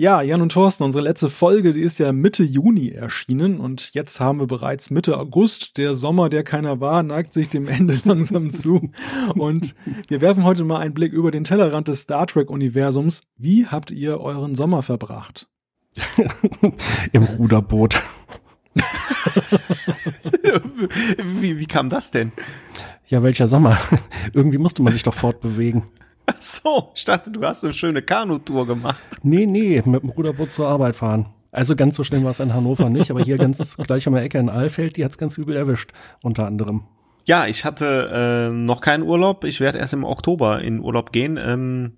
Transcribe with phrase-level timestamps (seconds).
[0.00, 4.18] Ja, Jan und Thorsten, unsere letzte Folge, die ist ja Mitte Juni erschienen und jetzt
[4.18, 5.76] haben wir bereits Mitte August.
[5.76, 8.92] Der Sommer, der keiner war, neigt sich dem Ende langsam zu.
[9.34, 9.74] Und
[10.08, 13.24] wir werfen heute mal einen Blick über den Tellerrand des Star Trek-Universums.
[13.36, 15.48] Wie habt ihr euren Sommer verbracht?
[17.12, 18.00] Im Ruderboot.
[21.42, 22.32] wie, wie kam das denn?
[23.06, 23.76] Ja, welcher Sommer?
[24.32, 25.82] Irgendwie musste man sich doch fortbewegen.
[26.30, 29.00] Ach so, ich dachte, du hast eine schöne Kanutour gemacht.
[29.22, 31.26] Nee, nee, mit dem Ruderboot zur Arbeit fahren.
[31.52, 34.22] Also ganz so schlimm war es in Hannover nicht, aber hier ganz gleich an der
[34.22, 35.90] Ecke in Alfeld, die hat's ganz übel erwischt,
[36.22, 36.84] unter anderem.
[37.26, 39.44] Ja, ich hatte äh, noch keinen Urlaub.
[39.44, 41.38] Ich werde erst im Oktober in Urlaub gehen.
[41.42, 41.96] Ähm,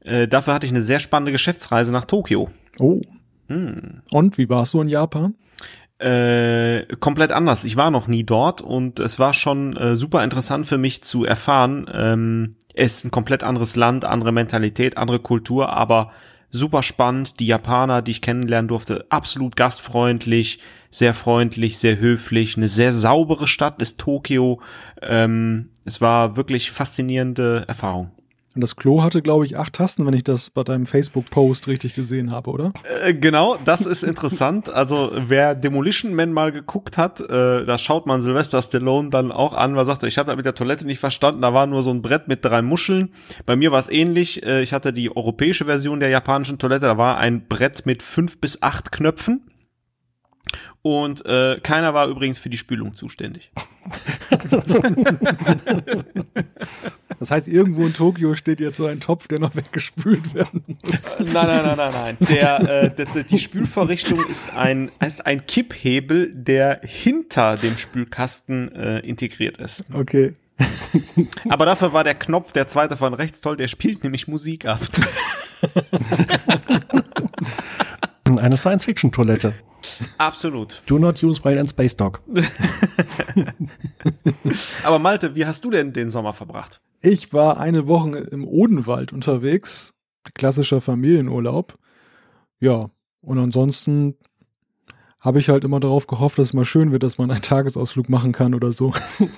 [0.00, 2.50] äh, dafür hatte ich eine sehr spannende Geschäftsreise nach Tokio.
[2.78, 3.00] Oh.
[3.48, 4.02] Hm.
[4.12, 5.34] Und wie warst du in Japan?
[5.98, 7.64] Äh, komplett anders.
[7.64, 11.24] Ich war noch nie dort und es war schon äh, super interessant für mich zu
[11.24, 11.90] erfahren.
[11.92, 16.10] Ähm, es ist ein komplett anderes Land, andere Mentalität, andere Kultur, aber
[16.50, 17.40] super spannend.
[17.40, 22.56] Die Japaner, die ich kennenlernen durfte, absolut gastfreundlich, sehr freundlich, sehr höflich.
[22.56, 24.60] Eine sehr saubere Stadt ist Tokio.
[25.02, 28.10] Ähm, es war wirklich faszinierende Erfahrung.
[28.54, 31.94] Und das Klo hatte, glaube ich, acht Tasten, wenn ich das bei deinem Facebook-Post richtig
[31.94, 32.72] gesehen habe, oder?
[33.04, 34.68] Äh, genau, das ist interessant.
[34.68, 39.54] Also wer Demolition Man mal geguckt hat, äh, da schaut man Sylvester Stallone dann auch
[39.54, 41.84] an, weil er sagte, ich habe da mit der Toilette nicht verstanden, da war nur
[41.84, 43.12] so ein Brett mit drei Muscheln.
[43.46, 44.44] Bei mir war es ähnlich.
[44.44, 48.40] Äh, ich hatte die europäische Version der japanischen Toilette, da war ein Brett mit fünf
[48.40, 49.46] bis acht Knöpfen.
[50.82, 53.52] Und äh, keiner war übrigens für die Spülung zuständig.
[57.20, 61.18] das heißt, irgendwo in Tokio steht jetzt so ein Topf, der noch weggespült werden muss.
[61.18, 62.16] Nein, nein, nein, nein, nein.
[62.20, 69.00] Der, äh, die, die Spülvorrichtung ist ein, ist ein Kipphebel, der hinter dem Spülkasten äh,
[69.00, 69.84] integriert ist.
[69.92, 70.32] Okay.
[71.50, 74.80] Aber dafür war der Knopf, der zweite von rechts toll, der spielt nämlich Musik ab.
[78.40, 79.52] Eine Science-Fiction-Toilette.
[80.16, 80.82] Absolut.
[80.86, 82.22] Do not use while in Space Dog.
[84.84, 86.80] Aber Malte, wie hast du denn den Sommer verbracht?
[87.02, 89.94] Ich war eine Woche im Odenwald unterwegs.
[90.34, 91.78] Klassischer Familienurlaub.
[92.58, 92.90] Ja,
[93.22, 94.16] und ansonsten
[95.18, 98.08] habe ich halt immer darauf gehofft, dass es mal schön wird, dass man einen Tagesausflug
[98.08, 98.92] machen kann oder so.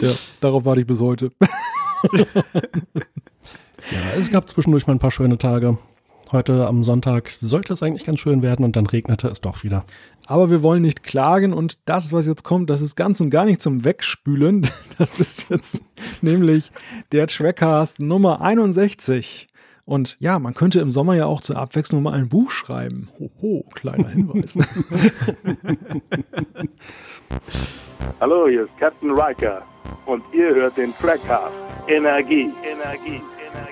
[0.00, 1.30] ja, darauf warte ich bis heute.
[2.12, 2.24] ja,
[4.16, 5.78] es gab zwischendurch mal ein paar schöne Tage.
[6.32, 9.84] Heute am Sonntag sollte es eigentlich ganz schön werden und dann regnete es doch wieder.
[10.26, 13.44] Aber wir wollen nicht klagen und das, was jetzt kommt, das ist ganz und gar
[13.44, 14.66] nicht zum Wegspülen.
[14.98, 15.82] Das ist jetzt
[16.22, 16.70] nämlich
[17.10, 19.48] der Trackcast Nummer 61.
[19.84, 23.08] Und ja, man könnte im Sommer ja auch zur Abwechslung mal ein Buch schreiben.
[23.18, 24.56] Hoho, kleiner Hinweis.
[28.20, 29.62] Hallo, hier ist Captain Riker
[30.06, 31.52] und ihr hört den Trackcast.
[31.88, 33.20] Energie, Energie.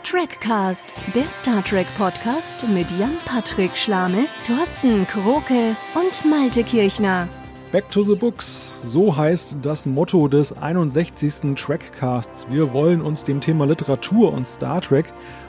[0.05, 7.29] Trackcast, der Star Trek Podcast mit Jan-Patrick Schlame, Thorsten Kroke und Malte Kirchner.
[7.71, 11.55] Back to the Books, so heißt das Motto des 61.
[11.55, 12.47] Trackcasts.
[12.51, 15.07] Wir wollen uns dem Thema Literatur und Star Trek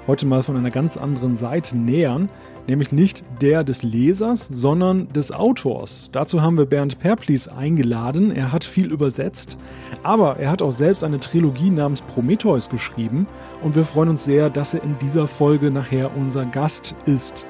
[0.08, 2.30] heute mal von einer ganz anderen Seite nähern,
[2.68, 6.10] nämlich nicht der des Lesers, sondern des Autors.
[6.12, 8.32] Dazu haben wir Bernd Perplis eingeladen.
[8.32, 9.58] Er hat viel übersetzt,
[10.02, 13.28] aber er hat auch selbst eine Trilogie namens Prometheus geschrieben
[13.62, 17.46] und wir freuen uns sehr, dass er in dieser Folge nachher unser Gast ist.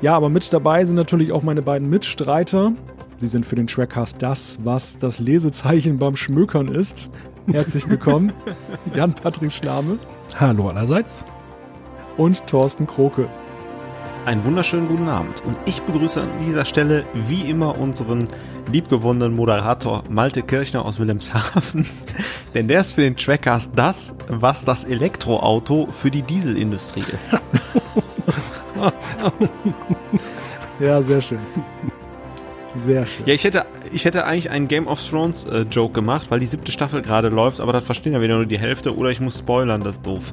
[0.00, 2.72] Ja, aber mit dabei sind natürlich auch meine beiden Mitstreiter.
[3.18, 7.10] Sie sind für den Trackcast das, was das Lesezeichen beim Schmökern ist.
[7.46, 8.32] Herzlich willkommen,
[8.94, 9.98] Jan-Patrick Schlame.
[10.38, 11.24] Hallo allerseits
[12.16, 13.28] und Thorsten Kroke.
[14.24, 18.28] Einen wunderschönen guten Abend und ich begrüße an dieser Stelle wie immer unseren
[18.70, 21.84] liebgewonnenen Moderator Malte Kirchner aus Wilhelmshaven,
[22.54, 27.30] denn der ist für den Trackcast das, was das Elektroauto für die Dieselindustrie ist.
[30.78, 31.40] ja, sehr schön.
[32.76, 33.26] Sehr schön.
[33.26, 36.46] Ja, ich hätte, ich hätte eigentlich einen Game of Thrones äh, Joke gemacht, weil die
[36.46, 39.40] siebte Staffel gerade läuft, aber das verstehen ja wieder nur die Hälfte oder ich muss
[39.40, 40.32] spoilern, das ist doof.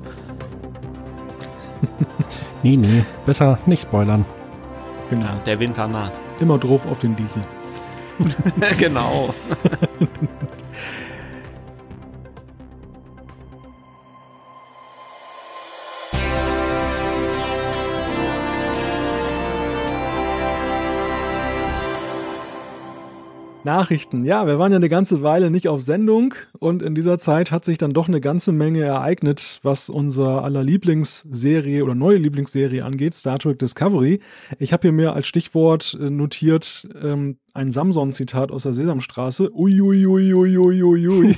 [2.63, 4.25] nee, nee, besser nicht spoilern.
[5.09, 5.25] Genau.
[5.25, 6.19] Ja, der Winter naht.
[6.39, 7.41] Immer drauf auf den Diesel.
[8.77, 9.33] genau.
[23.69, 24.25] Nachrichten.
[24.25, 27.65] Ja, wir waren ja eine ganze Weile nicht auf Sendung und in dieser Zeit hat
[27.65, 33.13] sich dann doch eine ganze Menge ereignet, was unser aller Lieblingsserie oder neue Lieblingsserie angeht,
[33.13, 34.21] Star Trek Discovery.
[34.57, 39.51] Ich habe hier mir als Stichwort äh, notiert ähm, ein Samson-Zitat aus der Sesamstraße.
[39.53, 41.35] Uiuiuiuiuiui.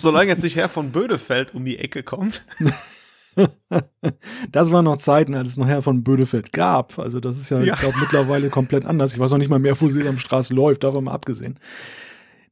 [0.00, 2.44] Solange jetzt nicht Herr von Bödefeld um die Ecke kommt.
[4.52, 6.98] das waren noch Zeiten, als es noch Herr von Bödefeld gab.
[6.98, 7.74] Also das ist ja, ja.
[7.74, 9.12] ich glaube, mittlerweile komplett anders.
[9.12, 11.58] Ich weiß auch nicht mal mehr, wo Sesamstraße läuft, davon mal abgesehen.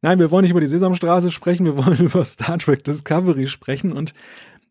[0.03, 3.93] Nein, wir wollen nicht über die Sesamstraße sprechen, wir wollen über Star Trek Discovery sprechen
[3.93, 4.15] und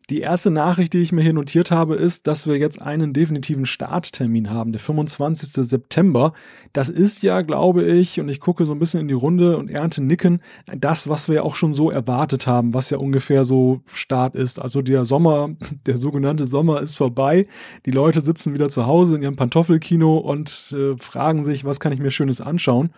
[0.09, 3.65] die erste Nachricht, die ich mir hier notiert habe, ist, dass wir jetzt einen definitiven
[3.65, 5.53] Starttermin haben, der 25.
[5.67, 6.33] September.
[6.73, 9.69] Das ist ja, glaube ich, und ich gucke so ein bisschen in die Runde und
[9.69, 14.35] ernte Nicken, das, was wir auch schon so erwartet haben, was ja ungefähr so Start
[14.35, 14.61] ist.
[14.61, 15.49] Also der Sommer,
[15.85, 17.47] der sogenannte Sommer ist vorbei.
[17.85, 21.93] Die Leute sitzen wieder zu Hause in ihrem Pantoffelkino und äh, fragen sich, was kann
[21.93, 22.91] ich mir Schönes anschauen.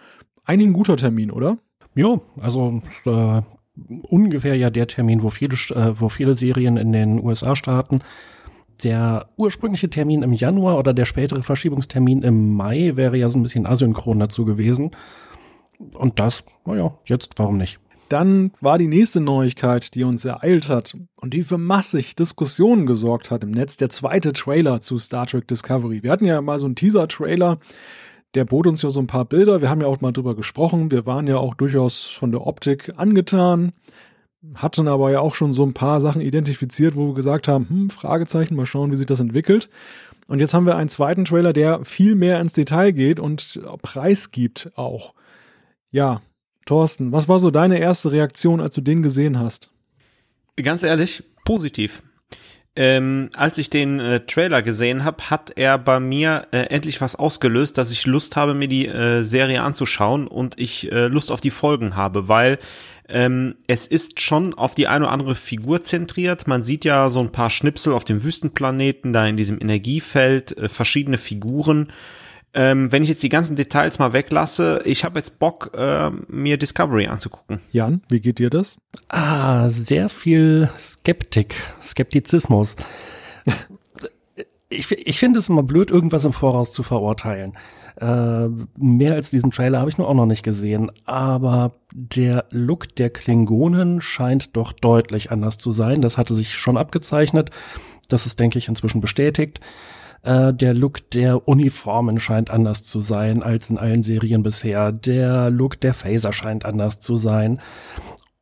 [0.43, 1.57] Eigentlich ein guter Termin, oder?
[1.95, 3.41] Jo, also äh,
[3.87, 7.99] ungefähr ja der Termin, wo viele, äh, wo viele Serien in den USA starten.
[8.83, 13.43] Der ursprüngliche Termin im Januar oder der spätere Verschiebungstermin im Mai wäre ja so ein
[13.43, 14.91] bisschen asynchron dazu gewesen.
[15.93, 17.79] Und das, naja, jetzt warum nicht?
[18.09, 23.31] Dann war die nächste Neuigkeit, die uns ereilt hat und die für massig Diskussionen gesorgt
[23.31, 26.03] hat im Netz, der zweite Trailer zu Star Trek Discovery.
[26.03, 27.59] Wir hatten ja mal so einen Teaser-Trailer,
[28.37, 29.61] der bot uns ja so ein paar Bilder.
[29.61, 30.91] Wir haben ja auch mal drüber gesprochen.
[30.91, 33.73] Wir waren ja auch durchaus von der Optik angetan,
[34.53, 37.89] hatten aber ja auch schon so ein paar Sachen identifiziert, wo wir gesagt haben, hm,
[37.89, 39.69] Fragezeichen, mal schauen, wie sich das entwickelt.
[40.27, 44.29] Und jetzt haben wir einen zweiten Trailer, der viel mehr ins Detail geht und Preis
[44.29, 45.15] gibt auch.
[45.89, 46.21] Ja,
[46.67, 49.71] Thorsten, was war so deine erste Reaktion, als du den gesehen hast?
[50.57, 52.03] Ganz ehrlich, positiv
[52.77, 57.15] ähm, als ich den äh, Trailer gesehen habe, hat er bei mir äh, endlich was
[57.15, 61.41] ausgelöst, dass ich Lust habe, mir die äh, Serie anzuschauen und ich äh, Lust auf
[61.41, 62.59] die Folgen habe, weil
[63.09, 66.47] ähm, es ist schon auf die eine oder andere Figur zentriert.
[66.47, 70.69] Man sieht ja so ein paar Schnipsel auf dem Wüstenplaneten, da in diesem Energiefeld, äh,
[70.69, 71.91] verschiedene Figuren.
[72.59, 76.57] Ähm, wenn ich jetzt die ganzen Details mal weglasse, ich habe jetzt Bock, äh, mir
[76.57, 77.59] Discovery anzugucken.
[77.71, 78.79] Jan, wie geht dir das?
[79.09, 82.75] Ah, sehr viel Skeptik, Skeptizismus.
[84.69, 87.53] ich, ich finde es immer blöd, irgendwas im Voraus zu verurteilen.
[88.01, 90.91] Äh, mehr als diesen Trailer habe ich nur auch noch nicht gesehen.
[91.05, 96.01] Aber der Look der Klingonen scheint doch deutlich anders zu sein.
[96.01, 97.51] Das hatte sich schon abgezeichnet.
[98.09, 99.59] Das ist, denke ich, inzwischen bestätigt.
[100.23, 104.91] Äh, der Look der Uniformen scheint anders zu sein als in allen Serien bisher.
[104.91, 107.61] Der Look der Phaser scheint anders zu sein.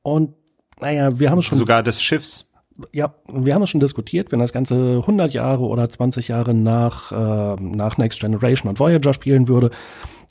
[0.01, 0.33] Und
[0.79, 1.57] naja, wir haben schon.
[1.57, 2.49] Sogar des Schiffs.
[2.91, 7.11] Ja, wir haben es schon diskutiert, wenn das Ganze 100 Jahre oder 20 Jahre nach,
[7.11, 9.69] äh, nach Next Generation und Voyager spielen würde,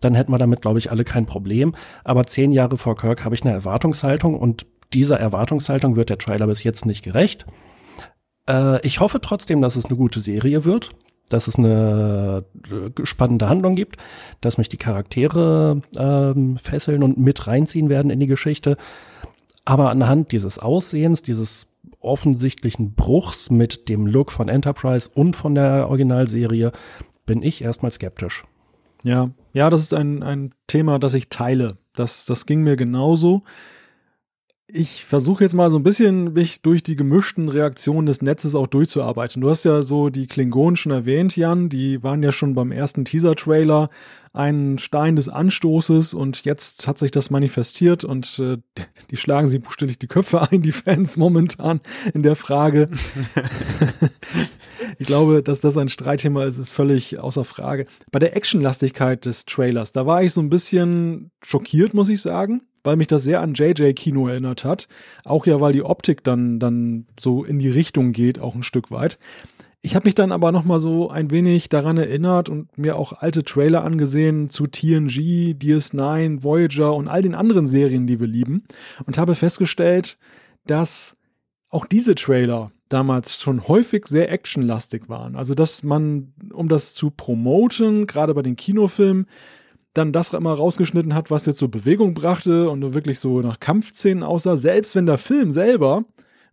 [0.02, 1.75] dann hätten wir damit, glaube ich, alle kein Problem.
[2.05, 6.46] Aber zehn Jahre vor Kirk habe ich eine Erwartungshaltung und dieser Erwartungshaltung wird der Trailer
[6.46, 7.46] bis jetzt nicht gerecht.
[8.46, 10.91] Äh, ich hoffe trotzdem, dass es eine gute Serie wird
[11.34, 13.96] dass es eine äh, spannende Handlung gibt,
[14.40, 18.76] dass mich die Charaktere ähm, fesseln und mit reinziehen werden in die Geschichte.
[19.64, 21.66] Aber anhand dieses Aussehens, dieses
[21.98, 26.70] offensichtlichen Bruchs mit dem Look von Enterprise und von der Originalserie
[27.26, 28.44] bin ich erstmal skeptisch.
[29.02, 31.78] Ja, ja, das ist ein, ein Thema, das ich teile.
[31.94, 33.42] Das, das ging mir genauso
[34.74, 38.66] ich versuche jetzt mal so ein bisschen mich durch die gemischten Reaktionen des Netzes auch
[38.66, 39.40] durchzuarbeiten.
[39.40, 41.68] Du hast ja so die Klingonen schon erwähnt, Jan.
[41.68, 43.88] Die waren ja schon beim ersten Teaser-Trailer
[44.32, 48.56] ein Stein des Anstoßes und jetzt hat sich das manifestiert und äh,
[49.12, 51.80] die schlagen sich buchstäblich die Köpfe ein, die Fans momentan
[52.12, 52.88] in der Frage.
[54.98, 57.86] ich glaube, dass das ein Streitthema ist, ist völlig außer Frage.
[58.10, 62.62] Bei der Actionlastigkeit des Trailers, da war ich so ein bisschen schockiert, muss ich sagen
[62.84, 64.86] weil mich das sehr an JJ-Kino erinnert hat.
[65.24, 68.91] Auch ja, weil die Optik dann, dann so in die Richtung geht, auch ein Stück
[68.91, 69.19] weit.
[69.81, 73.12] Ich habe mich dann aber noch mal so ein wenig daran erinnert und mir auch
[73.12, 78.64] alte Trailer angesehen zu TNG, DS9, Voyager und all den anderen Serien, die wir lieben
[79.05, 80.17] und habe festgestellt,
[80.67, 81.17] dass
[81.69, 85.36] auch diese Trailer damals schon häufig sehr actionlastig waren.
[85.36, 89.26] Also dass man, um das zu promoten, gerade bei den Kinofilmen,
[89.94, 94.22] dann das immer rausgeschnitten hat, was jetzt so Bewegung brachte und wirklich so nach Kampfszenen
[94.22, 96.05] aussah, selbst wenn der Film selber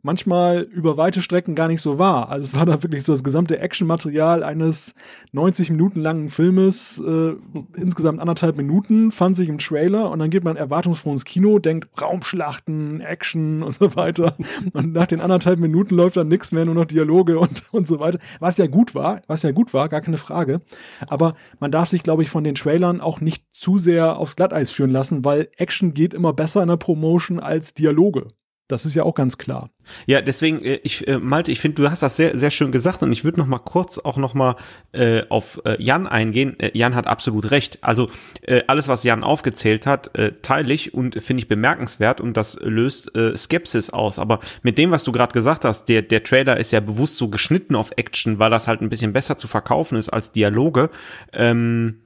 [0.02, 2.30] manchmal über weite Strecken gar nicht so war.
[2.30, 4.96] Also es war da wirklich so das gesamte Actionmaterial eines
[5.32, 7.34] 90 Minuten langen Filmes, äh,
[7.76, 11.90] insgesamt anderthalb Minuten, fand sich im Trailer und dann geht man erwartungsfroh ins Kino, denkt
[12.02, 14.36] Raumschlachten, Action und so weiter.
[14.74, 18.00] Und nach den anderthalb Minuten läuft dann nichts mehr, nur noch Dialoge und, und so
[18.00, 18.20] weiter.
[18.40, 20.62] Was ja gut war, was ja gut war, gar keine Frage.
[21.08, 24.72] Aber man darf sich, glaube ich, von den Trailern auch nicht zu sehr aufs Glatteis
[24.72, 28.28] führen lassen, weil Action geht immer besser in der Promotion als Dialoge.
[28.72, 29.70] Das ist ja auch ganz klar.
[30.06, 33.04] Ja, deswegen, äh, ich, äh, Malte, ich finde, du hast das sehr, sehr schön gesagt
[33.04, 34.56] und ich würde noch mal kurz auch noch mal
[34.94, 36.60] äh, auf äh, Jan eingehen.
[36.60, 37.80] Äh, Jan hat absolut recht.
[37.82, 38.10] Also
[38.42, 42.60] äh, alles, was Jan aufgezählt hat, äh, teile ich und finde ich bemerkenswert und das
[42.62, 44.20] löst äh, Skepsis aus.
[44.20, 47.30] Aber mit dem, was du gerade gesagt hast, der, der Trailer ist ja bewusst so
[47.30, 50.90] geschnitten auf Action, weil das halt ein bisschen besser zu verkaufen ist als Dialoge.
[51.34, 52.02] Ähm,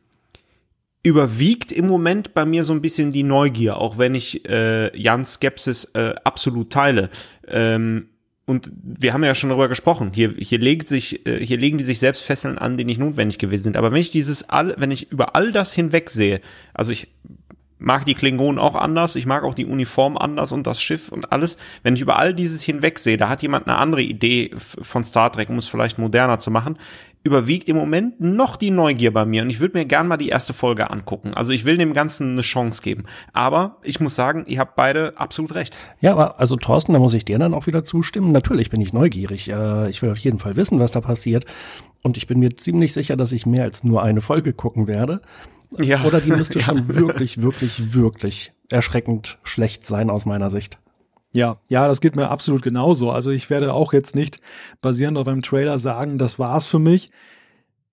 [1.05, 5.35] überwiegt im Moment bei mir so ein bisschen die Neugier, auch wenn ich äh, Jans
[5.35, 7.12] Skepsis äh, absolut teile.
[7.47, 8.07] Ähm,
[8.45, 10.12] und wir haben ja schon darüber gesprochen.
[10.15, 13.38] Hier, hier legt sich, äh, hier legen die sich selbst Fesseln an, die nicht notwendig
[13.38, 13.77] gewesen sind.
[13.77, 16.41] Aber wenn ich dieses all, wenn ich über all das hinweg sehe,
[16.74, 17.07] also ich
[17.77, 21.31] mag die Klingonen auch anders, ich mag auch die Uniform anders und das Schiff und
[21.31, 21.57] alles.
[21.83, 25.31] Wenn ich über all dieses hinweg sehe, da hat jemand eine andere Idee von Star
[25.31, 26.79] Trek, um es vielleicht moderner zu machen
[27.25, 30.29] überwiegt im Moment noch die Neugier bei mir und ich würde mir gern mal die
[30.29, 31.34] erste Folge angucken.
[31.34, 33.05] Also ich will dem Ganzen eine Chance geben.
[33.34, 35.75] Aber ich muss sagen, ihr habt beide absolut recht.
[36.00, 38.32] Ja, aber also Thorsten, da muss ich dir dann auch wieder zustimmen.
[38.32, 39.50] Natürlich bin ich neugierig.
[39.50, 41.46] Äh, ich will auf jeden Fall wissen, was da passiert.
[42.03, 45.22] Und ich bin mir ziemlich sicher, dass ich mehr als nur eine Folge gucken werde.
[45.79, 46.03] Ja.
[46.03, 46.65] Oder die müsste ja.
[46.65, 50.77] schon wirklich, wirklich, wirklich erschreckend schlecht sein aus meiner Sicht.
[51.36, 53.12] Ja, ja, das geht mir absolut genauso.
[53.12, 54.39] Also ich werde auch jetzt nicht
[54.82, 57.12] basierend auf einem Trailer sagen, das war's für mich.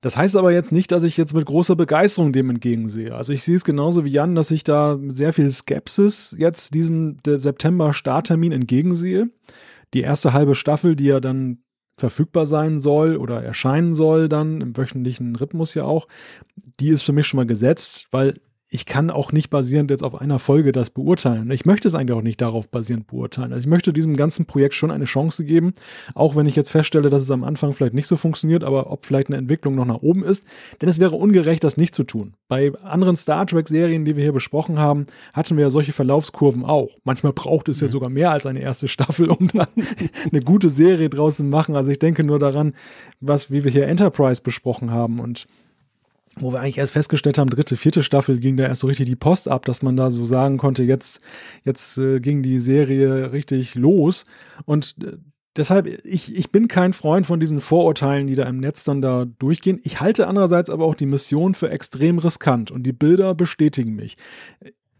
[0.01, 3.15] Das heißt aber jetzt nicht, dass ich jetzt mit großer Begeisterung dem entgegensehe.
[3.15, 7.17] Also ich sehe es genauso wie Jan, dass ich da sehr viel Skepsis jetzt diesem
[7.25, 9.29] September-Starttermin entgegensehe.
[9.93, 11.59] Die erste halbe Staffel, die ja dann
[11.97, 16.07] verfügbar sein soll oder erscheinen soll dann im wöchentlichen Rhythmus ja auch,
[16.81, 18.35] die ist für mich schon mal gesetzt, weil
[18.75, 21.51] ich kann auch nicht basierend jetzt auf einer Folge das beurteilen.
[21.51, 23.53] Ich möchte es eigentlich auch nicht darauf basierend beurteilen.
[23.53, 25.75] Also ich möchte diesem ganzen Projekt schon eine Chance geben,
[26.15, 29.05] auch wenn ich jetzt feststelle, dass es am Anfang vielleicht nicht so funktioniert, aber ob
[29.05, 30.47] vielleicht eine Entwicklung noch nach oben ist.
[30.81, 32.33] Denn es wäre ungerecht, das nicht zu tun.
[32.49, 36.89] Bei anderen Star Trek-Serien, die wir hier besprochen haben, hatten wir ja solche Verlaufskurven auch.
[37.05, 39.69] Manchmal braucht es ja sogar mehr als eine erste Staffel, um dann
[40.33, 41.77] eine gute Serie draus zu machen.
[41.77, 42.73] Also ich denke nur daran,
[43.21, 45.47] was, wie wir hier Enterprise besprochen haben und
[46.37, 49.17] wo wir eigentlich erst festgestellt haben, dritte, vierte Staffel ging da erst so richtig die
[49.17, 51.21] Post ab, dass man da so sagen konnte, jetzt,
[51.65, 54.25] jetzt äh, ging die Serie richtig los.
[54.65, 55.19] Und äh,
[55.57, 59.27] deshalb, ich, ich bin kein Freund von diesen Vorurteilen, die da im Netz dann da
[59.39, 59.81] durchgehen.
[59.83, 64.17] Ich halte andererseits aber auch die Mission für extrem riskant und die Bilder bestätigen mich.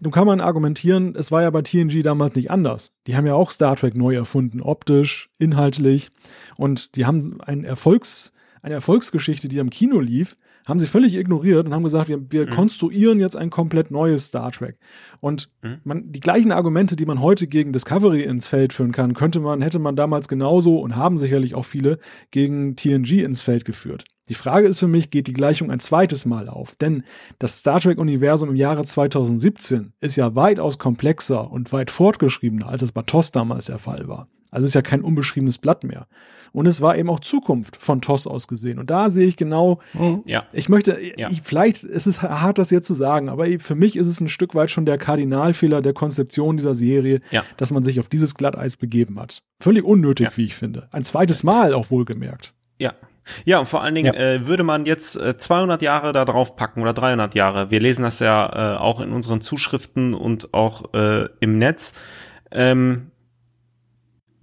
[0.01, 2.93] Nun kann man argumentieren, es war ja bei TNG damals nicht anders.
[3.07, 6.11] Die haben ja auch Star Trek neu erfunden, optisch, inhaltlich.
[6.57, 11.67] Und die haben einen Erfolgs, eine Erfolgsgeschichte, die am Kino lief, haben sie völlig ignoriert
[11.67, 12.51] und haben gesagt, wir, wir mhm.
[12.51, 14.79] konstruieren jetzt ein komplett neues Star Trek.
[15.21, 15.81] Und mhm.
[15.85, 19.63] man, die gleichen Argumente, die man heute gegen Discovery ins Feld führen kann, könnte man,
[19.63, 21.99] hätte man damals genauso und haben sicherlich auch viele
[22.31, 24.05] gegen TNG ins Feld geführt.
[24.29, 26.77] Die Frage ist für mich, geht die Gleichung ein zweites Mal auf?
[26.77, 27.03] Denn
[27.41, 32.93] das Star Trek-Universum im Jahre 2017 ist ja weitaus komplexer und weit fortgeschriebener, als es
[32.93, 34.29] bei TOS damals der Fall war.
[34.53, 36.07] Also ist ja kein unbeschriebenes Blatt mehr.
[36.53, 38.79] Und es war eben auch Zukunft von TOS aus gesehen.
[38.79, 40.23] Und da sehe ich genau, mhm.
[40.27, 40.45] ja.
[40.53, 41.31] ich möchte, ja.
[41.31, 44.29] ich, vielleicht ist es hart, das jetzt zu sagen, aber für mich ist es ein
[44.29, 47.43] Stück weit schon der Kardinalfehler der Konzeption dieser Serie, ja.
[47.57, 49.43] dass man sich auf dieses Glatteis begeben hat.
[49.61, 50.89] Völlig unnötig, wie ich finde.
[50.93, 52.55] Ein zweites Mal auch wohlgemerkt.
[52.79, 52.93] Ja,
[53.45, 54.21] ja, und vor allen Dingen ja.
[54.21, 57.71] äh, würde man jetzt äh, 200 Jahre da drauf packen oder 300 Jahre.
[57.71, 61.95] Wir lesen das ja äh, auch in unseren Zuschriften und auch äh, im Netz.
[62.51, 63.12] Ähm,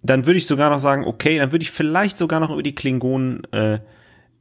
[0.01, 2.75] dann würde ich sogar noch sagen, okay, dann würde ich vielleicht sogar noch über die
[2.75, 3.79] Klingonen äh,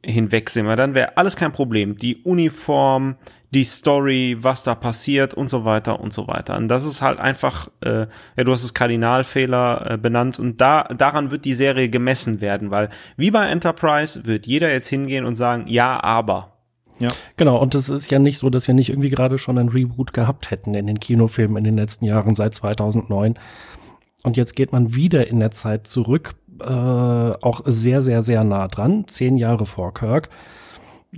[0.04, 1.98] hinwegsehen, weil dann wäre alles kein Problem.
[1.98, 3.16] Die Uniform,
[3.50, 6.56] die Story, was da passiert und so weiter und so weiter.
[6.56, 10.84] Und das ist halt einfach, äh, ja, du hast es Kardinalfehler äh, benannt und da
[10.84, 15.34] daran wird die Serie gemessen werden, weil wie bei Enterprise wird jeder jetzt hingehen und
[15.34, 16.54] sagen, ja, aber.
[16.98, 17.08] Ja.
[17.36, 20.12] Genau, und es ist ja nicht so, dass wir nicht irgendwie gerade schon ein Reboot
[20.12, 23.34] gehabt hätten in den Kinofilmen in den letzten Jahren seit 2009.
[24.24, 28.68] Und jetzt geht man wieder in der Zeit zurück, äh, auch sehr, sehr, sehr nah
[28.68, 30.28] dran, zehn Jahre vor Kirk.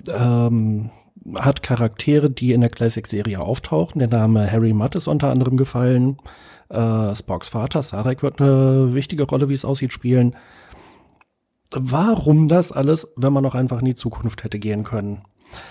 [0.09, 0.90] Ähm,
[1.35, 3.99] hat Charaktere, die in der Classic-Serie auftauchen.
[3.99, 6.19] Der Name Harry Mudd ist unter anderem gefallen.
[6.69, 10.37] Äh, Spocks Vater, Sarek, wird eine wichtige Rolle, wie es aussieht, spielen.
[11.73, 15.23] Warum das alles, wenn man noch einfach in die Zukunft hätte gehen können?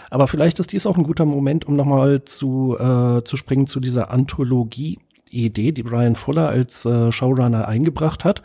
[0.10, 3.80] Aber vielleicht ist dies auch ein guter Moment, um nochmal zu, äh, zu springen zu
[3.80, 5.00] dieser Anthologie
[5.32, 8.42] Idee, die Brian Fuller als äh, Showrunner eingebracht hat.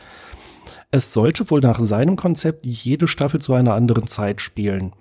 [0.91, 4.93] Es sollte wohl nach seinem Konzept jede Staffel zu einer anderen Zeit spielen.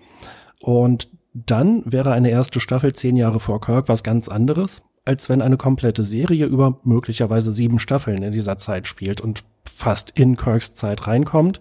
[0.59, 5.41] Und dann wäre eine erste Staffel zehn Jahre vor Kirk was ganz anderes, als wenn
[5.41, 10.73] eine komplette Serie über möglicherweise sieben Staffeln in dieser Zeit spielt und fast in Kirks
[10.73, 11.59] Zeit reinkommt.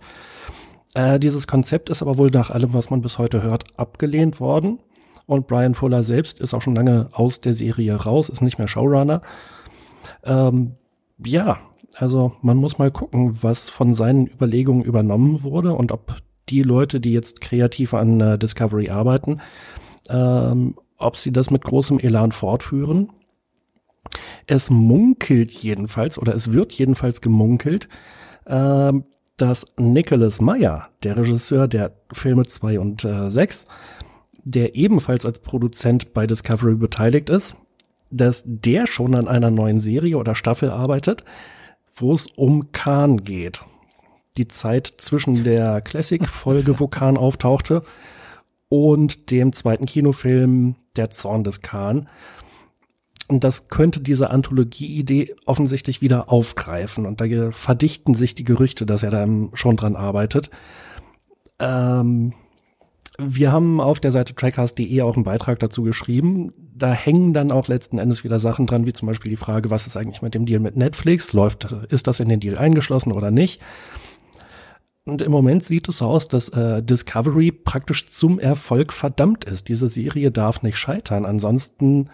[0.95, 4.79] Äh, dieses Konzept ist aber wohl nach allem, was man bis heute hört, abgelehnt worden.
[5.27, 8.69] Und Brian Fuller selbst ist auch schon lange aus der Serie raus, ist nicht mehr
[8.69, 9.23] Showrunner.
[10.25, 10.77] Ähm,
[11.25, 11.59] ja,
[11.97, 17.01] Also man muss mal gucken, was von seinen Überlegungen übernommen wurde und ob die Leute,
[17.01, 19.41] die jetzt kreativ an äh, Discovery arbeiten,
[20.09, 23.11] ähm, ob sie das mit großem Elan fortführen.
[24.47, 27.89] Es munkelt jedenfalls, oder es wird jedenfalls gemunkelt,
[28.47, 28.93] äh,
[29.37, 33.67] dass Nicholas Meyer, der Regisseur der Filme 2 und äh, 6,
[34.45, 37.57] der ebenfalls als Produzent bei Discovery beteiligt ist,
[38.13, 41.25] dass der schon an einer neuen Serie oder Staffel arbeitet,
[41.95, 43.63] wo es um Khan geht.
[44.37, 47.83] Die Zeit zwischen der Classic-Folge, wo Khan auftauchte,
[48.69, 52.09] und dem zweiten Kinofilm Der Zorn des Khan.
[53.29, 57.05] Und das könnte diese Anthologie-Idee offensichtlich wieder aufgreifen.
[57.05, 60.49] Und da verdichten sich die Gerüchte, dass er da schon dran arbeitet.
[61.59, 62.33] Ähm,
[63.19, 66.53] wir haben auf der Seite trackcast.de auch einen Beitrag dazu geschrieben.
[66.75, 69.87] Da hängen dann auch letzten Endes wieder Sachen dran, wie zum Beispiel die Frage, was
[69.87, 71.33] ist eigentlich mit dem Deal mit Netflix?
[71.33, 73.61] Läuft, ist das in den Deal eingeschlossen oder nicht?
[75.05, 79.69] Und im Moment sieht es so aus, dass äh, Discovery praktisch zum Erfolg verdammt ist.
[79.69, 81.27] Diese Serie darf nicht scheitern.
[81.27, 82.09] Ansonsten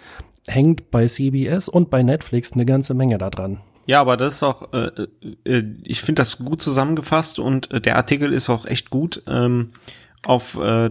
[0.46, 3.60] hängt bei CBS und bei Netflix eine ganze Menge da dran.
[3.86, 4.90] Ja, aber das ist auch, äh,
[5.44, 9.22] äh, ich finde das gut zusammengefasst und äh, der Artikel ist auch echt gut.
[9.26, 9.70] Ähm,
[10.26, 10.90] auf äh,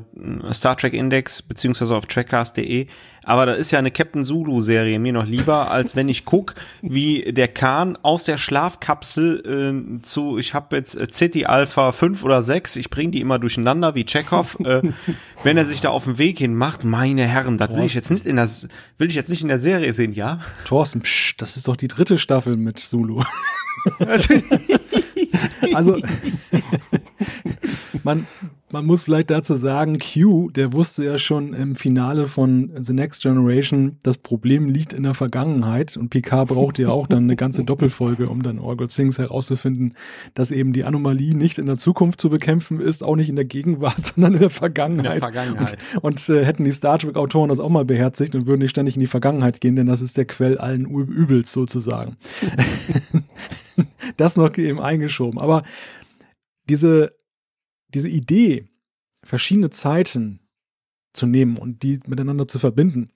[0.52, 2.88] Star Trek Index beziehungsweise auf trackcast.de.
[3.24, 6.56] Aber da ist ja eine Captain Zulu Serie mir noch lieber, als wenn ich guck,
[6.82, 12.24] wie der Khan aus der Schlafkapsel äh, zu, ich habe jetzt äh, City Alpha 5
[12.24, 14.82] oder 6, ich bringe die immer durcheinander wie Chekhov, äh,
[15.44, 18.12] wenn er sich da auf den Weg hin macht, meine Herren, das will ich jetzt
[18.12, 18.48] nicht in der
[18.98, 20.40] will ich jetzt nicht in der Serie sehen, ja?
[20.64, 23.22] Thorsten, psch, das ist doch die dritte Staffel mit Zulu.
[25.74, 25.98] also
[28.04, 28.28] man,
[28.72, 33.22] man muss vielleicht dazu sagen, Q, der wusste ja schon im Finale von The Next
[33.22, 37.64] Generation, das Problem liegt in der Vergangenheit und Picard brauchte ja auch dann eine ganze
[37.66, 39.94] Doppelfolge, um dann Orgel Sings herauszufinden,
[40.34, 43.46] dass eben die Anomalie nicht in der Zukunft zu bekämpfen ist, auch nicht in der
[43.46, 45.16] Gegenwart, sondern in der Vergangenheit.
[45.16, 45.78] In der Vergangenheit.
[46.02, 48.72] Und, und äh, hätten die Star Trek Autoren das auch mal beherzigt und würden nicht
[48.72, 52.18] ständig in die Vergangenheit gehen, denn das ist der Quell allen Übels sozusagen.
[54.18, 55.40] das noch eben eingeschoben.
[55.40, 55.64] Aber
[56.70, 57.18] diese
[57.94, 58.66] diese Idee,
[59.24, 60.40] verschiedene Zeiten
[61.14, 63.12] zu nehmen und die miteinander zu verbinden.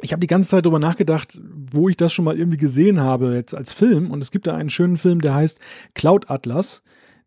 [0.00, 3.34] Ich habe die ganze Zeit darüber nachgedacht, wo ich das schon mal irgendwie gesehen habe,
[3.34, 4.10] jetzt als Film.
[4.10, 5.58] Und es gibt da einen schönen Film, der heißt
[5.94, 6.84] Cloud Atlas,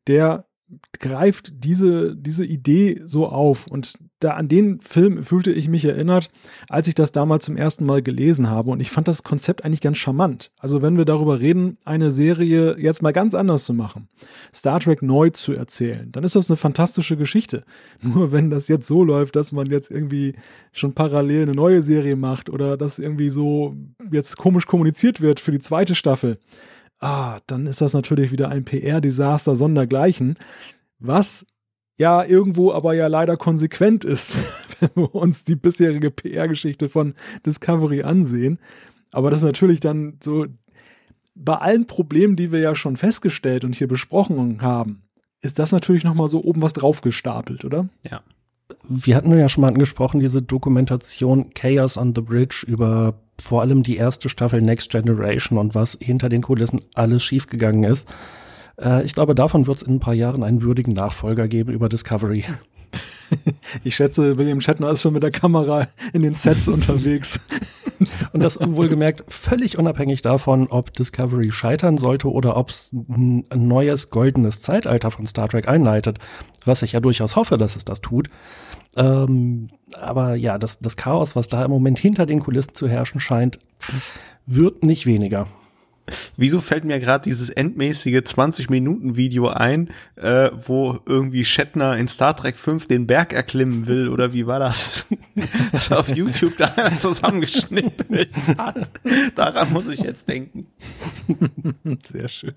[0.07, 0.47] der
[0.97, 3.67] greift diese, diese Idee so auf.
[3.67, 6.29] Und da an den Film fühlte ich mich erinnert,
[6.69, 8.69] als ich das damals zum ersten Mal gelesen habe.
[8.69, 10.51] Und ich fand das Konzept eigentlich ganz charmant.
[10.59, 14.07] Also wenn wir darüber reden, eine Serie jetzt mal ganz anders zu machen,
[14.53, 17.63] Star Trek neu zu erzählen, dann ist das eine fantastische Geschichte.
[18.01, 20.35] Nur wenn das jetzt so läuft, dass man jetzt irgendwie
[20.71, 23.75] schon parallel eine neue Serie macht oder dass irgendwie so
[24.11, 26.37] jetzt komisch kommuniziert wird für die zweite Staffel,
[26.99, 30.37] ah, dann ist das natürlich wieder ein PR-Desaster sondergleichen,
[30.99, 31.45] was
[32.01, 34.35] ja irgendwo aber ja leider konsequent ist,
[34.79, 37.13] wenn wir uns die bisherige PR-Geschichte von
[37.45, 38.59] Discovery ansehen.
[39.11, 40.47] Aber das ist natürlich dann so,
[41.35, 45.03] bei allen Problemen, die wir ja schon festgestellt und hier besprochen haben,
[45.41, 47.87] ist das natürlich nochmal so oben was draufgestapelt, oder?
[48.03, 48.21] Ja.
[48.87, 53.83] Wir hatten ja schon mal angesprochen, diese Dokumentation Chaos on the Bridge über vor allem
[53.83, 58.07] die erste Staffel Next Generation und was hinter den Kulissen alles schiefgegangen ist.
[58.81, 61.89] Äh, ich glaube, davon wird es in ein paar Jahren einen würdigen Nachfolger geben über
[61.89, 62.45] Discovery.
[63.85, 67.39] Ich schätze, William Shatner ist schon mit der Kamera in den Sets unterwegs.
[68.33, 74.09] Und das wohlgemerkt völlig unabhängig davon, ob Discovery scheitern sollte oder ob es ein neues
[74.09, 76.19] goldenes Zeitalter von Star Trek einleitet,
[76.65, 78.27] was ich ja durchaus hoffe, dass es das tut.
[78.97, 83.21] Ähm, aber ja, das, das Chaos, was da im Moment hinter den Kulissen zu herrschen
[83.21, 83.59] scheint,
[84.45, 85.47] wird nicht weniger.
[86.35, 92.57] Wieso fällt mir gerade dieses endmäßige 20-Minuten-Video ein, äh, wo irgendwie Shatner in Star Trek
[92.57, 95.05] 5 den Berg erklimmen will, oder wie war das?
[95.71, 98.89] das auf YouTube da zusammengeschnippelt hat.
[99.35, 100.67] Daran muss ich jetzt denken.
[102.11, 102.55] Sehr schön.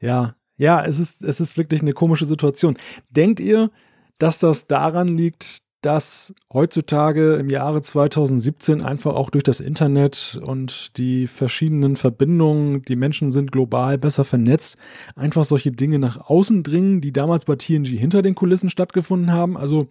[0.00, 2.76] Ja, ja, es ist, es ist wirklich eine komische Situation.
[3.08, 3.70] Denkt ihr,
[4.18, 10.98] dass das daran liegt, dass heutzutage im Jahre 2017 einfach auch durch das Internet und
[10.98, 14.76] die verschiedenen Verbindungen, die Menschen sind global besser vernetzt,
[15.16, 19.56] einfach solche Dinge nach außen dringen, die damals bei TNG hinter den Kulissen stattgefunden haben.
[19.56, 19.88] Also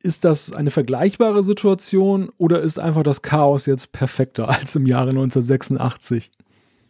[0.00, 5.10] ist das eine vergleichbare Situation oder ist einfach das Chaos jetzt perfekter als im Jahre
[5.10, 6.30] 1986?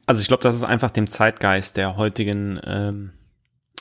[0.05, 3.11] Also ich glaube, das ist einfach dem Zeitgeist der heutigen ähm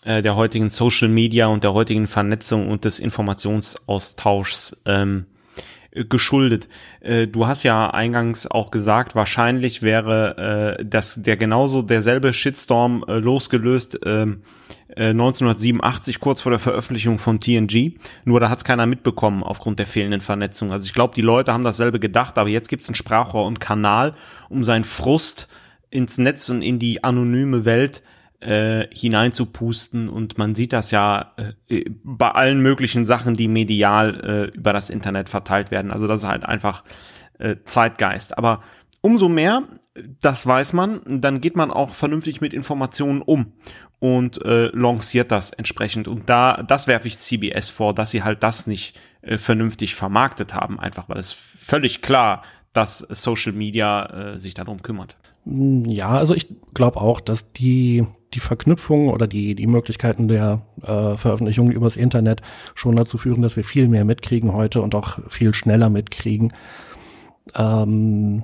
[0.05, 5.25] äh, der heutigen Social Media und der heutigen Vernetzung und des Informationsaustauschs ähm,
[5.91, 6.69] äh, geschuldet.
[7.01, 13.03] Äh, du hast ja eingangs auch gesagt, wahrscheinlich wäre äh, das der genauso derselbe Shitstorm
[13.07, 14.27] äh, losgelöst äh,
[14.97, 17.93] 1987 kurz vor der Veröffentlichung von TNG.
[18.23, 20.71] Nur da hat es keiner mitbekommen aufgrund der fehlenden Vernetzung.
[20.71, 23.59] Also ich glaube, die Leute haben dasselbe gedacht, aber jetzt gibt es ein Sprachrohr und
[23.59, 24.13] Kanal,
[24.47, 25.49] um seinen Frust
[25.89, 28.03] ins Netz und in die anonyme Welt
[28.45, 31.33] äh, hineinzupusten und man sieht das ja
[31.67, 35.91] äh, bei allen möglichen Sachen, die medial äh, über das Internet verteilt werden.
[35.91, 36.83] Also das ist halt einfach
[37.39, 38.37] äh, Zeitgeist.
[38.37, 38.61] Aber
[39.01, 39.63] umso mehr,
[40.21, 43.53] das weiß man, dann geht man auch vernünftig mit Informationen um
[43.99, 46.07] und äh, lanciert das entsprechend.
[46.07, 50.53] Und da, das werfe ich CBS vor, dass sie halt das nicht äh, vernünftig vermarktet
[50.53, 55.17] haben, einfach weil es völlig klar, dass Social Media äh, sich darum kümmert.
[55.45, 60.61] Hm, ja, also ich glaube auch, dass die die Verknüpfung oder die die Möglichkeiten der
[60.81, 62.41] äh, Veröffentlichung übers Internet
[62.73, 66.53] schon dazu führen, dass wir viel mehr mitkriegen heute und auch viel schneller mitkriegen.
[67.55, 68.43] Ähm,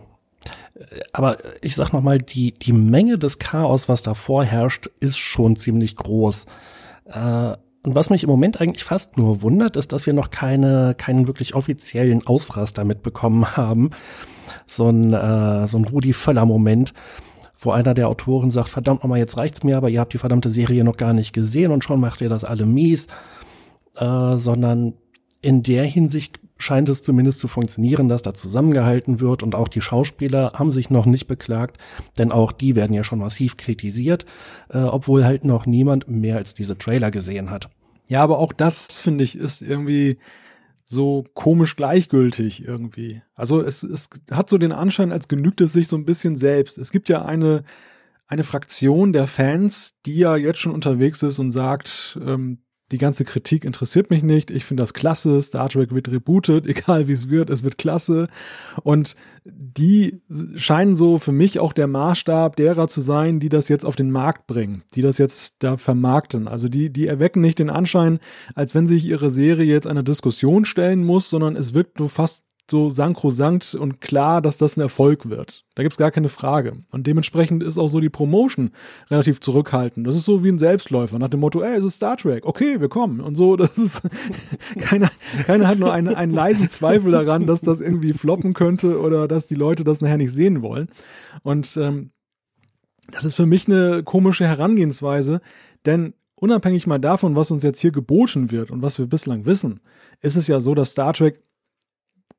[1.14, 5.56] aber ich sag noch mal, die die Menge des Chaos, was da vorherrscht, ist schon
[5.56, 6.46] ziemlich groß.
[7.06, 10.94] Äh, und was mich im Moment eigentlich fast nur wundert, ist, dass wir noch keine,
[10.96, 13.92] keinen wirklich offiziellen Ausraster mitbekommen haben.
[14.68, 16.94] So ein, äh, so ein Rudi Völler-Moment,
[17.62, 20.50] wo einer der Autoren sagt, verdammt nochmal, jetzt reicht's mir, aber ihr habt die verdammte
[20.50, 23.08] Serie noch gar nicht gesehen und schon macht ihr das alle mies.
[23.96, 24.94] Äh, sondern
[25.42, 29.82] in der Hinsicht scheint es zumindest zu funktionieren, dass da zusammengehalten wird und auch die
[29.82, 31.78] Schauspieler haben sich noch nicht beklagt,
[32.18, 34.26] denn auch die werden ja schon massiv kritisiert,
[34.70, 37.70] äh, obwohl halt noch niemand mehr als diese Trailer gesehen hat.
[38.08, 40.18] Ja, aber auch das, finde ich, ist irgendwie
[40.86, 43.22] so komisch gleichgültig irgendwie.
[43.36, 46.78] Also es, es hat so den Anschein, als genügt es sich so ein bisschen selbst.
[46.78, 47.64] Es gibt ja eine,
[48.28, 52.60] eine Fraktion der Fans, die ja jetzt schon unterwegs ist und sagt, ähm,
[52.92, 54.52] die ganze Kritik interessiert mich nicht.
[54.52, 55.42] Ich finde das klasse.
[55.42, 58.28] Star Trek wird rebootet, egal wie es wird, es wird klasse.
[58.84, 60.22] Und die
[60.56, 64.12] scheinen so für mich auch der Maßstab derer zu sein, die das jetzt auf den
[64.12, 66.48] Markt bringen, die das jetzt da vermarkten.
[66.48, 68.20] Also die, die erwecken nicht den Anschein,
[68.54, 72.44] als wenn sich ihre Serie jetzt einer Diskussion stellen muss, sondern es wirkt so fast
[72.72, 75.64] so sankrosankt und klar, dass das ein Erfolg wird.
[75.76, 76.74] Da gibt es gar keine Frage.
[76.90, 78.72] Und dementsprechend ist auch so die Promotion
[79.12, 80.08] relativ zurückhaltend.
[80.08, 82.82] Das ist so wie ein Selbstläufer nach dem Motto, ey, es ist Star Trek, okay,
[82.82, 83.20] wir kommen.
[83.20, 84.02] Und so, das ist,
[84.80, 85.12] keiner,
[85.46, 89.46] keiner hat nur einen, einen leisen Zweifel daran, dass das irgendwie floppen könnte oder dass
[89.46, 90.90] die Leute das nachher nicht sehen wollen.
[91.44, 92.10] Und ähm,
[93.12, 95.42] das ist für mich eine komische Herangehensweise,
[95.86, 99.80] denn unabhängig mal davon, was uns jetzt hier geboten wird und was wir bislang wissen,
[100.22, 101.42] ist es ja so, dass Star Trek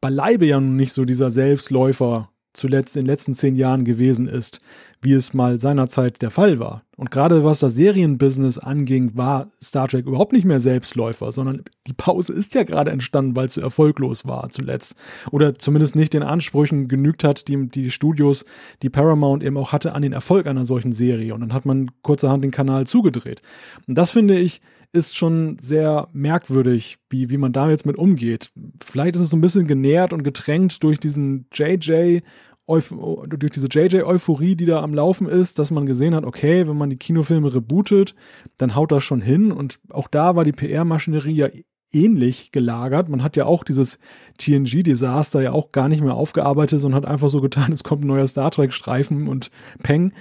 [0.02, 4.60] beileibe ja nun nicht so dieser Selbstläufer zuletzt in den letzten zehn Jahren gewesen ist,
[5.00, 6.82] wie es mal seinerzeit der Fall war.
[6.96, 11.94] Und gerade was das Serienbusiness anging, war Star Trek überhaupt nicht mehr Selbstläufer, sondern die
[11.94, 14.96] Pause ist ja gerade entstanden, weil es so erfolglos war zuletzt.
[15.30, 18.44] Oder zumindest nicht den Ansprüchen genügt hat, die die Studios,
[18.82, 21.34] die Paramount eben auch hatte, an den Erfolg einer solchen Serie.
[21.34, 23.40] Und dann hat man kurzerhand den Kanal zugedreht.
[23.88, 24.60] Und das finde ich,
[24.92, 28.50] ist schon sehr merkwürdig, wie, wie man da jetzt mit umgeht.
[28.85, 32.20] Vielleicht ist es so ein bisschen genährt und getränkt durch diesen JJ,
[32.66, 36.90] durch diese JJ-Euphorie, die da am Laufen ist, dass man gesehen hat, okay, wenn man
[36.90, 38.14] die Kinofilme rebootet,
[38.59, 39.50] dann haut das schon hin.
[39.50, 41.48] Und auch da war die PR-Maschinerie ja
[41.92, 43.09] ähnlich gelagert.
[43.09, 43.98] Man hat ja auch dieses
[44.38, 48.09] TNG-Desaster ja auch gar nicht mehr aufgearbeitet und hat einfach so getan, es kommt ein
[48.09, 49.50] neuer Star Trek-Streifen und
[49.83, 50.12] Peng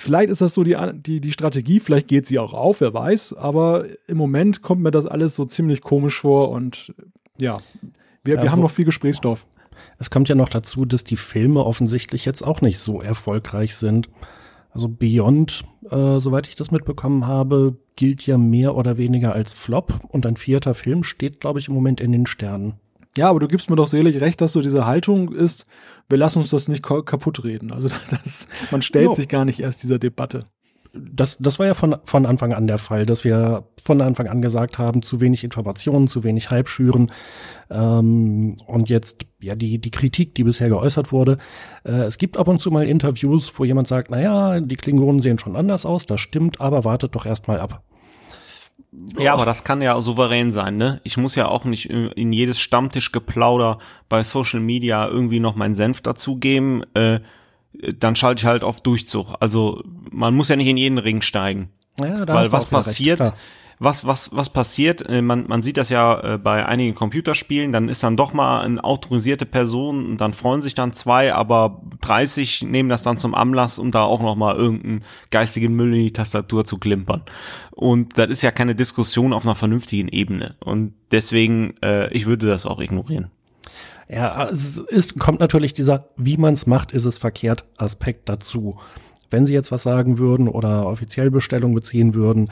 [0.00, 3.34] vielleicht ist das so die, die, die Strategie, vielleicht geht sie auch auf, wer weiß,
[3.34, 6.94] aber im Moment kommt mir das alles so ziemlich komisch vor und
[7.40, 7.58] ja,
[8.24, 9.46] wir, ja, wir haben noch viel Gesprächsstoff.
[9.98, 14.08] Es kommt ja noch dazu, dass die Filme offensichtlich jetzt auch nicht so erfolgreich sind.
[14.70, 20.00] Also Beyond, äh, soweit ich das mitbekommen habe, gilt ja mehr oder weniger als Flop
[20.08, 22.74] und ein vierter Film steht, glaube ich, im Moment in den Sternen.
[23.18, 25.66] Ja, aber du gibst mir doch selig recht, dass so diese Haltung ist,
[26.08, 27.72] wir lassen uns das nicht kaputt reden.
[27.72, 29.14] Also das, man stellt no.
[29.14, 30.44] sich gar nicht erst dieser Debatte.
[30.94, 34.40] Das, das war ja von, von Anfang an der Fall, dass wir von Anfang an
[34.40, 37.10] gesagt haben, zu wenig Informationen, zu wenig Hype schüren.
[37.70, 41.38] Ähm, und jetzt, ja, die, die Kritik, die bisher geäußert wurde.
[41.84, 45.40] Äh, es gibt ab und zu mal Interviews, wo jemand sagt, naja, die Klingonen sehen
[45.40, 47.82] schon anders aus, das stimmt, aber wartet doch erst mal ab.
[49.18, 51.00] Ja, aber das kann ja souverän sein, ne?
[51.04, 56.00] Ich muss ja auch nicht in jedes Stammtischgeplauder bei Social Media irgendwie noch meinen Senf
[56.00, 56.84] dazugeben.
[56.94, 57.20] Äh,
[57.98, 59.34] dann schalte ich halt auf Durchzug.
[59.40, 61.70] Also man muss ja nicht in jeden Ring steigen.
[62.00, 63.34] Ja, da Weil was passiert, recht,
[63.80, 67.88] was, was, was passiert, äh, man, man sieht das ja äh, bei einigen Computerspielen, dann
[67.88, 72.62] ist dann doch mal eine autorisierte Person und dann freuen sich dann zwei, aber 30
[72.62, 76.12] nehmen das dann zum Anlass, um da auch noch mal irgendeinen geistigen Müll in die
[76.12, 77.22] Tastatur zu klimpern.
[77.70, 80.56] Und das ist ja keine Diskussion auf einer vernünftigen Ebene.
[80.60, 83.30] Und deswegen, äh, ich würde das auch ignorieren.
[84.08, 88.78] Ja, es ist, kommt natürlich dieser, wie man es macht, ist es verkehrt Aspekt dazu.
[89.30, 92.50] Wenn sie jetzt was sagen würden oder offiziell Bestellung beziehen würden,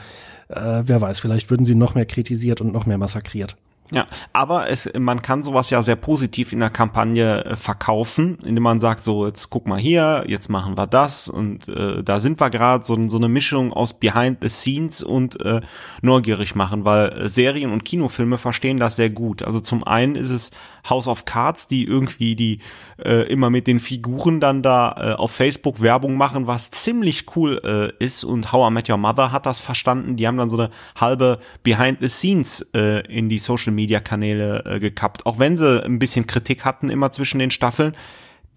[0.49, 3.55] äh, wer weiß, vielleicht würden sie noch mehr kritisiert und noch mehr massakriert.
[3.91, 8.63] Ja, aber es, man kann sowas ja sehr positiv in der Kampagne äh, verkaufen, indem
[8.63, 12.41] man sagt, so, jetzt guck mal hier, jetzt machen wir das und äh, da sind
[12.41, 15.61] wir gerade so, so eine Mischung aus Behind the Scenes und äh,
[16.01, 19.41] neugierig machen, weil äh, Serien und Kinofilme verstehen das sehr gut.
[19.43, 20.51] Also zum einen ist es
[20.89, 22.59] House of Cards, die irgendwie die
[23.03, 27.61] äh, immer mit den Figuren dann da äh, auf Facebook Werbung machen, was ziemlich cool
[27.63, 30.17] äh, ist und How I Met Your Mother hat das verstanden.
[30.17, 34.63] Die haben dann so eine halbe Behind the Scenes äh, in die Social Media Kanäle
[34.65, 37.95] äh, gekappt, auch wenn sie ein bisschen Kritik hatten immer zwischen den Staffeln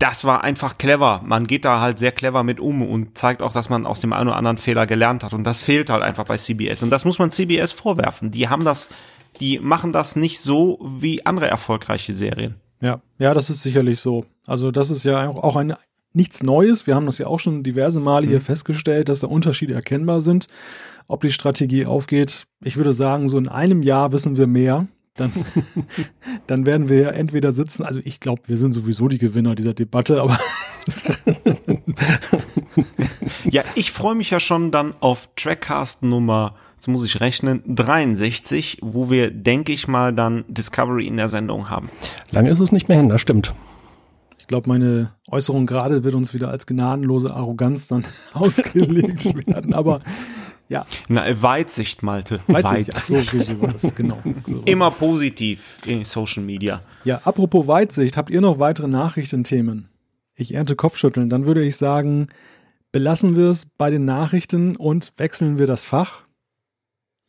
[0.01, 1.21] das war einfach clever.
[1.25, 4.15] Man geht da halt sehr clever mit um und zeigt auch, dass man aus dem
[4.15, 5.35] einen oder anderen Fehler gelernt hat.
[5.35, 6.83] Und das fehlt halt einfach bei CBS.
[6.83, 8.31] Und das muss man CBS vorwerfen.
[8.31, 8.89] Die haben das
[9.41, 12.57] die machen das nicht so wie andere erfolgreiche Serien.
[12.81, 14.25] Ja, ja, das ist sicherlich so.
[14.47, 15.75] Also das ist ja auch ein
[16.13, 16.87] nichts Neues.
[16.87, 18.31] Wir haben das ja auch schon diverse Male mhm.
[18.31, 20.47] hier festgestellt, dass da Unterschiede erkennbar sind.
[21.09, 24.89] Ob die Strategie aufgeht, ich würde sagen, so in einem Jahr wissen wir mehr.
[25.15, 25.33] Dann,
[26.47, 29.75] dann werden wir ja entweder sitzen, also ich glaube, wir sind sowieso die Gewinner dieser
[29.75, 30.39] Debatte, aber.
[33.51, 38.79] ja, ich freue mich ja schon dann auf Trackcast Nummer jetzt muss ich rechnen, 63,
[38.81, 41.91] wo wir, denke ich mal, dann Discovery in der Sendung haben.
[42.31, 43.55] Lange ist es nicht mehr hin, das stimmt.
[44.39, 50.01] Ich glaube, meine Äußerung gerade wird uns wieder als gnadenlose Arroganz dann ausgelegt werden, aber
[50.71, 50.87] ja.
[51.07, 52.41] Na, Weitsicht, Malte.
[52.47, 52.93] Weitsicht.
[52.95, 54.17] Ach so, so, so war das, genau.
[54.47, 54.63] So.
[54.65, 56.81] Immer positiv in Social Media.
[57.05, 59.91] Ja, apropos Weitsicht, habt ihr noch weitere Nachrichtenthemen?
[60.35, 61.29] Ich ernte Kopfschütteln.
[61.29, 62.29] Dann würde ich sagen,
[62.91, 66.23] belassen wir es bei den Nachrichten und wechseln wir das Fach.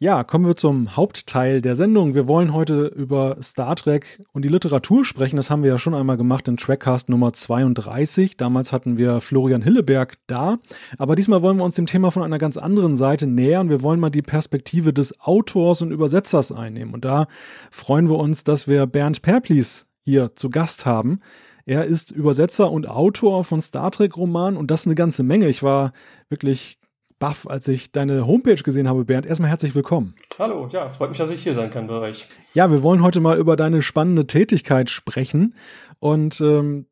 [0.03, 2.15] Ja, kommen wir zum Hauptteil der Sendung.
[2.15, 5.35] Wir wollen heute über Star Trek und die Literatur sprechen.
[5.35, 8.35] Das haben wir ja schon einmal gemacht in Trackcast Nummer 32.
[8.35, 10.57] Damals hatten wir Florian Hilleberg da.
[10.97, 13.69] Aber diesmal wollen wir uns dem Thema von einer ganz anderen Seite nähern.
[13.69, 16.95] Wir wollen mal die Perspektive des Autors und Übersetzers einnehmen.
[16.95, 17.27] Und da
[17.69, 21.19] freuen wir uns, dass wir Bernd Perplis hier zu Gast haben.
[21.67, 25.47] Er ist Übersetzer und Autor von Star Trek-Romanen und das eine ganze Menge.
[25.47, 25.93] Ich war
[26.27, 26.79] wirklich
[27.21, 29.25] baff, als ich deine Homepage gesehen habe, Bernd.
[29.25, 30.15] Erstmal herzlich willkommen.
[30.39, 32.27] Hallo, ja, freut mich, dass ich hier sein kann bei euch.
[32.53, 35.53] Ja, wir wollen heute mal über deine spannende Tätigkeit sprechen.
[35.99, 36.87] Und ähm,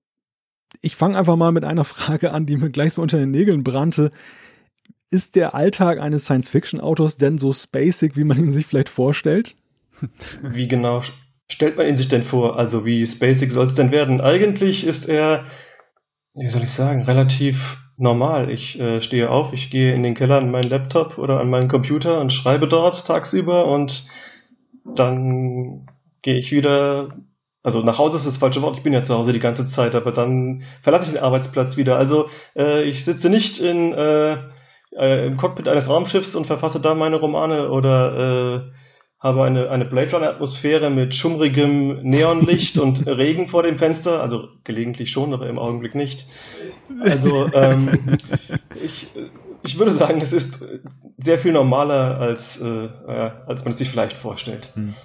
[0.81, 3.63] ich fange einfach mal mit einer Frage an, die mir gleich so unter den Nägeln
[3.63, 4.11] brannte.
[5.09, 9.57] Ist der Alltag eines Science-Fiction-Autors denn so spacig, wie man ihn sich vielleicht vorstellt?
[10.43, 11.01] Wie genau
[11.51, 12.57] stellt man ihn sich denn vor?
[12.57, 14.21] Also wie spacig soll es denn werden?
[14.21, 15.45] Eigentlich ist er,
[16.35, 18.49] wie soll ich sagen, relativ normal.
[18.49, 21.67] Ich äh, stehe auf, ich gehe in den Keller an meinen Laptop oder an meinen
[21.67, 24.07] Computer und schreibe dort tagsüber und
[24.85, 25.85] dann
[26.21, 27.09] gehe ich wieder,
[27.61, 29.95] also nach Hause ist das falsche Wort, ich bin ja zu Hause die ganze Zeit,
[29.95, 31.97] aber dann verlasse ich den Arbeitsplatz wieder.
[31.97, 34.37] Also äh, ich sitze nicht in, äh,
[34.97, 38.78] äh, im Cockpit eines Raumschiffs und verfasse da meine Romane oder äh,
[39.19, 44.47] habe eine, eine Blade Runner Atmosphäre mit schummrigem Neonlicht und Regen vor dem Fenster, also
[44.63, 46.25] gelegentlich schon, aber im Augenblick nicht.
[47.01, 48.17] Also ähm,
[48.83, 49.07] ich,
[49.65, 50.65] ich würde sagen, es ist
[51.17, 52.89] sehr viel normaler, als, äh,
[53.45, 54.71] als man es sich vielleicht vorstellt.
[54.75, 54.95] Hm.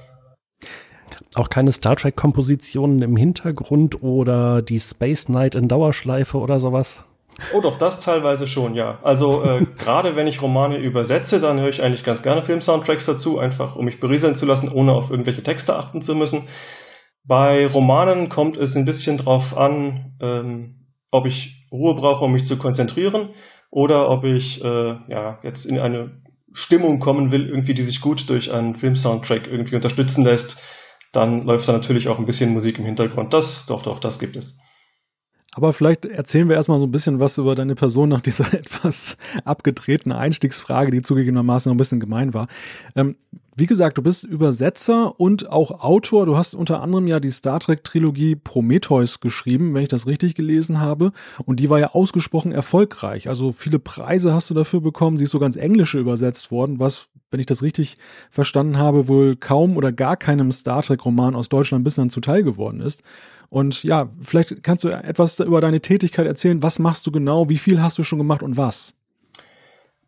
[1.35, 7.01] Auch keine Star Trek-Kompositionen im Hintergrund oder die Space Night in Dauerschleife oder sowas?
[7.53, 8.99] Oh doch, das teilweise schon, ja.
[9.03, 13.39] Also äh, gerade wenn ich Romane übersetze, dann höre ich eigentlich ganz gerne Film-Soundtracks dazu,
[13.39, 16.49] einfach um mich berieseln zu lassen, ohne auf irgendwelche Texte achten zu müssen.
[17.25, 22.45] Bei Romanen kommt es ein bisschen drauf an, ähm, ob ich Ruhe brauche, um mich
[22.45, 23.31] zu konzentrieren,
[23.71, 28.31] oder ob ich äh, ja jetzt in eine Stimmung kommen will, irgendwie, die sich gut
[28.31, 30.63] durch einen Film-Soundtrack irgendwie unterstützen lässt.
[31.11, 33.35] Dann läuft da natürlich auch ein bisschen Musik im Hintergrund.
[33.35, 34.59] Das, doch, doch, das gibt es.
[35.55, 39.17] Aber vielleicht erzählen wir erstmal so ein bisschen was über deine Person nach dieser etwas
[39.45, 42.49] abgetretenen Einstiegsfrage, die zugegebenermaßen noch ein bisschen gemein war.
[42.97, 43.17] Ähm,
[43.57, 46.27] wie gesagt, du bist Übersetzer und auch Autor.
[46.27, 50.81] Du hast unter anderem ja die Star Trek-Trilogie Prometheus geschrieben, wenn ich das richtig gelesen
[50.81, 51.13] habe.
[51.45, 53.29] Und die war ja ausgesprochen erfolgreich.
[53.29, 55.17] Also viele Preise hast du dafür bekommen.
[55.17, 57.99] Sie ist sogar ins Englische übersetzt worden, was, wenn ich das richtig
[58.31, 63.03] verstanden habe, wohl kaum oder gar keinem Star Trek-Roman aus Deutschland bislang zuteil geworden ist.
[63.51, 66.61] Und ja, vielleicht kannst du etwas über deine Tätigkeit erzählen.
[66.63, 67.49] Was machst du genau?
[67.49, 68.95] Wie viel hast du schon gemacht und was?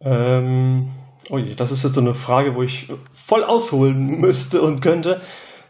[0.01, 0.89] Ähm,
[1.29, 5.21] oh je, das ist jetzt so eine Frage, wo ich voll ausholen müsste und könnte.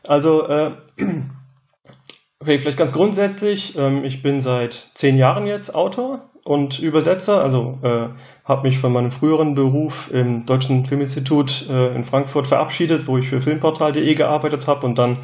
[0.06, 0.70] Also, äh,
[2.40, 3.76] okay, vielleicht ganz grundsätzlich.
[3.76, 7.42] Ähm, ich bin seit zehn Jahren jetzt Autor und Übersetzer.
[7.42, 8.08] Also äh,
[8.44, 13.28] habe mich von meinem früheren Beruf im Deutschen Filminstitut äh, in Frankfurt verabschiedet, wo ich
[13.28, 15.18] für Filmportal.de gearbeitet habe und dann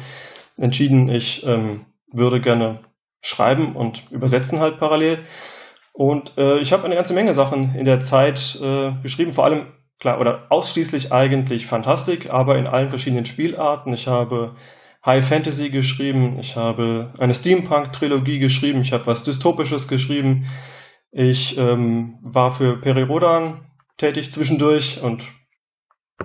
[0.57, 2.79] entschieden, ich ähm, würde gerne
[3.21, 5.19] schreiben und übersetzen halt parallel.
[5.93, 9.67] Und äh, ich habe eine ganze Menge Sachen in der Zeit äh, geschrieben, vor allem
[9.99, 13.93] klar oder ausschließlich eigentlich Fantastik, aber in allen verschiedenen Spielarten.
[13.93, 14.55] Ich habe
[15.05, 20.47] High Fantasy geschrieben, ich habe eine Steampunk-Trilogie geschrieben, ich habe was Dystopisches geschrieben.
[21.11, 23.65] Ich ähm, war für Peri Rodan
[23.97, 25.25] tätig zwischendurch und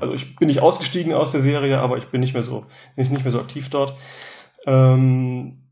[0.01, 3.11] also ich bin nicht ausgestiegen aus der Serie, aber ich bin nicht mehr so nicht,
[3.11, 3.95] nicht mehr so aktiv dort.
[4.67, 5.69] Ähm,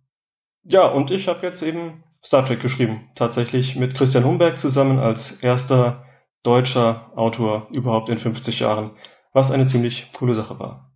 [0.64, 5.42] ja, und ich habe jetzt eben Star Trek geschrieben, tatsächlich mit Christian Humberg zusammen als
[5.42, 6.05] erster
[6.46, 8.92] deutscher Autor überhaupt in 50 Jahren,
[9.32, 10.92] was eine ziemlich coole Sache war.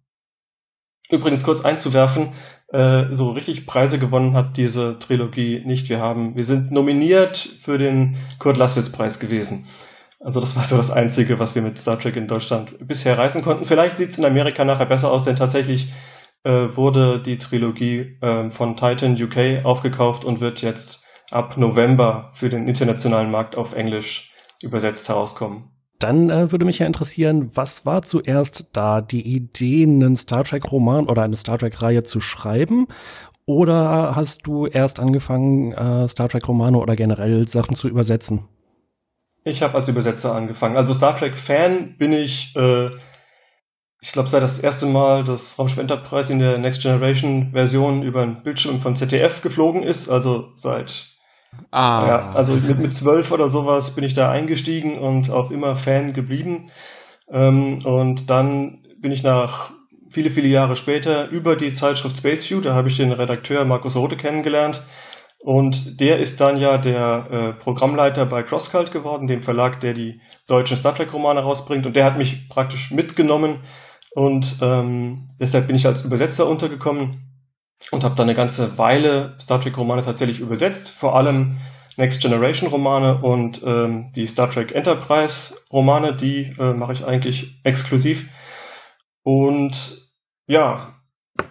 [1.10, 2.34] Übrigens kurz einzuwerfen,
[2.68, 5.88] äh, so richtig Preise gewonnen hat diese Trilogie nicht.
[5.88, 9.66] Wir haben, wir sind nominiert für den Kurt Laswitz Preis gewesen.
[10.20, 13.42] Also das war so das Einzige, was wir mit Star Trek in Deutschland bisher reißen
[13.42, 13.64] konnten.
[13.64, 15.92] Vielleicht sieht es in Amerika nachher besser aus, denn tatsächlich
[16.44, 22.48] äh, wurde die Trilogie äh, von Titan UK aufgekauft und wird jetzt ab November für
[22.48, 24.29] den internationalen Markt auf Englisch
[24.62, 25.70] übersetzt herauskommen.
[25.98, 31.06] Dann äh, würde mich ja interessieren, was war zuerst da die Idee, einen Star Trek-Roman
[31.06, 32.86] oder eine Star Trek-Reihe zu schreiben?
[33.44, 38.48] Oder hast du erst angefangen, äh, Star Trek-Romane oder generell Sachen zu übersetzen?
[39.44, 40.76] Ich habe als Übersetzer angefangen.
[40.76, 42.90] Also Star Trek-Fan bin ich, äh,
[44.00, 48.42] ich glaube, seit das erste Mal das Raumschiff Enterprise in der Next Generation-Version über den
[48.42, 51.09] Bildschirm vom ZDF geflogen ist, also seit
[51.70, 52.06] Ah.
[52.06, 56.12] Ja, also mit, mit zwölf oder sowas bin ich da eingestiegen und auch immer Fan
[56.12, 56.70] geblieben.
[57.30, 59.72] Ähm, und dann bin ich nach
[60.10, 63.96] viele, viele Jahre später über die Zeitschrift Space View, da habe ich den Redakteur Markus
[63.96, 64.82] Rote kennengelernt.
[65.42, 70.20] Und der ist dann ja der äh, Programmleiter bei CrossCult geworden, dem Verlag, der die
[70.46, 71.86] deutschen Star Trek-Romane rausbringt.
[71.86, 73.60] Und der hat mich praktisch mitgenommen.
[74.14, 77.29] Und ähm, deshalb bin ich als Übersetzer untergekommen
[77.90, 81.58] und habe dann eine ganze Weile Star Trek Romane tatsächlich übersetzt, vor allem
[81.96, 87.60] Next Generation Romane und ähm, die Star Trek Enterprise Romane, die äh, mache ich eigentlich
[87.64, 88.28] exklusiv.
[89.22, 90.10] Und
[90.46, 90.94] ja,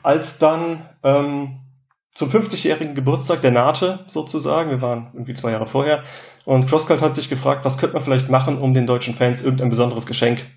[0.02, 1.60] als dann ähm,
[2.13, 6.04] zum 50-jährigen Geburtstag der nahte sozusagen, wir waren irgendwie zwei Jahre vorher,
[6.46, 9.70] und CrossCult hat sich gefragt, was könnte man vielleicht machen, um den deutschen Fans irgendein
[9.70, 10.48] besonderes Geschenk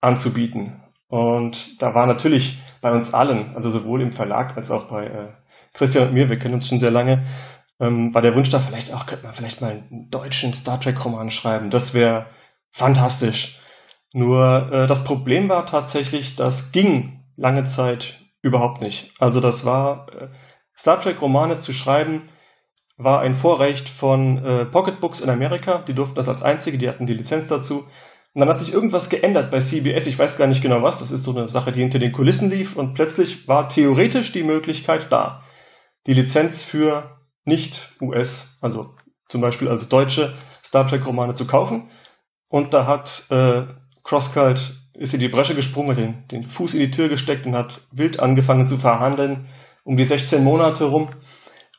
[0.00, 0.80] anzubieten.
[1.08, 5.28] Und da war natürlich bei uns allen, also sowohl im Verlag als auch bei äh,
[5.72, 7.26] Christian und mir, wir kennen uns schon sehr lange,
[7.80, 11.30] ähm, war der Wunsch da vielleicht auch, könnte man vielleicht mal einen deutschen Star Trek-Roman
[11.30, 11.70] schreiben.
[11.70, 12.26] Das wäre
[12.70, 13.60] fantastisch.
[14.12, 19.12] Nur äh, das Problem war tatsächlich, das ging lange Zeit überhaupt nicht.
[19.18, 20.28] Also das war, äh,
[20.76, 22.28] Star Trek-Romane zu schreiben,
[22.96, 25.78] war ein Vorrecht von äh, Pocketbooks in Amerika.
[25.78, 27.84] Die durften das als einzige, die hatten die Lizenz dazu.
[28.34, 30.06] Und dann hat sich irgendwas geändert bei CBS.
[30.08, 30.98] Ich weiß gar nicht genau was.
[30.98, 32.76] Das ist so eine Sache, die hinter den Kulissen lief.
[32.76, 35.42] Und plötzlich war theoretisch die Möglichkeit da,
[36.06, 38.94] die Lizenz für nicht US, also
[39.28, 41.90] zum Beispiel also deutsche Star Trek Romane zu kaufen.
[42.48, 43.62] Und da hat äh,
[44.02, 47.80] CrossCult ist in die Bresche gesprungen, den, den Fuß in die Tür gesteckt und hat
[47.90, 49.48] wild angefangen zu verhandeln
[49.84, 51.10] um die 16 Monate rum.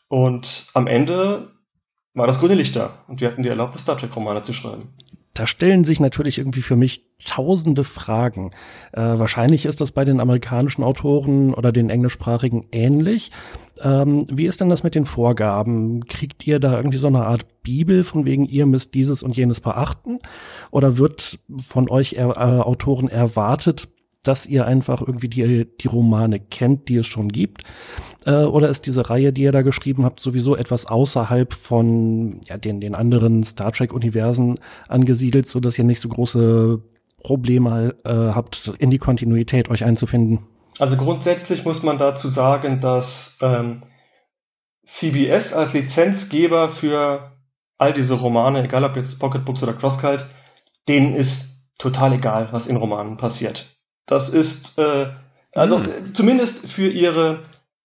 [0.07, 1.51] Und am Ende
[2.13, 4.93] war das grüne Licht da und wir hatten die Erlaubnis, Star Trek Romane zu schreiben.
[5.35, 8.51] Da stellen sich natürlich irgendwie für mich tausende Fragen.
[8.93, 13.31] Äh, wahrscheinlich ist das bei den amerikanischen Autoren oder den englischsprachigen ähnlich.
[13.83, 16.05] Ähm, wie ist denn das mit den Vorgaben?
[16.05, 19.59] Kriegt ihr da irgendwie so eine Art Bibel, von wegen ihr müsst dieses und jenes
[19.59, 20.19] beachten?
[20.71, 23.89] Oder wird von euch er, äh, Autoren erwartet,
[24.27, 27.63] dass ihr einfach irgendwie die, die Romane kennt, die es schon gibt?
[28.25, 32.57] Äh, oder ist diese Reihe, die ihr da geschrieben habt, sowieso etwas außerhalb von ja,
[32.57, 36.81] den, den anderen Star Trek-Universen angesiedelt, so dass ihr nicht so große
[37.23, 40.45] Probleme äh, habt, in die Kontinuität euch einzufinden?
[40.77, 43.83] Also grundsätzlich muss man dazu sagen, dass ähm,
[44.85, 47.31] CBS als Lizenzgeber für
[47.77, 50.25] all diese Romane, egal ob jetzt Pocketbooks oder Crosscult,
[50.87, 53.74] denen ist total egal, was in Romanen passiert.
[54.05, 55.07] Das ist, äh,
[55.53, 56.13] also hm.
[56.13, 57.39] zumindest für ihre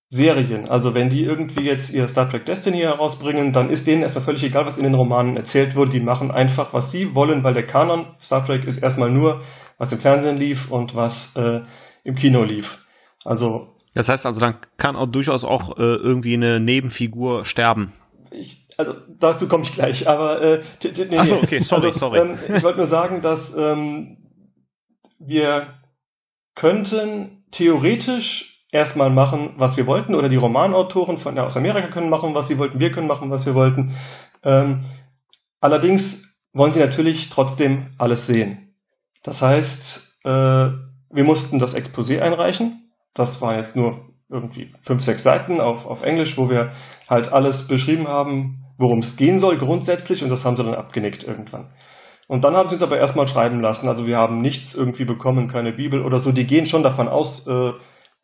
[0.08, 0.68] Serien.
[0.68, 4.42] Also wenn die irgendwie jetzt ihr Star Trek Destiny herausbringen, dann ist denen erstmal völlig
[4.42, 5.92] egal, was in den Romanen erzählt wird.
[5.92, 9.42] Die machen einfach, was sie wollen, weil der Kanon Star Trek ist erstmal nur,
[9.78, 11.60] was im Fernsehen lief und was äh,
[12.02, 12.86] im Kino lief.
[13.24, 17.92] Also das heißt also, dann kann auch durchaus auch äh, irgendwie eine Nebenfigur sterben.
[18.30, 22.18] Ich, also dazu komme ich gleich, aber äh, nee, Ach so, okay, sorry, also, sorry.
[22.20, 24.16] Ähm, ich wollte nur sagen, dass ähm,
[25.18, 25.74] wir
[26.60, 32.34] könnten theoretisch erstmal machen, was wir wollten, oder die Romanautoren von, aus Amerika können machen,
[32.34, 33.94] was sie wollten, wir können machen, was wir wollten.
[34.44, 34.84] Ähm,
[35.62, 38.74] allerdings wollen sie natürlich trotzdem alles sehen.
[39.22, 42.92] Das heißt, äh, wir mussten das Exposé einreichen.
[43.14, 46.72] Das war jetzt nur irgendwie fünf, sechs Seiten auf, auf Englisch, wo wir
[47.08, 51.24] halt alles beschrieben haben, worum es gehen soll grundsätzlich und das haben sie dann abgenickt
[51.24, 51.70] irgendwann.
[52.30, 53.88] Und dann haben sie uns aber erstmal schreiben lassen.
[53.88, 56.30] Also wir haben nichts irgendwie bekommen, keine Bibel oder so.
[56.30, 57.72] Die gehen schon davon aus, äh,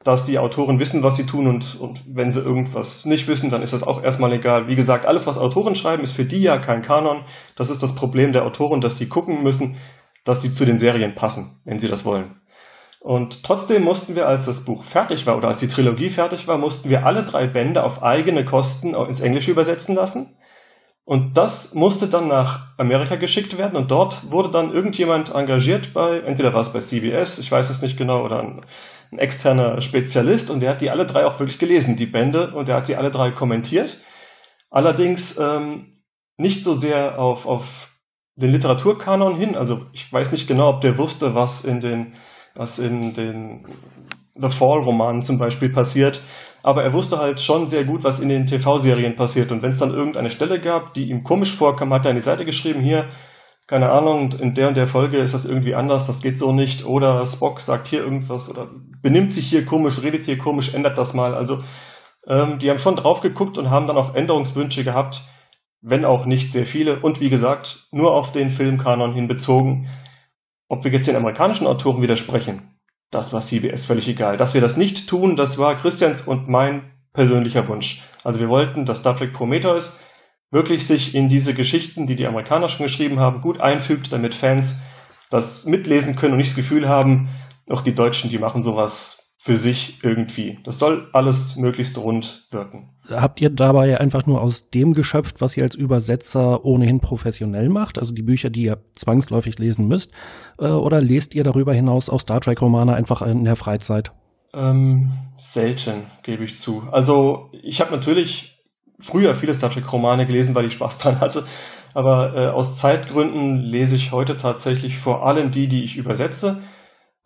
[0.04, 3.62] dass die Autoren wissen, was sie tun und, und wenn sie irgendwas nicht wissen, dann
[3.62, 4.68] ist das auch erstmal egal.
[4.68, 7.24] Wie gesagt, alles, was Autoren schreiben, ist für die ja kein Kanon.
[7.56, 9.76] Das ist das Problem der Autoren, dass sie gucken müssen,
[10.22, 12.40] dass sie zu den Serien passen, wenn sie das wollen.
[13.00, 16.58] Und trotzdem mussten wir, als das Buch fertig war oder als die Trilogie fertig war,
[16.58, 20.36] mussten wir alle drei Bände auf eigene Kosten ins Englische übersetzen lassen.
[21.06, 26.18] Und das musste dann nach Amerika geschickt werden und dort wurde dann irgendjemand engagiert bei,
[26.18, 28.62] entweder war es bei CBS, ich weiß es nicht genau, oder ein,
[29.12, 32.66] ein externer Spezialist und der hat die alle drei auch wirklich gelesen, die Bände, und
[32.66, 34.00] der hat sie alle drei kommentiert.
[34.68, 36.02] Allerdings ähm,
[36.38, 37.92] nicht so sehr auf, auf
[38.34, 42.14] den Literaturkanon hin, also ich weiß nicht genau, ob der wusste, was in den,
[42.56, 43.64] was in den
[44.34, 46.20] The Fall-Romanen zum Beispiel passiert,
[46.66, 49.52] aber er wusste halt schon sehr gut, was in den TV-Serien passiert.
[49.52, 52.22] Und wenn es dann irgendeine Stelle gab, die ihm komisch vorkam, hat er an die
[52.22, 53.06] Seite geschrieben, hier,
[53.68, 56.84] keine Ahnung, in der und der Folge ist das irgendwie anders, das geht so nicht.
[56.84, 58.68] Oder Spock sagt hier irgendwas oder
[59.00, 61.36] benimmt sich hier komisch, redet hier komisch, ändert das mal.
[61.36, 61.62] Also
[62.26, 65.22] ähm, die haben schon drauf geguckt und haben dann auch Änderungswünsche gehabt,
[65.82, 66.98] wenn auch nicht sehr viele.
[66.98, 69.88] Und wie gesagt, nur auf den Filmkanon hin bezogen.
[70.66, 72.75] Ob wir jetzt den amerikanischen Autoren widersprechen,
[73.16, 74.36] das war CBS völlig egal.
[74.36, 78.02] Dass wir das nicht tun, das war Christians und mein persönlicher Wunsch.
[78.22, 80.00] Also wir wollten, dass Star Trek Prometheus
[80.50, 84.82] wirklich sich in diese Geschichten, die die Amerikaner schon geschrieben haben, gut einfügt, damit Fans
[85.30, 87.28] das mitlesen können und nicht das Gefühl haben,
[87.68, 90.58] auch die Deutschen, die machen sowas für sich irgendwie.
[90.64, 92.90] Das soll alles möglichst rund wirken.
[93.08, 97.96] Habt ihr dabei einfach nur aus dem geschöpft, was ihr als Übersetzer ohnehin professionell macht,
[97.96, 100.10] also die Bücher, die ihr zwangsläufig lesen müsst,
[100.58, 104.10] äh, oder lest ihr darüber hinaus auch Star Trek-Romane einfach in der Freizeit?
[104.52, 106.82] Ähm, selten, gebe ich zu.
[106.90, 108.58] Also ich habe natürlich
[108.98, 111.44] früher viele Star Trek-Romane gelesen, weil ich Spaß dran hatte.
[111.94, 116.62] Aber äh, aus Zeitgründen lese ich heute tatsächlich vor allem die, die ich übersetze.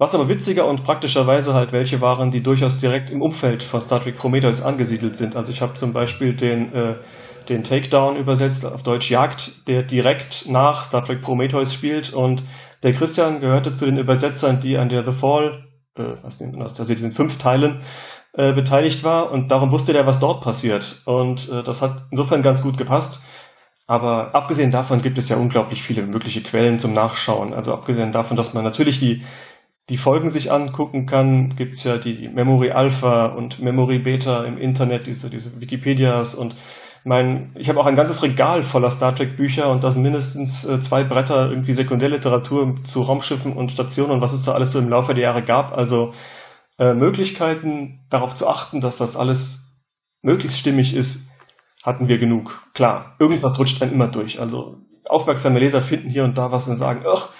[0.01, 4.03] Was aber witziger und praktischerweise halt welche waren, die durchaus direkt im Umfeld von Star
[4.03, 5.37] Trek Prometheus angesiedelt sind.
[5.37, 6.95] Also ich habe zum Beispiel den, äh,
[7.51, 12.43] den Takedown übersetzt, auf Deutsch Jagd, der direkt nach Star Trek Prometheus spielt und
[12.83, 17.13] der Christian gehörte zu den Übersetzern, die an der The Fall, äh, was also diesen
[17.13, 17.83] fünf Teilen,
[18.33, 21.03] äh, beteiligt war und darum wusste der, was dort passiert.
[21.05, 23.23] Und äh, das hat insofern ganz gut gepasst.
[23.87, 27.53] Aber abgesehen davon gibt es ja unglaublich viele mögliche Quellen zum Nachschauen.
[27.53, 29.25] Also abgesehen davon, dass man natürlich die
[29.91, 35.07] die Folgen sich angucken kann, gibt's ja die Memory Alpha und Memory Beta im Internet,
[35.07, 36.55] diese, diese Wikipedias und
[37.03, 40.65] mein, ich habe auch ein ganzes Regal voller Star Trek Bücher und da sind mindestens
[40.65, 44.79] äh, zwei Bretter irgendwie Sekundärliteratur zu Raumschiffen und Stationen und was es da alles so
[44.79, 45.77] im Laufe der Jahre gab.
[45.77, 46.13] Also
[46.79, 49.81] äh, Möglichkeiten darauf zu achten, dass das alles
[50.23, 51.31] möglichst stimmig ist,
[51.83, 52.63] hatten wir genug.
[52.75, 54.39] Klar, irgendwas rutscht dann immer durch.
[54.39, 54.77] Also
[55.09, 57.31] aufmerksame Leser finden hier und da was und sagen, ach,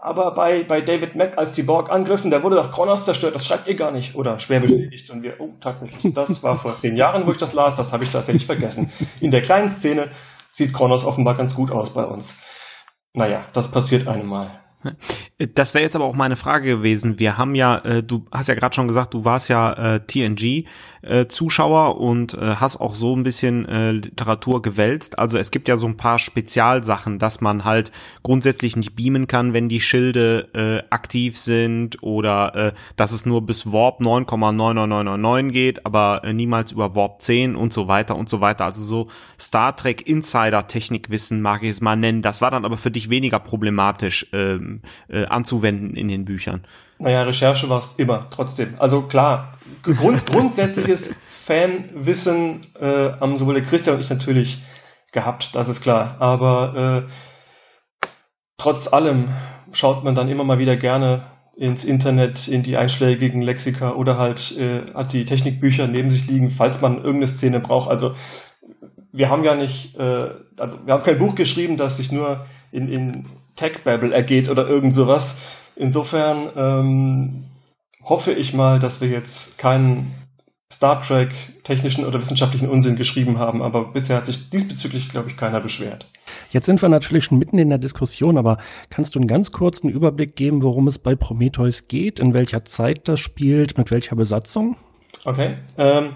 [0.00, 3.44] aber bei, bei David Mack, als die Borg angriffen, da wurde doch Kronos zerstört, das
[3.44, 4.14] schreibt ihr gar nicht.
[4.14, 5.10] Oder schwer beschädigt.
[5.10, 8.04] Und wir, oh, tatsächlich, das war vor zehn Jahren, wo ich das las, das habe
[8.04, 8.92] ich tatsächlich vergessen.
[9.20, 10.10] In der kleinen Szene
[10.48, 12.40] sieht Kronos offenbar ganz gut aus bei uns.
[13.12, 14.60] Naja, das passiert einem mal.
[15.38, 17.20] Das wäre jetzt aber auch meine Frage gewesen.
[17.20, 21.90] Wir haben ja, äh, du hast ja gerade schon gesagt, du warst ja äh, TNG-Zuschauer
[21.90, 25.16] äh, und äh, hast auch so ein bisschen äh, Literatur gewälzt.
[25.16, 27.92] Also es gibt ja so ein paar Spezialsachen, dass man halt
[28.24, 33.46] grundsätzlich nicht beamen kann, wenn die Schilde äh, aktiv sind oder äh, dass es nur
[33.46, 38.40] bis Warp 9,99999 geht, aber äh, niemals über Warp 10 und so weiter und so
[38.40, 38.64] weiter.
[38.64, 39.08] Also so
[39.38, 42.22] Star Trek Insider-Technikwissen mag ich es mal nennen.
[42.22, 44.26] Das war dann aber für dich weniger problematisch.
[44.32, 44.58] Äh,
[45.06, 46.64] äh, anzuwenden in den Büchern?
[46.98, 48.74] Naja, Recherche war es immer, trotzdem.
[48.78, 54.62] Also klar, grund, grundsätzliches Fanwissen äh, haben sowohl der Christian und ich natürlich
[55.12, 56.16] gehabt, das ist klar.
[56.18, 58.12] Aber äh,
[58.56, 59.28] trotz allem
[59.72, 61.26] schaut man dann immer mal wieder gerne
[61.56, 66.50] ins Internet, in die einschlägigen Lexika oder halt äh, hat die Technikbücher neben sich liegen,
[66.50, 67.90] falls man irgendeine Szene braucht.
[67.90, 68.14] Also
[69.12, 72.88] wir haben ja nicht, äh, also wir haben kein Buch geschrieben, das sich nur in,
[72.88, 73.26] in
[73.58, 75.38] Tech-Babble ergeht oder irgend sowas.
[75.76, 77.44] Insofern ähm,
[78.02, 80.10] hoffe ich mal, dass wir jetzt keinen
[80.72, 81.30] Star Trek
[81.64, 86.10] technischen oder wissenschaftlichen Unsinn geschrieben haben, aber bisher hat sich diesbezüglich, glaube ich, keiner beschwert.
[86.50, 88.58] Jetzt sind wir natürlich schon mitten in der Diskussion, aber
[88.90, 93.08] kannst du einen ganz kurzen Überblick geben, worum es bei Prometheus geht, in welcher Zeit
[93.08, 94.76] das spielt, mit welcher Besatzung?
[95.24, 95.56] Okay.
[95.78, 96.10] Ähm,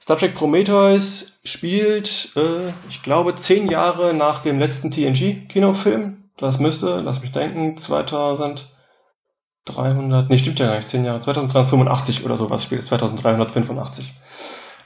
[0.00, 6.21] Star Trek Prometheus spielt, äh, ich glaube, zehn Jahre nach dem letzten TNG-Kinofilm.
[6.36, 8.68] Das müsste, lass mich denken, 2000,
[9.66, 14.12] 2300, nee, stimmt ja gar nicht, 10 Jahre, 2385 oder sowas spielt, 2385.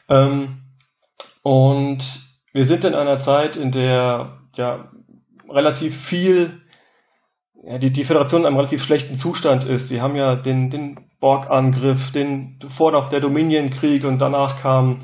[0.08, 0.62] Ähm,
[1.42, 2.04] und
[2.52, 4.90] wir sind in einer Zeit, in der ja
[5.48, 6.60] relativ viel,
[7.62, 9.88] ja, die, die Föderation in einem relativ schlechten Zustand ist.
[9.88, 15.00] Sie haben ja den, den Borg-Angriff, den vor noch der Dominion-Krieg und danach kam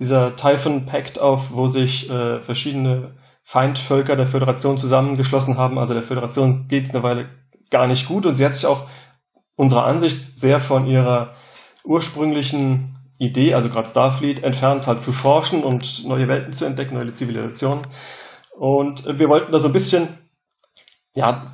[0.00, 5.78] dieser Typhon Pact auf, wo sich äh, verschiedene Feindvölker der Föderation zusammengeschlossen haben.
[5.78, 7.28] Also der Föderation geht es eine Weile
[7.70, 8.86] gar nicht gut und sie hat sich auch
[9.56, 11.34] unserer Ansicht sehr von ihrer
[11.84, 17.14] ursprünglichen Idee, also gerade Starfleet, entfernt halt zu forschen und neue Welten zu entdecken, neue
[17.14, 17.86] Zivilisationen.
[18.56, 20.08] Und wir wollten da so ein bisschen,
[21.14, 21.52] ja,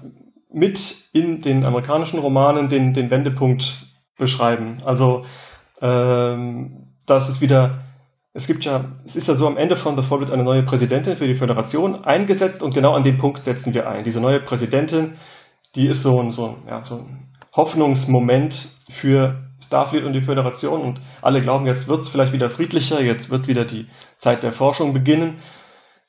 [0.51, 3.87] mit in den amerikanischen Romanen den, den Wendepunkt
[4.17, 4.79] beschreiben.
[4.85, 5.27] Also,
[5.81, 7.85] ähm, dass es wieder,
[8.39, 10.63] es gibt ja, es ist ja so, am Ende von The Fall wird eine neue
[10.63, 14.05] Präsidentin für die Föderation eingesetzt und genau an dem Punkt setzen wir ein.
[14.05, 15.15] Diese neue Präsidentin,
[15.75, 21.01] die ist so ein, so ja, so ein Hoffnungsmoment für Starfleet und die Föderation und
[21.21, 24.95] alle glauben, jetzt wird es vielleicht wieder friedlicher, jetzt wird wieder die Zeit der Forschung
[24.95, 25.39] beginnen.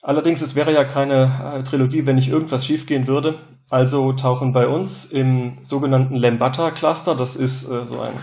[0.04, 3.40] Allerdings, es wäre ja keine äh, Trilogie, wenn nicht irgendwas schiefgehen würde.
[3.72, 8.14] Also tauchen bei uns im sogenannten Lambata-Cluster, das ist äh, so ein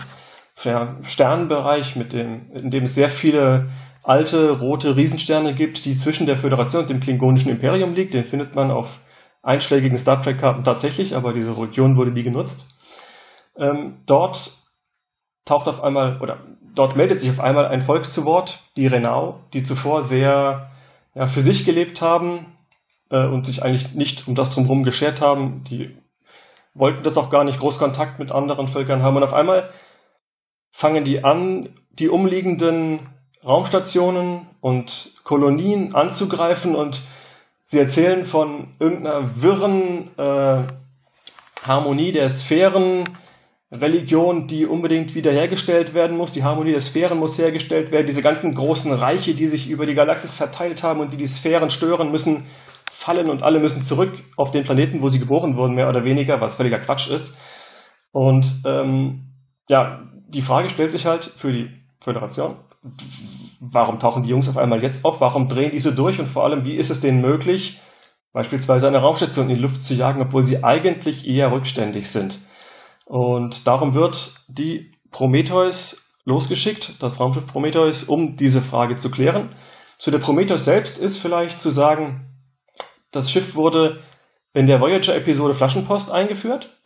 [0.63, 3.69] ja, Sternbereich, mit dem, in dem es sehr viele
[4.07, 8.13] alte rote Riesensterne gibt, die zwischen der Föderation und dem klingonischen Imperium liegt.
[8.13, 8.99] Den findet man auf
[9.43, 12.77] einschlägigen Star Trek-Karten tatsächlich, aber diese Region wurde nie genutzt.
[13.57, 14.53] Ähm, dort
[15.43, 16.39] taucht auf einmal, oder
[16.73, 20.71] dort meldet sich auf einmal ein Volk zu Wort, die Renau, die zuvor sehr
[21.13, 22.45] ja, für sich gelebt haben
[23.09, 25.65] äh, und sich eigentlich nicht um das drumherum geschert haben.
[25.65, 25.97] Die
[26.73, 29.17] wollten das auch gar nicht groß Kontakt mit anderen Völkern haben.
[29.17, 29.69] Und auf einmal
[30.71, 32.99] fangen die an, die umliegenden
[33.47, 37.01] Raumstationen und Kolonien anzugreifen und
[37.65, 40.63] sie erzählen von irgendeiner wirren äh,
[41.63, 43.05] Harmonie der Sphären,
[43.71, 46.31] Religion, die unbedingt wiederhergestellt werden muss.
[46.31, 48.07] Die Harmonie der Sphären muss hergestellt werden.
[48.07, 51.69] Diese ganzen großen Reiche, die sich über die Galaxis verteilt haben und die die Sphären
[51.69, 52.45] stören, müssen
[52.89, 56.39] fallen und alle müssen zurück auf den Planeten, wo sie geboren wurden, mehr oder weniger,
[56.41, 57.37] was völliger Quatsch ist.
[58.11, 59.33] Und ähm,
[59.67, 61.69] ja, die Frage stellt sich halt für die
[61.99, 62.55] Föderation,
[63.59, 65.21] warum tauchen die Jungs auf einmal jetzt auf?
[65.21, 66.19] Warum drehen diese durch?
[66.19, 67.79] Und vor allem, wie ist es denen möglich,
[68.33, 72.39] beispielsweise eine Raumstation in die Luft zu jagen, obwohl sie eigentlich eher rückständig sind?
[73.05, 79.55] Und darum wird die Prometheus losgeschickt, das Raumschiff Prometheus, um diese Frage zu klären.
[79.97, 82.33] Zu der Prometheus selbst ist vielleicht zu sagen,
[83.11, 84.01] das Schiff wurde
[84.53, 86.76] in der Voyager-Episode Flaschenpost eingeführt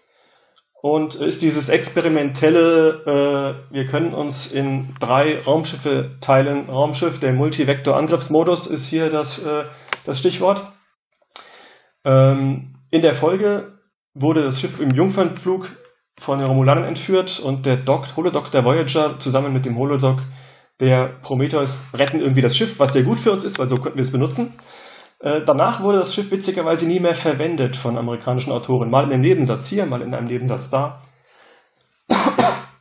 [0.82, 6.70] und ist dieses experimentelle, äh, wir können uns in drei Raumschiffe teilen.
[6.70, 9.66] Raumschiff, der Multivektor-Angriffsmodus ist hier das, äh,
[10.06, 10.64] das Stichwort.
[12.04, 13.78] Ähm, in der Folge
[14.16, 15.70] wurde das Schiff im Jungfernflug
[16.18, 20.22] von den Romulanern entführt und der Doc, Holodoc der Voyager zusammen mit dem Holodoc
[20.80, 24.00] der Prometheus retten irgendwie das Schiff, was sehr gut für uns ist, weil so könnten
[24.00, 24.54] wir es benutzen.
[25.22, 28.90] Äh, danach wurde das Schiff witzigerweise nie mehr verwendet von amerikanischen Autoren.
[28.90, 31.02] Mal in einem Nebensatz hier, mal in einem Nebensatz da.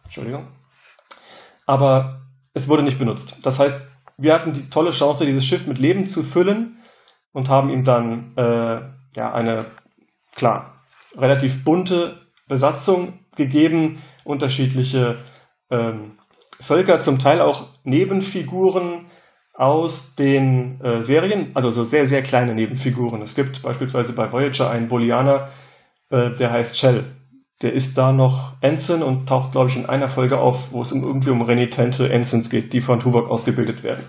[0.05, 0.49] Entschuldigung.
[1.67, 2.23] Aber
[2.55, 3.47] es wurde nicht benutzt.
[3.47, 3.87] Das heißt,
[4.17, 6.79] wir hatten die tolle Chance, dieses Schiff mit Leben zu füllen
[7.33, 8.81] und haben ihm dann äh,
[9.17, 9.67] ja, eine,
[10.35, 10.83] klar,
[11.17, 12.19] relativ bunte
[12.49, 15.19] Besatzung gegeben, unterschiedliche
[15.71, 16.19] ähm,
[16.61, 19.10] Völker, zum Teil auch Nebenfiguren
[19.53, 23.21] aus den äh, Serien, also so sehr, sehr kleine Nebenfiguren.
[23.23, 25.49] Es gibt beispielsweise bei Voyager einen Bolianer,
[26.11, 27.05] äh, der heißt Shell.
[27.63, 30.93] Der ist da noch Ensign und taucht, glaube ich, in einer Folge auf, wo es
[30.93, 34.05] irgendwie um renitente Ensigns geht, die von Tuvok ausgebildet werden.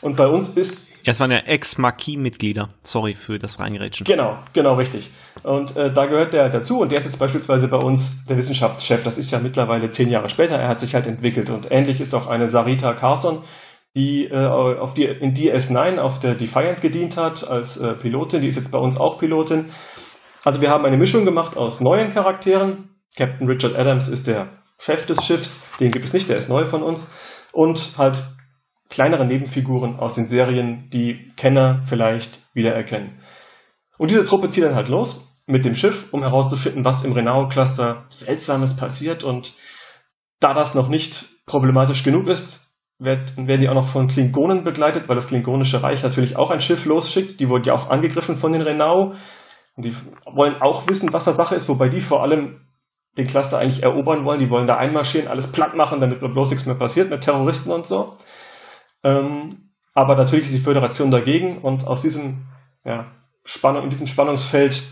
[0.00, 2.68] Und bei uns ist ja, es waren ja Ex-Marquis-Mitglieder.
[2.82, 4.04] Sorry für das Reingerätschen.
[4.04, 5.10] Genau, genau, richtig.
[5.42, 9.04] Und äh, da gehört der dazu und der ist jetzt beispielsweise bei uns der Wissenschaftschef.
[9.04, 10.56] Das ist ja mittlerweile zehn Jahre später.
[10.56, 11.50] Er hat sich halt entwickelt.
[11.50, 13.42] Und ähnlich ist auch eine Sarita Carson,
[13.96, 18.42] die äh, auf die, in DS9 auf der Defiant gedient hat als äh, Pilotin.
[18.42, 19.70] Die ist jetzt bei uns auch Pilotin.
[20.44, 22.90] Also wir haben eine Mischung gemacht aus neuen Charakteren.
[23.16, 25.70] Captain Richard Adams ist der Chef des Schiffs.
[25.78, 27.14] Den gibt es nicht, der ist neu von uns.
[27.52, 28.22] Und halt
[28.88, 33.20] kleinere Nebenfiguren aus den Serien, die Kenner vielleicht wiedererkennen.
[33.98, 38.06] Und diese Truppe zieht dann halt los mit dem Schiff, um herauszufinden, was im Renau-Cluster
[38.10, 39.24] Seltsames passiert.
[39.24, 39.54] Und
[40.40, 42.67] da das noch nicht problematisch genug ist,
[42.98, 46.84] werden die auch noch von Klingonen begleitet, weil das Klingonische Reich natürlich auch ein Schiff
[46.84, 47.38] losschickt.
[47.38, 49.14] Die wurden ja auch angegriffen von den Renau.
[49.76, 49.94] Und die
[50.26, 52.60] wollen auch wissen, was da Sache ist, wobei die vor allem
[53.16, 54.40] den Cluster eigentlich erobern wollen.
[54.40, 57.86] Die wollen da einmarschieren, alles platt machen, damit bloß nichts mehr passiert mit Terroristen und
[57.86, 58.18] so.
[59.04, 62.46] Ähm, aber natürlich ist die Föderation dagegen und aus diesem
[62.84, 63.06] ja,
[63.44, 64.82] Spannung, in diesem Spannungsfeld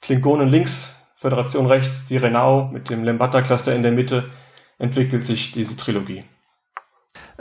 [0.00, 4.30] Klingonen links, Föderation rechts, die Renault mit dem Lembata-Cluster in der Mitte,
[4.78, 6.24] entwickelt sich diese Trilogie.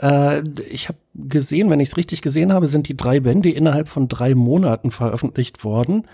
[0.02, 3.90] Äh, ich habe gesehen, wenn ich es richtig gesehen habe, sind die drei Bände innerhalb
[3.90, 6.08] von drei Monaten veröffentlicht worden.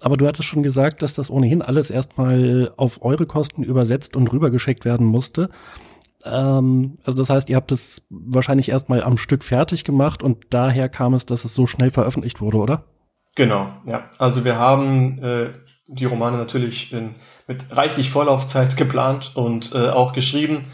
[0.00, 4.30] Aber du hattest schon gesagt, dass das ohnehin alles erstmal auf eure Kosten übersetzt und
[4.30, 5.48] rübergeschickt werden musste.
[6.24, 10.88] Ähm, also das heißt, ihr habt es wahrscheinlich erstmal am Stück fertig gemacht und daher
[10.88, 12.84] kam es, dass es so schnell veröffentlicht wurde, oder?
[13.36, 14.10] Genau, ja.
[14.18, 15.50] Also wir haben äh,
[15.86, 17.14] die Romane natürlich in,
[17.46, 20.66] mit reichlich Vorlaufzeit geplant und äh, auch geschrieben,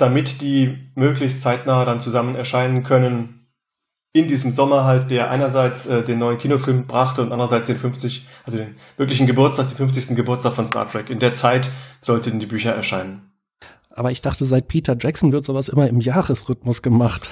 [0.00, 3.40] damit die möglichst zeitnah dann zusammen erscheinen können
[4.12, 8.26] in diesem Sommer halt, der einerseits äh, den neuen Kinofilm brachte und andererseits den 50,
[8.44, 10.16] also den wirklichen Geburtstag, den 50.
[10.16, 11.10] Geburtstag von Star Trek.
[11.10, 11.70] In der Zeit
[12.00, 13.30] sollten die Bücher erscheinen.
[13.90, 17.30] Aber ich dachte, seit Peter Jackson wird sowas immer im Jahresrhythmus gemacht.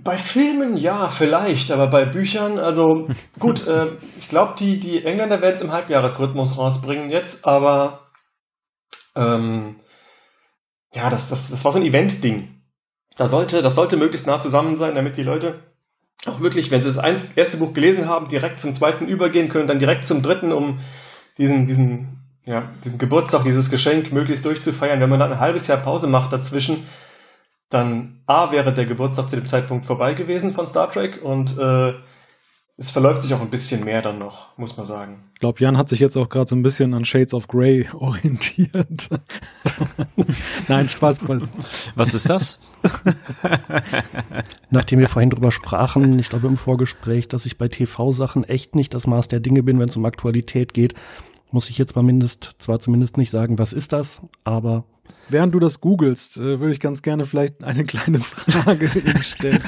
[0.00, 5.42] Bei Filmen ja, vielleicht, aber bei Büchern, also gut, äh, ich glaube, die, die Engländer
[5.42, 8.08] werden es im Halbjahresrhythmus rausbringen jetzt, aber
[9.14, 9.76] ähm,
[10.94, 12.48] ja, das, das, das war so ein Event-Ding.
[13.16, 15.60] Da sollte, das sollte möglichst nah zusammen sein, damit die Leute
[16.26, 19.78] auch wirklich, wenn sie das erste Buch gelesen haben, direkt zum zweiten übergehen können, dann
[19.78, 20.80] direkt zum dritten, um
[21.36, 25.00] diesen, diesen, ja, diesen Geburtstag, dieses Geschenk möglichst durchzufeiern.
[25.00, 26.86] Wenn man dann ein halbes Jahr Pause macht dazwischen,
[27.70, 31.94] dann A wäre der Geburtstag zu dem Zeitpunkt vorbei gewesen von Star Trek und äh,
[32.80, 35.24] es verläuft sich auch ein bisschen mehr dann noch, muss man sagen.
[35.34, 37.88] Ich glaube, Jan hat sich jetzt auch gerade so ein bisschen an Shades of Grey
[37.92, 39.08] orientiert.
[40.68, 41.20] Nein, Spaß.
[41.96, 42.60] Was ist das?
[44.70, 48.94] Nachdem wir vorhin drüber sprachen, ich glaube im Vorgespräch, dass ich bei TV-Sachen echt nicht
[48.94, 50.94] das Maß der Dinge bin, wenn es um Aktualität geht,
[51.50, 54.84] muss ich jetzt mal mindest, zwar zumindest nicht sagen, was ist das, aber
[55.28, 58.88] Während du das googelst, äh, würde ich ganz gerne vielleicht eine kleine Frage
[59.22, 59.62] stellen.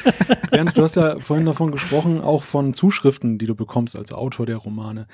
[0.50, 4.46] Bernd, du hast ja vorhin davon gesprochen, auch von Zuschriften, die du bekommst als Autor
[4.46, 5.06] der Romane.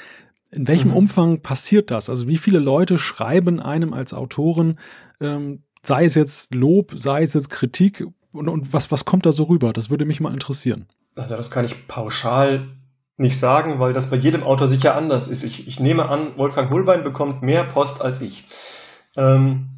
[0.50, 0.96] In welchem mhm.
[0.96, 2.08] Umfang passiert das?
[2.08, 4.78] Also wie viele Leute schreiben einem als Autoren,
[5.20, 9.32] ähm, sei es jetzt Lob, sei es jetzt Kritik und, und was, was kommt da
[9.32, 9.72] so rüber?
[9.72, 10.86] Das würde mich mal interessieren.
[11.16, 12.68] Also das kann ich pauschal
[13.16, 15.42] nicht sagen, weil das bei jedem Autor sicher anders ist.
[15.42, 18.44] Ich, ich nehme an, Wolfgang Holbein bekommt mehr Post als ich.
[19.16, 19.75] Ähm,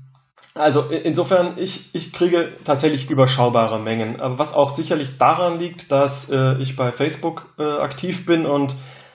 [0.54, 4.20] also insofern, ich, ich kriege tatsächlich überschaubare Mengen.
[4.20, 8.74] Aber was auch sicherlich daran liegt, dass äh, ich bei Facebook äh, aktiv bin und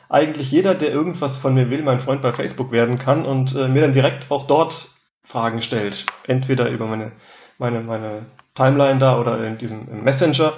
[0.09, 3.67] eigentlich jeder, der irgendwas von mir will, mein Freund bei Facebook werden kann und äh,
[3.67, 4.89] mir dann direkt auch dort
[5.23, 6.05] Fragen stellt.
[6.27, 7.11] Entweder über meine,
[7.57, 10.53] meine, meine Timeline da oder in diesem Messenger.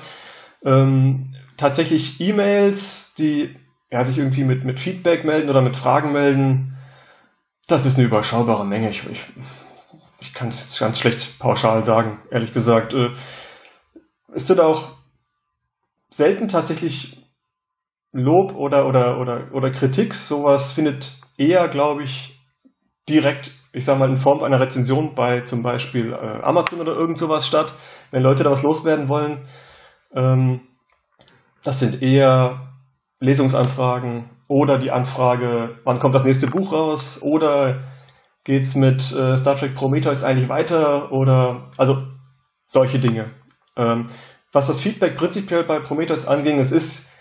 [0.64, 3.56] Ähm, tatsächlich E-Mails, die
[3.92, 6.78] ja, sich irgendwie mit, mit Feedback melden oder mit Fragen melden,
[7.68, 8.90] das ist eine überschaubare Menge.
[8.90, 9.22] Ich, ich
[10.26, 12.94] ich kann es ganz schlecht pauschal sagen, ehrlich gesagt.
[12.94, 13.10] Äh,
[14.34, 14.90] es sind auch
[16.10, 17.18] selten tatsächlich
[18.12, 20.14] Lob oder, oder, oder, oder Kritik.
[20.14, 22.40] Sowas findet eher, glaube ich,
[23.08, 27.18] direkt, ich sag mal, in Form einer Rezension bei zum Beispiel äh, Amazon oder irgend
[27.18, 27.74] sowas statt,
[28.12, 29.48] wenn Leute da was loswerden wollen.
[30.14, 30.62] Ähm,
[31.64, 32.74] das sind eher
[33.20, 37.84] Lesungsanfragen oder die Anfrage, wann kommt das nächste Buch raus oder
[38.46, 42.04] Geht's mit äh, Star Trek Prometheus eigentlich weiter oder also
[42.68, 43.26] solche Dinge.
[43.76, 44.10] Ähm,
[44.54, 47.12] was das Feedback prinzipiell bei Prometheus anging, es ist,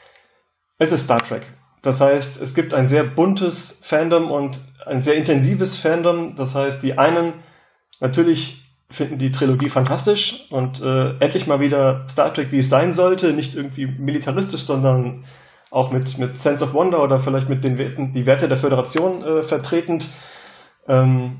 [0.78, 1.42] es ist Star Trek.
[1.82, 6.36] Das heißt, es gibt ein sehr buntes Fandom und ein sehr intensives Fandom.
[6.36, 7.32] Das heißt, die einen
[8.00, 12.92] natürlich finden die Trilogie fantastisch und äh, endlich mal wieder Star Trek, wie es sein
[12.92, 15.24] sollte, nicht irgendwie militaristisch, sondern
[15.70, 19.24] auch mit, mit Sense of Wonder oder vielleicht mit den Werten, die Werte der Föderation
[19.24, 20.06] äh, vertretend.
[20.88, 21.38] Ähm,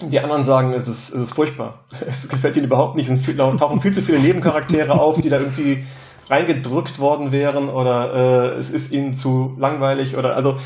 [0.00, 1.84] die anderen sagen, es ist, es ist furchtbar.
[2.06, 3.10] Es gefällt ihnen überhaupt nicht.
[3.10, 5.84] Es tauchen viel zu viele Nebencharaktere auf, die da irgendwie
[6.28, 10.58] reingedrückt worden wären oder äh, es ist ihnen zu langweilig oder also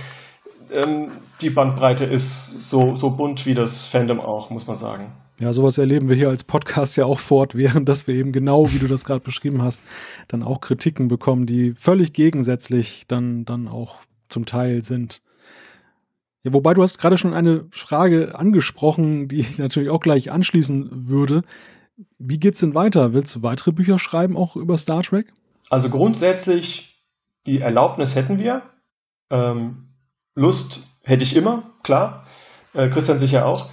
[0.75, 5.12] ähm, die Bandbreite ist so, so bunt wie das Fandom auch, muss man sagen.
[5.41, 8.79] Ja, sowas erleben wir hier als Podcast ja auch fortwährend, dass wir eben genau, wie
[8.79, 9.83] du das gerade beschrieben hast,
[10.29, 13.97] dann auch Kritiken bekommen, die völlig gegensätzlich dann, dann auch
[14.29, 15.20] zum Teil sind.
[16.45, 21.09] Ja, wobei du hast gerade schon eine Frage angesprochen, die ich natürlich auch gleich anschließen
[21.09, 21.43] würde.
[22.18, 23.12] Wie geht's denn weiter?
[23.12, 25.32] Willst du weitere Bücher schreiben, auch über Star Trek?
[25.70, 27.03] Also grundsätzlich,
[27.47, 28.62] die Erlaubnis hätten wir.
[29.30, 29.88] Ähm,
[30.34, 32.26] Lust hätte ich immer, klar.
[32.74, 33.70] Äh, Christian sicher auch.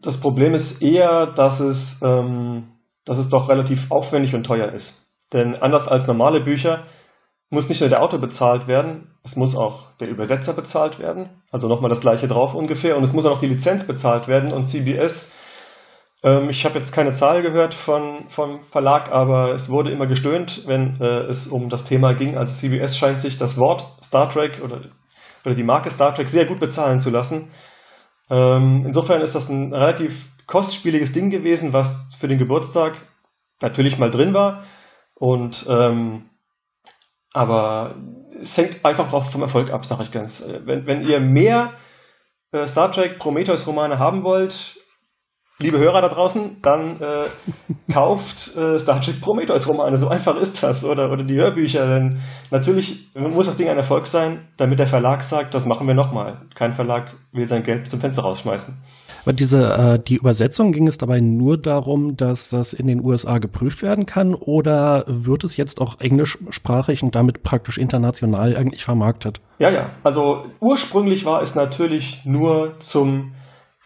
[0.00, 2.68] Das Problem ist eher, dass es, ähm,
[3.04, 5.08] dass es doch relativ aufwendig und teuer ist.
[5.32, 6.86] Denn anders als normale Bücher
[7.52, 11.28] muss nicht nur der Autor bezahlt werden, es muss auch der Übersetzer bezahlt werden.
[11.50, 12.96] Also nochmal das gleiche drauf ungefähr.
[12.96, 14.52] Und es muss auch die Lizenz bezahlt werden.
[14.52, 15.34] Und CBS,
[16.24, 20.62] ähm, ich habe jetzt keine Zahl gehört von, vom Verlag, aber es wurde immer gestöhnt,
[20.66, 22.36] wenn äh, es um das Thema ging.
[22.36, 24.80] Also CBS scheint sich das Wort Star Trek oder,
[25.44, 27.50] oder die Marke Star Trek sehr gut bezahlen zu lassen.
[28.30, 32.94] Ähm, insofern ist das ein relativ kostspieliges Ding gewesen, was für den Geburtstag
[33.60, 34.64] natürlich mal drin war.
[35.14, 36.30] Und ähm,
[37.32, 37.94] aber
[38.40, 40.44] es hängt einfach auch vom Erfolg ab, sage ich ganz.
[40.64, 41.72] Wenn, wenn ihr mehr
[42.52, 44.81] äh, Star Trek Prometheus-Romane haben wollt,
[45.58, 49.96] liebe Hörer da draußen, dann äh, kauft äh, Star Trek Prometheus-Romane.
[49.96, 50.84] So einfach ist das.
[50.84, 51.86] Oder, oder die Hörbücher.
[51.86, 55.94] Denn natürlich muss das Ding ein Erfolg sein, damit der Verlag sagt, das machen wir
[55.94, 56.42] nochmal.
[56.54, 58.76] Kein Verlag will sein Geld zum Fenster rausschmeißen.
[59.24, 63.38] Aber diese, äh, die Übersetzung ging es dabei nur darum, dass das in den USA
[63.38, 69.40] geprüft werden kann oder wird es jetzt auch englischsprachig und damit praktisch international eigentlich vermarktet?
[69.60, 69.90] Ja, ja.
[70.02, 73.32] Also ursprünglich war es natürlich nur zum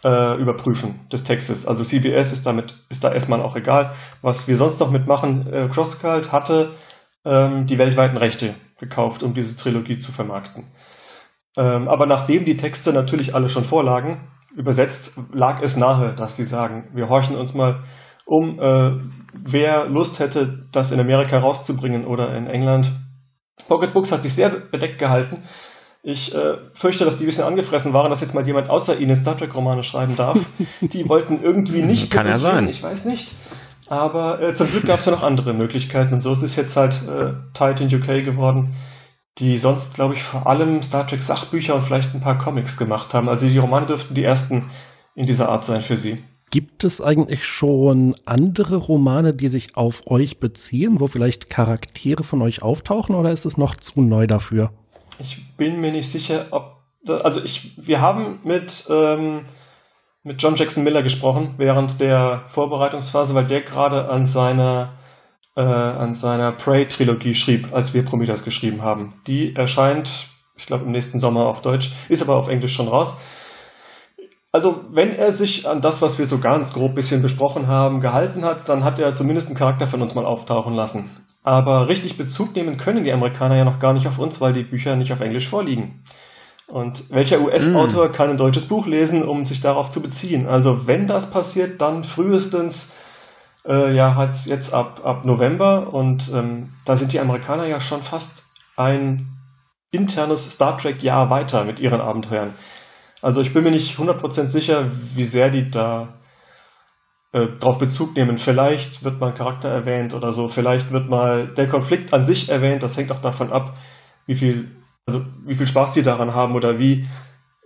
[0.06, 1.66] äh, Überprüfen des Textes.
[1.66, 3.92] Also CBS ist damit, ist da erstmal auch egal.
[4.22, 6.70] Was wir sonst noch mitmachen, äh, CrossCult hatte
[7.24, 10.64] ähm, die weltweiten Rechte gekauft, um diese Trilogie zu vermarkten.
[11.56, 16.44] Ähm, aber nachdem die Texte natürlich alle schon vorlagen, übersetzt lag es nahe, dass sie
[16.44, 17.80] sagen, wir horchen uns mal
[18.26, 18.92] um, äh,
[19.32, 22.92] wer Lust hätte, das in Amerika rauszubringen oder in England.
[23.68, 25.42] Pocketbooks hat sich sehr bedeckt gehalten.
[26.08, 29.16] Ich äh, fürchte, dass die ein bisschen angefressen waren, dass jetzt mal jemand außer ihnen
[29.16, 30.38] Star Trek-Romane schreiben darf.
[30.80, 32.12] Die wollten irgendwie nicht.
[32.12, 32.68] Kann ja sein.
[32.68, 33.28] Ich weiß nicht.
[33.88, 36.76] Aber äh, zum Glück gab es ja noch andere Möglichkeiten und so ist es jetzt
[36.76, 38.74] halt äh, Tide in UK geworden
[39.38, 43.12] die sonst, glaube ich, vor allem Star Trek Sachbücher und vielleicht ein paar Comics gemacht
[43.12, 43.28] haben.
[43.28, 44.70] Also die Romane dürften die ersten
[45.14, 46.22] in dieser Art sein für sie.
[46.50, 52.40] Gibt es eigentlich schon andere Romane, die sich auf euch beziehen, wo vielleicht Charaktere von
[52.40, 54.72] euch auftauchen oder ist es noch zu neu dafür?
[55.18, 56.76] Ich bin mir nicht sicher, ob.
[57.08, 59.44] Also ich, wir haben mit, ähm,
[60.24, 64.96] mit John Jackson Miller gesprochen während der Vorbereitungsphase, weil der gerade an seiner
[65.56, 69.14] äh, an seiner Prey-Trilogie schrieb, als wir Prometheus geschrieben haben.
[69.26, 73.20] Die erscheint, ich glaube, im nächsten Sommer auf Deutsch, ist aber auf Englisch schon raus.
[74.52, 78.44] Also, wenn er sich an das, was wir so ganz grob bisschen besprochen haben, gehalten
[78.44, 81.10] hat, dann hat er zumindest einen Charakter von uns mal auftauchen lassen.
[81.46, 84.64] Aber richtig Bezug nehmen können die Amerikaner ja noch gar nicht auf uns, weil die
[84.64, 86.02] Bücher nicht auf Englisch vorliegen.
[86.66, 88.12] Und welcher US-Autor mm.
[88.12, 90.48] kann ein deutsches Buch lesen, um sich darauf zu beziehen?
[90.48, 92.96] Also, wenn das passiert, dann frühestens
[93.64, 98.02] äh, ja halt jetzt ab, ab November und ähm, da sind die Amerikaner ja schon
[98.02, 98.42] fast
[98.76, 99.28] ein
[99.92, 102.54] internes Star Trek-Jahr weiter mit ihren Abenteuern.
[103.22, 106.08] Also ich bin mir nicht 100% sicher, wie sehr die da
[107.36, 108.38] äh, drauf Bezug nehmen.
[108.38, 112.48] Vielleicht wird mal ein Charakter erwähnt oder so, vielleicht wird mal der Konflikt an sich
[112.48, 113.76] erwähnt, das hängt auch davon ab,
[114.24, 114.70] wie viel,
[115.04, 117.04] also wie viel Spaß die daran haben oder wie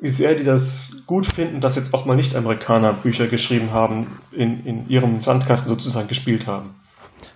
[0.00, 4.64] wie sehr die das gut finden, dass jetzt auch mal Nicht-Amerikaner Bücher geschrieben haben, in,
[4.64, 6.74] in ihrem Sandkasten sozusagen gespielt haben.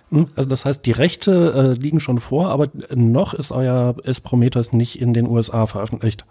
[0.09, 4.21] Hm, also das heißt, die Rechte äh, liegen schon vor, aber noch ist euer ist
[4.21, 6.25] Prometheus nicht in den USA veröffentlicht.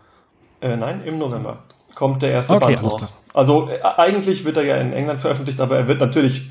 [0.61, 1.63] Äh, nein, im November
[1.95, 3.23] kommt der erste okay, Band raus.
[3.33, 6.51] Also äh, eigentlich wird er ja in England veröffentlicht, aber er wird natürlich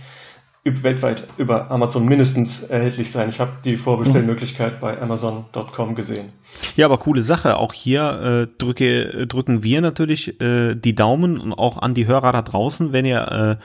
[0.63, 3.29] weltweit über Amazon mindestens erhältlich sein.
[3.29, 6.31] Ich habe die Vorbestellmöglichkeit bei Amazon.com gesehen.
[6.77, 7.57] Ja, aber coole Sache.
[7.57, 12.31] Auch hier äh, drücke, drücken wir natürlich äh, die Daumen und auch an die Hörer
[12.31, 13.63] da draußen, wenn ihr äh,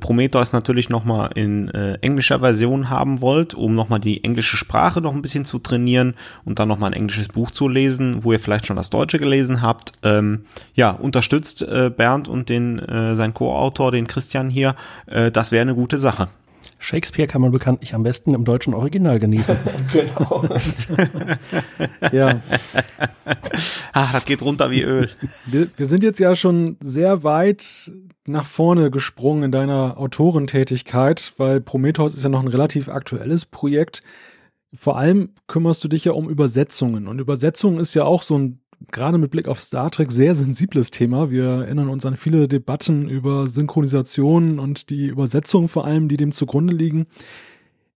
[0.00, 5.14] Prometheus natürlich nochmal in äh, englischer Version haben wollt, um nochmal die englische Sprache noch
[5.14, 6.14] ein bisschen zu trainieren
[6.44, 9.62] und dann nochmal ein englisches Buch zu lesen, wo ihr vielleicht schon das Deutsche gelesen
[9.62, 14.74] habt, ähm, ja, unterstützt äh, Bernd und den äh, sein Co-Autor, den Christian hier,
[15.06, 16.28] äh, das wäre eine gute Sache.
[16.78, 19.56] Shakespeare kann man bekanntlich am besten im deutschen Original genießen.
[19.92, 20.44] genau.
[22.12, 22.40] ja.
[23.92, 25.08] Ach, das geht runter wie Öl.
[25.46, 27.90] Wir, wir, sind jetzt ja schon sehr weit
[28.28, 34.00] nach vorne gesprungen in deiner Autorentätigkeit, weil Prometheus ist ja noch ein relativ aktuelles Projekt.
[34.74, 37.08] Vor allem kümmerst du dich ja um Übersetzungen.
[37.08, 38.60] Und Übersetzungen ist ja auch so ein
[38.92, 41.30] gerade mit Blick auf Star Trek sehr sensibles Thema.
[41.30, 46.32] Wir erinnern uns an viele Debatten über Synchronisation und die Übersetzung vor allem, die dem
[46.32, 47.06] zugrunde liegen.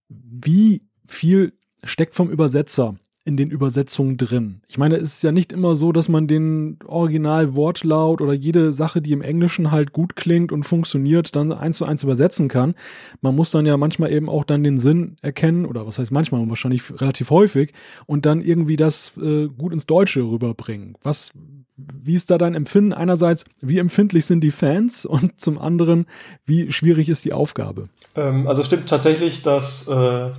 [0.09, 1.53] Wie viel
[1.83, 4.61] steckt vom Übersetzer in den Übersetzungen drin.
[4.67, 8.99] Ich meine, es ist ja nicht immer so, dass man den Original-Wortlaut oder jede Sache,
[8.99, 12.73] die im Englischen halt gut klingt und funktioniert, dann eins zu eins übersetzen kann.
[13.21, 16.49] Man muss dann ja manchmal eben auch dann den Sinn erkennen, oder was heißt manchmal,
[16.49, 17.73] wahrscheinlich relativ häufig,
[18.07, 20.97] und dann irgendwie das äh, gut ins Deutsche rüberbringen.
[21.03, 21.31] Was,
[21.77, 22.91] wie ist da dein Empfinden?
[22.91, 26.07] Einerseits, wie empfindlich sind die Fans und zum anderen,
[26.45, 27.89] wie schwierig ist die Aufgabe?
[28.15, 30.31] Ähm, also stimmt tatsächlich, dass äh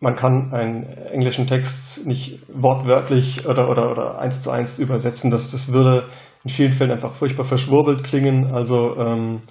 [0.00, 5.30] man kann einen englischen Text nicht wortwörtlich oder, oder, oder eins zu eins übersetzen.
[5.30, 6.04] Das, das würde
[6.44, 8.52] in vielen Fällen einfach furchtbar verschwurbelt klingen.
[8.52, 9.42] Also ähm,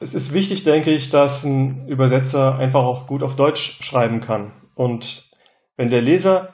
[0.00, 4.52] es ist wichtig, denke ich, dass ein Übersetzer einfach auch gut auf Deutsch schreiben kann.
[4.74, 5.30] Und
[5.76, 6.52] wenn der Leser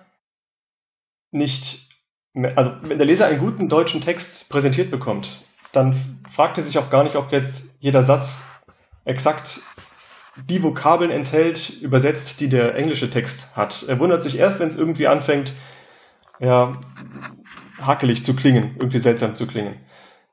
[1.30, 1.88] nicht,
[2.34, 5.38] mehr, also wenn der Leser einen guten deutschen Text präsentiert bekommt,
[5.72, 5.94] dann
[6.28, 8.50] fragt er sich auch gar nicht, ob jetzt jeder Satz
[9.04, 9.60] exakt
[10.48, 13.84] die Vokabeln enthält, übersetzt, die der englische Text hat.
[13.88, 15.52] Er wundert sich erst, wenn es irgendwie anfängt,
[16.38, 16.72] ja,
[17.80, 19.76] hakelig zu klingen, irgendwie seltsam zu klingen.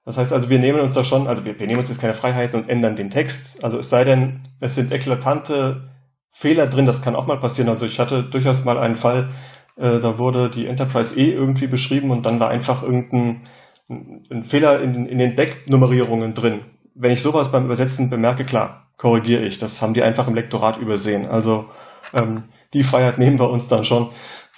[0.06, 2.14] Das heißt also, wir nehmen uns da schon, also wir, wir nehmen uns jetzt keine
[2.14, 3.64] Freiheiten und ändern den Text.
[3.64, 5.90] Also es sei denn, es sind eklatante
[6.30, 7.70] Fehler drin, das kann auch mal passieren.
[7.70, 9.30] Also ich hatte durchaus mal einen Fall,
[9.76, 13.44] äh, da wurde die Enterprise E irgendwie beschrieben und dann war einfach irgendein
[13.90, 16.62] ein Fehler in, in den Decknummerierungen drin.
[17.00, 19.60] Wenn ich sowas beim Übersetzen bemerke, klar, korrigiere ich.
[19.60, 21.26] Das haben die einfach im Lektorat übersehen.
[21.28, 21.70] Also
[22.14, 24.10] ähm, die Freiheit nehmen wir uns dann schon.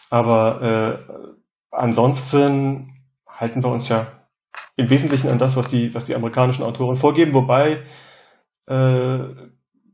[0.10, 1.14] Aber äh,
[1.72, 2.94] ansonsten
[3.28, 4.08] halten wir uns ja
[4.76, 7.84] im Wesentlichen an das, was die, was die amerikanischen Autoren vorgeben, wobei
[8.68, 9.20] äh,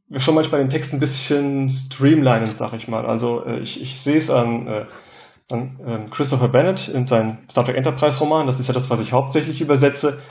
[0.07, 3.05] wir schon manchmal den Text ein bisschen streamlinen, sag ich mal.
[3.05, 4.85] Also äh, ich, ich sehe es an, äh,
[5.51, 9.01] an äh, Christopher Bennett in seinem Star Trek Enterprise Roman, das ist ja das, was
[9.01, 10.21] ich hauptsächlich übersetze.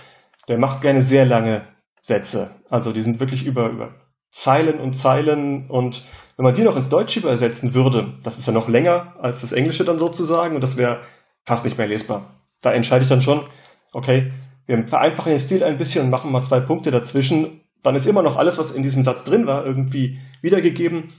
[0.48, 1.66] Der macht gerne sehr lange
[2.04, 2.50] Sätze.
[2.68, 3.94] Also die sind wirklich über, über
[4.30, 6.04] Zeilen und Zeilen und
[6.36, 9.52] wenn man die noch ins Deutsche übersetzen würde, das ist ja noch länger als das
[9.52, 11.00] Englische dann sozusagen und das wäre
[11.46, 12.42] fast nicht mehr lesbar.
[12.60, 13.46] Da entscheide ich dann schon,
[13.94, 14.32] okay,
[14.66, 17.62] wir vereinfachen den Stil ein bisschen und machen mal zwei Punkte dazwischen.
[17.82, 21.14] Dann ist immer noch alles, was in diesem Satz drin war, irgendwie wiedergegeben,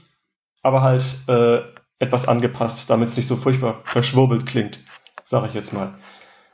[0.62, 1.62] aber halt äh,
[1.98, 4.78] etwas angepasst, damit es nicht so furchtbar verschwurbelt klingt,
[5.24, 5.94] sage ich jetzt mal.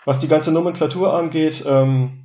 [0.06, 2.22] Was die ganze Nomenklatur angeht, ähm,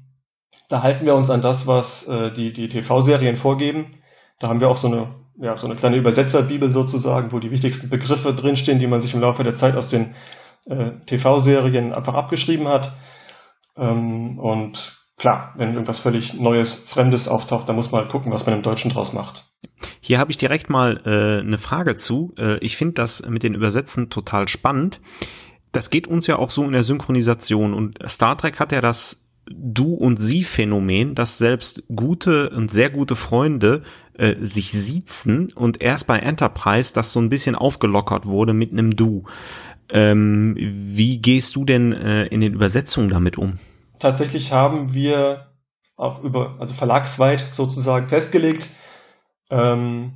[0.68, 3.98] da halten wir uns an das, was äh, die, die TV-Serien vorgeben.
[4.40, 7.90] Da haben wir auch so eine, ja, so eine kleine Übersetzerbibel sozusagen, wo die wichtigsten
[7.90, 10.16] Begriffe drinstehen, die man sich im Laufe der Zeit aus den
[10.66, 12.92] äh, TV-Serien einfach abgeschrieben hat.
[13.78, 18.46] Ähm, und klar, wenn irgendwas völlig Neues, Fremdes auftaucht, dann muss man halt gucken, was
[18.46, 19.46] man im Deutschen draus macht.
[20.02, 22.34] Hier habe ich direkt mal äh, eine Frage zu.
[22.38, 25.00] Äh, ich finde das mit den Übersetzen total spannend.
[25.72, 29.27] Das geht uns ja auch so in der Synchronisation und Star Trek hat ja das
[29.52, 33.84] Du- und Sie-Phänomen, dass selbst gute und sehr gute Freunde
[34.18, 38.96] äh, sich siezen und erst bei Enterprise das so ein bisschen aufgelockert wurde mit einem
[38.96, 39.24] Du.
[39.90, 43.60] Ähm, wie gehst du denn äh, in den Übersetzungen damit um?
[44.00, 45.48] Tatsächlich haben wir
[45.96, 48.70] auch über, also verlagsweit sozusagen festgelegt,
[49.50, 50.14] ähm,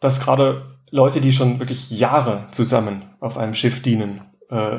[0.00, 4.78] dass gerade Leute, die schon wirklich Jahre zusammen auf einem Schiff dienen äh,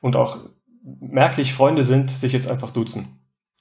[0.00, 0.38] und auch
[0.82, 3.20] merklich Freunde sind, sich jetzt einfach duzen.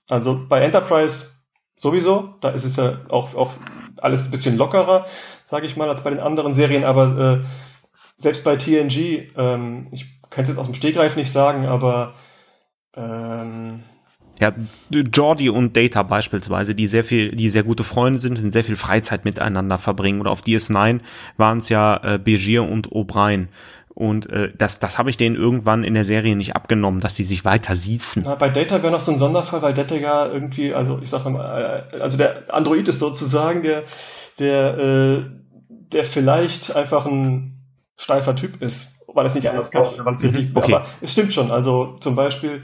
[0.09, 1.32] Also bei Enterprise
[1.76, 3.53] sowieso, da ist es ja auch, auch
[3.97, 5.05] alles ein bisschen lockerer,
[5.45, 7.45] sage ich mal, als bei den anderen Serien, aber äh,
[8.18, 12.15] selbst bei TNG, ähm, ich kann es jetzt aus dem Stegreif nicht sagen, aber
[12.95, 13.84] ähm,
[14.39, 14.53] ja,
[14.91, 18.76] Jordi und Data beispielsweise, die sehr viel, die sehr gute Freunde sind und sehr viel
[18.76, 20.22] Freizeit miteinander verbringen.
[20.22, 20.99] Oder auf DS9
[21.38, 23.47] waren es ja äh, Begier und O'Brien.
[23.98, 27.24] Und äh, das, das habe ich denen irgendwann in der Serie nicht abgenommen, dass die
[27.24, 28.22] sich weiter siezen.
[28.28, 31.26] Na, bei Data wäre noch so ein Sonderfall, weil Data ja irgendwie, also ich sag
[31.26, 33.86] mal, äh, also der Android ist sozusagen der,
[34.38, 35.24] der, äh,
[35.91, 37.60] der vielleicht einfach ein
[37.98, 40.76] steifer Typ ist, weil es nicht anders kann, weil es nicht okay.
[40.76, 41.50] Aber es stimmt schon.
[41.50, 42.62] Also zum Beispiel,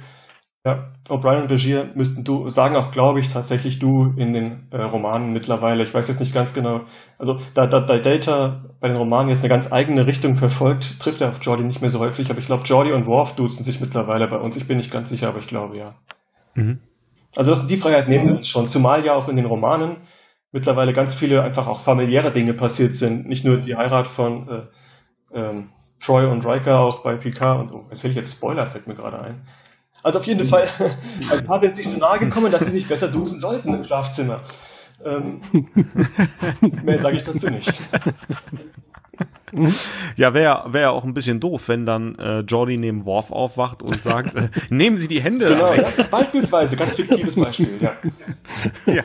[0.65, 4.81] ja, O'Brien und Begier müssten du, sagen auch, glaube ich, tatsächlich du in den äh,
[4.81, 5.83] Romanen mittlerweile.
[5.83, 6.81] Ich weiß jetzt nicht ganz genau.
[7.17, 11.19] Also da, da, da Data bei den Romanen jetzt eine ganz eigene Richtung verfolgt, trifft
[11.19, 12.29] er auf Jordi nicht mehr so häufig.
[12.29, 14.55] Aber ich glaube, Jordi und Worf duzen sich mittlerweile bei uns.
[14.55, 15.95] Ich bin nicht ganz sicher, aber ich glaube ja.
[16.55, 16.79] Mhm.
[17.35, 18.69] Also das, die Freiheit nehmen wir uns schon.
[18.69, 19.97] Zumal ja auch in den Romanen
[20.53, 23.27] mittlerweile ganz viele einfach auch familiäre Dinge passiert sind.
[23.27, 24.61] Nicht nur die Heirat von äh,
[25.33, 28.87] ähm, Troy und Riker auch bei Picard und oh, jetzt hätte ich jetzt Spoiler, fällt
[28.87, 29.41] mir gerade ein.
[30.03, 30.67] Also auf jeden Fall,
[31.31, 34.41] ein paar sind sich so nahe gekommen, dass sie sich besser duzen sollten im Schlafzimmer.
[35.05, 35.41] Ähm,
[36.83, 37.73] mehr sage ich dazu nicht.
[40.15, 44.01] Ja, wäre wär auch ein bisschen doof, wenn dann äh, Jordi neben Worf aufwacht und
[44.01, 45.73] sagt, äh, nehmen Sie die Hände genau.
[45.73, 47.93] Ja, beispielsweise, ganz fiktives Beispiel, ja.
[48.93, 49.03] ja.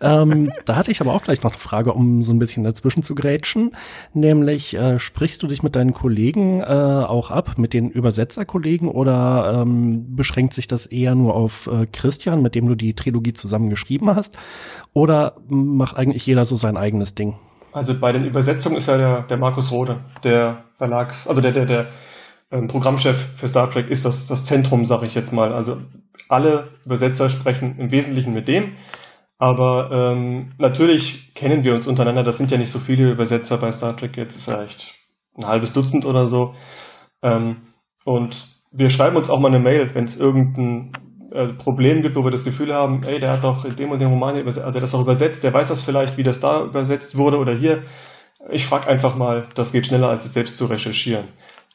[0.00, 3.02] Ähm, da hatte ich aber auch gleich noch eine Frage, um so ein bisschen dazwischen
[3.02, 3.72] zu grätschen.
[4.14, 9.62] Nämlich, äh, sprichst du dich mit deinen Kollegen äh, auch ab, mit den Übersetzerkollegen, oder
[9.62, 13.70] ähm, beschränkt sich das eher nur auf äh, Christian, mit dem du die Trilogie zusammen
[13.70, 14.34] geschrieben hast?
[14.92, 17.34] Oder macht eigentlich jeder so sein eigenes Ding?
[17.72, 21.66] Also bei den Übersetzungen ist ja der, der Markus Rode, der Verlags, also der, der,
[21.66, 21.86] der
[22.50, 25.52] ähm, Programmchef für Star Trek ist das, das Zentrum, sage ich jetzt mal.
[25.52, 25.78] Also
[26.28, 28.72] alle Übersetzer sprechen im Wesentlichen mit dem.
[29.38, 32.24] Aber ähm, natürlich kennen wir uns untereinander.
[32.24, 34.94] Das sind ja nicht so viele Übersetzer bei Star Trek jetzt, vielleicht
[35.36, 36.54] ein halbes Dutzend oder so.
[37.22, 37.58] Ähm,
[38.04, 40.92] und wir schreiben uns auch mal eine Mail, wenn es irgendein
[41.32, 44.10] äh, Problem gibt, wo wir das Gefühl haben, ey, der hat doch dem und dem
[44.10, 47.38] Roman, also der das auch übersetzt, der weiß das vielleicht, wie das da übersetzt wurde
[47.38, 47.82] oder hier.
[48.50, 51.28] Ich frage einfach mal, das geht schneller, als es selbst zu recherchieren.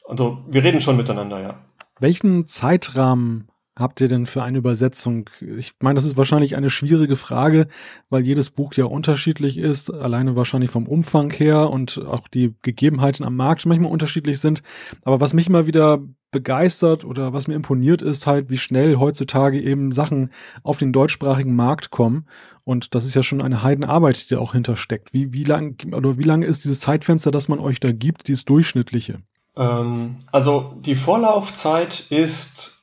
[0.07, 1.55] Also wir reden schon miteinander, ja.
[1.99, 5.30] Welchen Zeitrahmen habt ihr denn für eine Übersetzung?
[5.39, 7.67] Ich meine, das ist wahrscheinlich eine schwierige Frage,
[8.09, 13.26] weil jedes Buch ja unterschiedlich ist, alleine wahrscheinlich vom Umfang her und auch die Gegebenheiten
[13.26, 14.61] am Markt manchmal unterschiedlich sind.
[15.03, 16.01] Aber was mich immer wieder
[16.32, 20.32] begeistert oder was mir imponiert ist halt, wie schnell heutzutage eben Sachen
[20.63, 22.26] auf den deutschsprachigen Markt kommen.
[22.63, 25.13] Und das ist ja schon eine Heidenarbeit, die da auch hintersteckt.
[25.13, 28.45] Wie, wie lang, oder wie lange ist dieses Zeitfenster, das man euch da gibt, dieses
[28.45, 29.19] durchschnittliche?
[29.57, 32.80] Ähm, also die Vorlaufzeit ist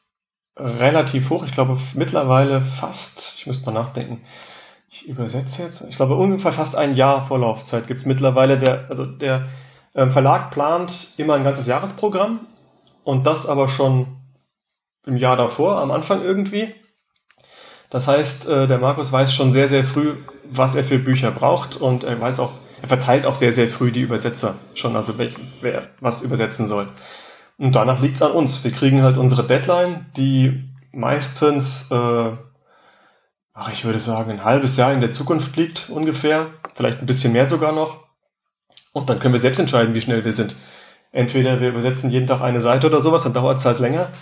[0.59, 1.45] relativ hoch.
[1.45, 4.23] Ich glaube mittlerweile fast, ich müsste mal nachdenken,
[4.91, 8.59] ich übersetze jetzt, ich glaube ungefähr fast ein Jahr Vorlaufzeit gibt es mittlerweile.
[8.59, 9.49] Der, also der
[9.95, 12.41] ähm, Verlag plant immer ein ganzes Jahresprogramm
[13.05, 14.19] und das aber schon
[15.07, 16.75] im Jahr davor, am Anfang irgendwie.
[17.91, 21.77] Das heißt, äh, der Markus weiß schon sehr, sehr früh, was er für Bücher braucht
[21.77, 22.53] und er weiß auch,
[22.83, 25.29] er verteilt auch sehr, sehr früh die Übersetzer schon, also wer,
[25.63, 26.87] wer was übersetzen soll.
[27.59, 28.63] Und danach liegt es an uns.
[28.63, 32.33] Wir kriegen halt unsere Deadline, die meistens, äh,
[33.53, 37.33] ach, ich würde sagen, ein halbes Jahr in der Zukunft liegt ungefähr, vielleicht ein bisschen
[37.33, 38.07] mehr sogar noch.
[38.93, 40.55] Und dann können wir selbst entscheiden, wie schnell wir sind.
[41.11, 44.13] Entweder wir übersetzen jeden Tag eine Seite oder sowas, dann dauert es halt länger.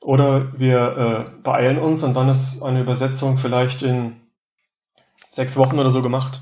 [0.00, 4.16] Oder wir äh, beeilen uns und dann ist eine Übersetzung vielleicht in
[5.30, 6.40] sechs Wochen oder so gemacht.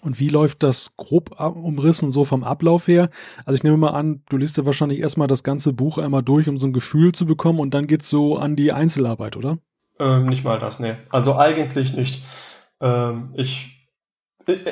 [0.00, 3.10] Und wie läuft das grob umrissen so vom Ablauf her?
[3.44, 6.48] Also ich nehme mal an, du liest ja wahrscheinlich erstmal das ganze Buch einmal durch,
[6.48, 9.58] um so ein Gefühl zu bekommen und dann geht's so an die Einzelarbeit, oder?
[9.98, 10.98] Ähm, nicht mal das, ne.
[11.10, 12.22] Also eigentlich nicht.
[12.80, 13.88] Ähm, ich,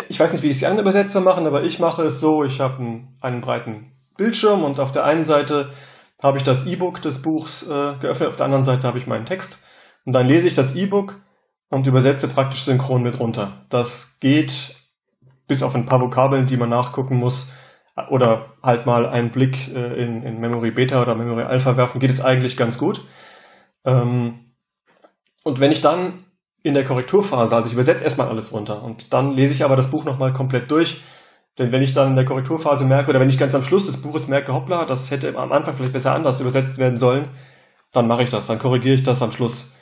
[0.09, 2.61] ich weiß nicht, wie es die anderen Übersetzer machen, aber ich mache es so, ich
[2.61, 5.70] habe einen, einen breiten Bildschirm und auf der einen Seite
[6.22, 9.27] habe ich das E-Book des Buchs äh, geöffnet, auf der anderen Seite habe ich meinen
[9.27, 9.64] Text
[10.05, 11.20] und dann lese ich das E-Book
[11.68, 13.66] und übersetze praktisch synchron mit runter.
[13.68, 14.76] Das geht
[15.47, 17.57] bis auf ein paar Vokabeln, die man nachgucken muss,
[18.11, 22.11] oder halt mal einen Blick äh, in, in Memory Beta oder Memory Alpha werfen, geht
[22.11, 23.05] es eigentlich ganz gut.
[23.84, 24.53] Ähm,
[25.44, 26.24] und wenn ich dann
[26.62, 29.90] in der Korrekturphase, also ich übersetze erstmal alles runter und dann lese ich aber das
[29.90, 31.01] Buch nochmal komplett durch,
[31.59, 34.03] denn wenn ich dann in der Korrekturphase merke oder wenn ich ganz am Schluss des
[34.03, 37.28] Buches merke, hoppla, das hätte am Anfang vielleicht besser anders übersetzt werden sollen,
[37.92, 39.78] dann mache ich das, dann korrigiere ich das am Schluss.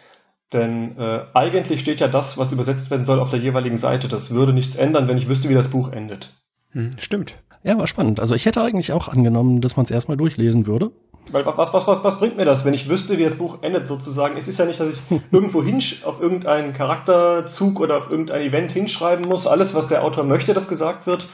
[0.53, 4.09] Denn äh, eigentlich steht ja das, was übersetzt werden soll, auf der jeweiligen Seite.
[4.09, 6.35] Das würde nichts ändern, wenn ich wüsste, wie das Buch endet.
[6.71, 7.39] Hm, stimmt.
[7.63, 8.21] Ja, war spannend.
[8.21, 10.93] Also ich hätte eigentlich auch angenommen, dass man es erstmal durchlesen würde.
[11.31, 13.89] Weil was, was, was, was bringt mir das, wenn ich wüsste, wie das Buch endet
[13.89, 14.37] sozusagen?
[14.37, 18.71] Es ist ja nicht, dass ich irgendwo hinsch auf irgendeinen Charakterzug oder auf irgendein Event
[18.71, 19.47] hinschreiben muss.
[19.47, 21.29] Alles, was der Autor möchte, dass gesagt wird,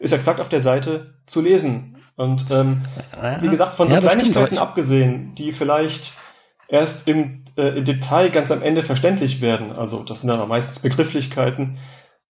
[0.00, 1.96] ist exakt auf der Seite zu lesen.
[2.16, 2.82] Und ähm,
[3.40, 6.14] wie gesagt, von so ja, Kleinigkeiten abgesehen, die vielleicht
[6.66, 10.78] erst im, äh, im Detail ganz am Ende verständlich werden, also das sind dann meistens
[10.78, 11.78] Begrifflichkeiten,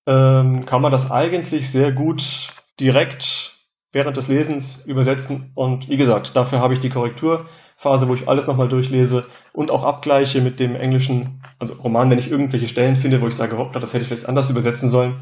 [0.06, 2.48] ähm, kann man das eigentlich sehr gut
[2.80, 3.52] direkt
[3.92, 5.52] während des Lesens übersetzen.
[5.54, 9.84] Und wie gesagt, dafür habe ich die Korrekturphase, wo ich alles nochmal durchlese und auch
[9.84, 13.80] abgleiche mit dem englischen, also Roman, wenn ich irgendwelche Stellen finde, wo ich sage, hoppla,
[13.80, 15.16] das hätte ich vielleicht anders übersetzen sollen.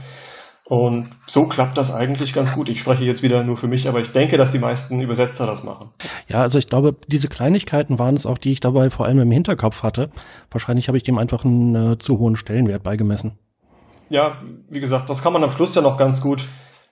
[0.69, 2.69] Und so klappt das eigentlich ganz gut.
[2.69, 5.63] Ich spreche jetzt wieder nur für mich, aber ich denke, dass die meisten Übersetzer das
[5.63, 5.91] machen.
[6.27, 9.31] Ja, also ich glaube, diese Kleinigkeiten waren es auch, die ich dabei vor allem im
[9.31, 10.11] Hinterkopf hatte.
[10.51, 13.39] Wahrscheinlich habe ich dem einfach einen äh, zu hohen Stellenwert beigemessen.
[14.09, 14.39] Ja,
[14.69, 16.45] wie gesagt, das kann man am Schluss ja noch ganz gut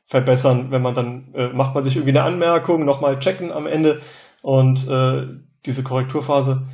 [0.05, 4.01] verbessern, wenn man dann äh, macht man sich irgendwie eine Anmerkung, nochmal checken am Ende
[4.43, 5.27] und äh,
[5.67, 6.69] diese Korrekturphase,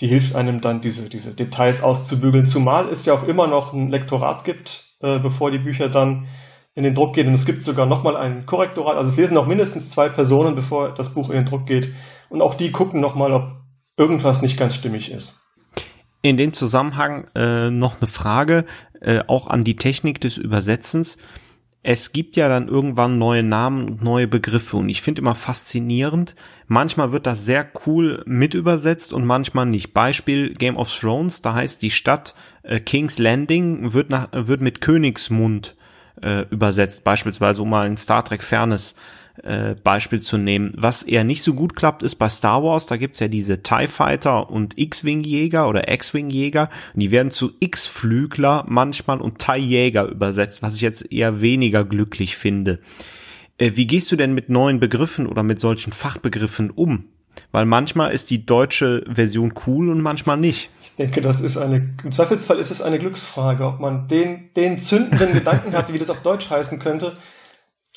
[0.00, 3.90] die hilft einem dann diese, diese Details auszubügeln, zumal es ja auch immer noch ein
[3.90, 6.26] Lektorat gibt, äh, bevor die Bücher dann
[6.74, 7.28] in den Druck gehen.
[7.28, 8.96] Und es gibt sogar nochmal ein Korrektorat.
[8.96, 11.92] Also es lesen noch mindestens zwei Personen, bevor das Buch in den Druck geht.
[12.28, 13.52] Und auch die gucken nochmal, ob
[13.96, 15.40] irgendwas nicht ganz stimmig ist.
[16.22, 18.64] In dem Zusammenhang äh, noch eine Frage,
[19.00, 21.18] äh, auch an die Technik des Übersetzens.
[21.84, 26.36] Es gibt ja dann irgendwann neue Namen und neue Begriffe und ich finde immer faszinierend,
[26.68, 29.92] manchmal wird das sehr cool mit übersetzt und manchmal nicht.
[29.92, 34.80] Beispiel Game of Thrones, da heißt die Stadt äh, King's Landing wird, nach, wird mit
[34.80, 35.74] Königsmund
[36.22, 38.94] äh, übersetzt, beispielsweise um mal ein Star Trek Fairness
[39.42, 40.72] äh, Beispiel zu nehmen.
[40.76, 43.86] Was eher nicht so gut klappt, ist bei Star Wars, da gibt's ja diese TIE
[43.86, 46.68] Fighter und X-Wing-Jäger oder X-Wing-Jäger.
[46.94, 52.80] Die werden zu X-Flügler manchmal und TIE-Jäger übersetzt, was ich jetzt eher weniger glücklich finde.
[53.58, 57.04] Äh, wie gehst du denn mit neuen Begriffen oder mit solchen Fachbegriffen um?
[57.50, 60.70] Weil manchmal ist die deutsche Version cool und manchmal nicht.
[60.82, 64.76] Ich denke, das ist eine, im Zweifelsfall ist es eine Glücksfrage, ob man den, den
[64.78, 67.16] zündenden Gedanken hat, wie das auf Deutsch heißen könnte,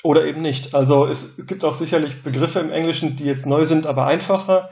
[0.02, 0.74] oder eben nicht.
[0.74, 4.70] Also es gibt auch sicherlich Begriffe im Englischen, die jetzt neu sind, aber einfacher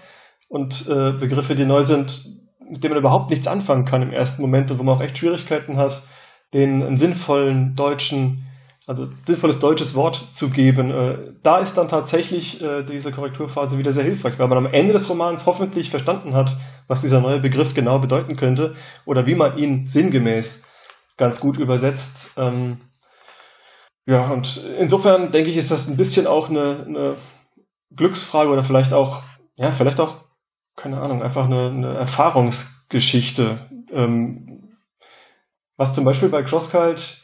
[0.48, 4.42] und äh, Begriffe, die neu sind, mit denen man überhaupt nichts anfangen kann im ersten
[4.42, 6.02] Moment und wo man auch echt Schwierigkeiten hat,
[6.52, 8.46] den einen sinnvollen deutschen
[8.86, 10.90] also sinnvolles deutsches Wort zu geben.
[10.90, 14.92] Äh, da ist dann tatsächlich äh, diese Korrekturphase wieder sehr hilfreich, weil man am Ende
[14.92, 16.56] des Romans hoffentlich verstanden hat,
[16.86, 18.74] was dieser neue Begriff genau bedeuten könnte
[19.06, 20.66] oder wie man ihn sinngemäß
[21.16, 22.32] ganz gut übersetzt.
[22.36, 22.78] Ähm,
[24.06, 27.16] ja, und insofern denke ich, ist das ein bisschen auch eine, eine
[27.94, 29.22] Glücksfrage oder vielleicht auch,
[29.56, 30.24] ja, vielleicht auch,
[30.76, 33.58] keine Ahnung, einfach eine, eine Erfahrungsgeschichte.
[33.92, 34.76] Ähm,
[35.76, 37.22] was zum Beispiel bei CrossCult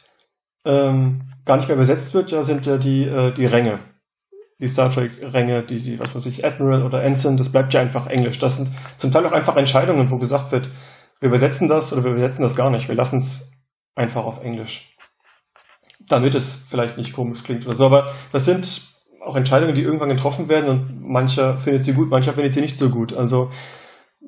[0.65, 3.79] ähm, gar nicht mehr besetzt wird, ja, sind ja die, äh, die Ränge.
[4.59, 8.07] Die Star Trek-Ränge, die, die, was weiß ich, Admiral oder Ensign, das bleibt ja einfach
[8.07, 8.37] Englisch.
[8.39, 10.69] Das sind zum Teil auch einfach Entscheidungen, wo gesagt wird,
[11.19, 12.87] wir übersetzen das oder wir übersetzen das gar nicht.
[12.87, 13.51] Wir lassen es
[13.95, 14.95] einfach auf Englisch.
[16.07, 18.81] Damit es vielleicht nicht komisch klingt oder so, aber das sind
[19.23, 22.77] auch Entscheidungen, die irgendwann getroffen werden und mancher findet sie gut, mancher findet sie nicht
[22.77, 23.13] so gut.
[23.13, 23.51] Also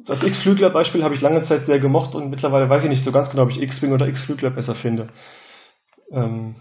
[0.05, 3.29] das X-Flügler-Beispiel habe ich lange Zeit sehr gemocht und mittlerweile weiß ich nicht so ganz
[3.29, 5.07] genau, ob ich X-Wing oder X-Flügler besser finde.
[6.11, 6.55] Ähm,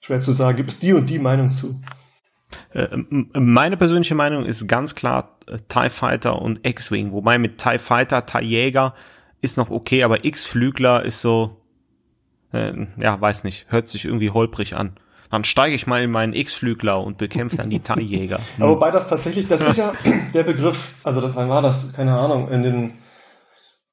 [0.00, 0.56] schwer zu sagen.
[0.56, 1.80] Gibt es die und die Meinung zu?
[2.72, 7.78] Äh, meine persönliche Meinung ist ganz klar äh, TIE Fighter und X-Wing, wobei mit TIE
[7.78, 8.94] Fighter, TIE Jäger
[9.40, 11.59] ist noch okay, aber X-Flügler ist so,
[12.52, 14.92] äh, ja, weiß nicht, hört sich irgendwie holprig an.
[15.30, 18.38] Dann steige ich mal in meinen X-Flügler und bekämpfe dann die TIE-Jäger.
[18.38, 18.62] Hm.
[18.62, 19.92] Aber wobei das tatsächlich, das ist ja
[20.34, 21.92] der Begriff, also das, wann war das?
[21.92, 22.92] Keine Ahnung, in den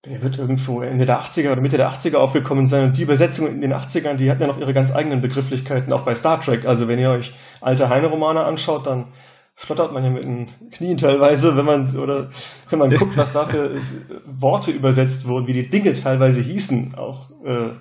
[0.06, 2.86] der wird irgendwo Ende der 80er oder Mitte der 80er aufgekommen sein.
[2.86, 6.02] Und die Übersetzungen in den 80ern, die hatten ja noch ihre ganz eigenen Begrifflichkeiten, auch
[6.02, 6.66] bei Star Trek.
[6.66, 9.08] Also wenn ihr euch alte Heine-Romane anschaut, dann
[9.56, 12.30] schlottert man ja mit den Knien teilweise, wenn man, oder
[12.70, 13.82] wenn man guckt, was da für
[14.26, 16.96] Worte übersetzt wurden, wie die Dinge teilweise hießen.
[16.96, 17.72] Auch, äh,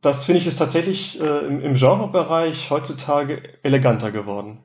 [0.00, 4.60] das finde ich ist tatsächlich äh, im, im Genrebereich heutzutage eleganter geworden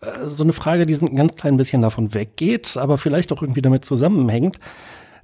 [0.00, 3.62] äh, so eine Frage, die ein ganz klein bisschen davon weggeht, aber vielleicht auch irgendwie
[3.62, 4.58] damit zusammenhängt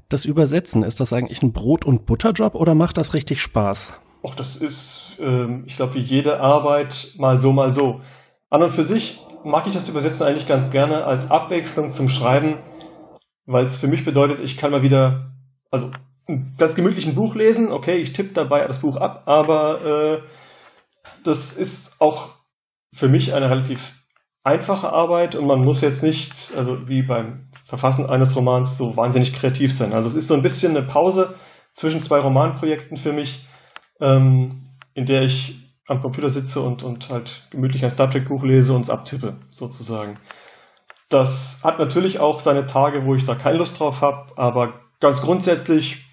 [0.09, 3.93] das Übersetzen, ist das eigentlich ein Brot- und Butterjob oder macht das richtig Spaß?
[4.22, 8.01] Och, das ist, ähm, ich glaube, wie jede Arbeit mal so, mal so.
[8.51, 12.59] An und für sich mag ich das Übersetzen eigentlich ganz gerne als Abwechslung zum Schreiben,
[13.47, 15.32] weil es für mich bedeutet, ich kann mal wieder,
[15.70, 15.91] also
[16.59, 20.22] ganz gemütlich Buch lesen, okay, ich tippe dabei das Buch ab, aber äh,
[21.24, 22.31] das ist auch
[22.95, 23.95] für mich eine relativ
[24.45, 29.35] einfache Arbeit und man muss jetzt nicht, also wie beim Verfassen eines Romans so wahnsinnig
[29.35, 29.93] kreativ sein.
[29.93, 31.35] Also es ist so ein bisschen eine Pause
[31.72, 33.47] zwischen zwei Romanprojekten für mich,
[34.01, 35.55] ähm, in der ich
[35.87, 39.37] am Computer sitze und, und halt gemütlich ein Star Trek Buch lese und es abtippe,
[39.51, 40.18] sozusagen.
[41.09, 45.22] Das hat natürlich auch seine Tage, wo ich da keine Lust drauf habe, aber ganz
[45.22, 46.07] grundsätzlich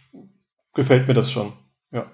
[0.75, 1.53] gefällt mir das schon.
[1.91, 2.05] Ja.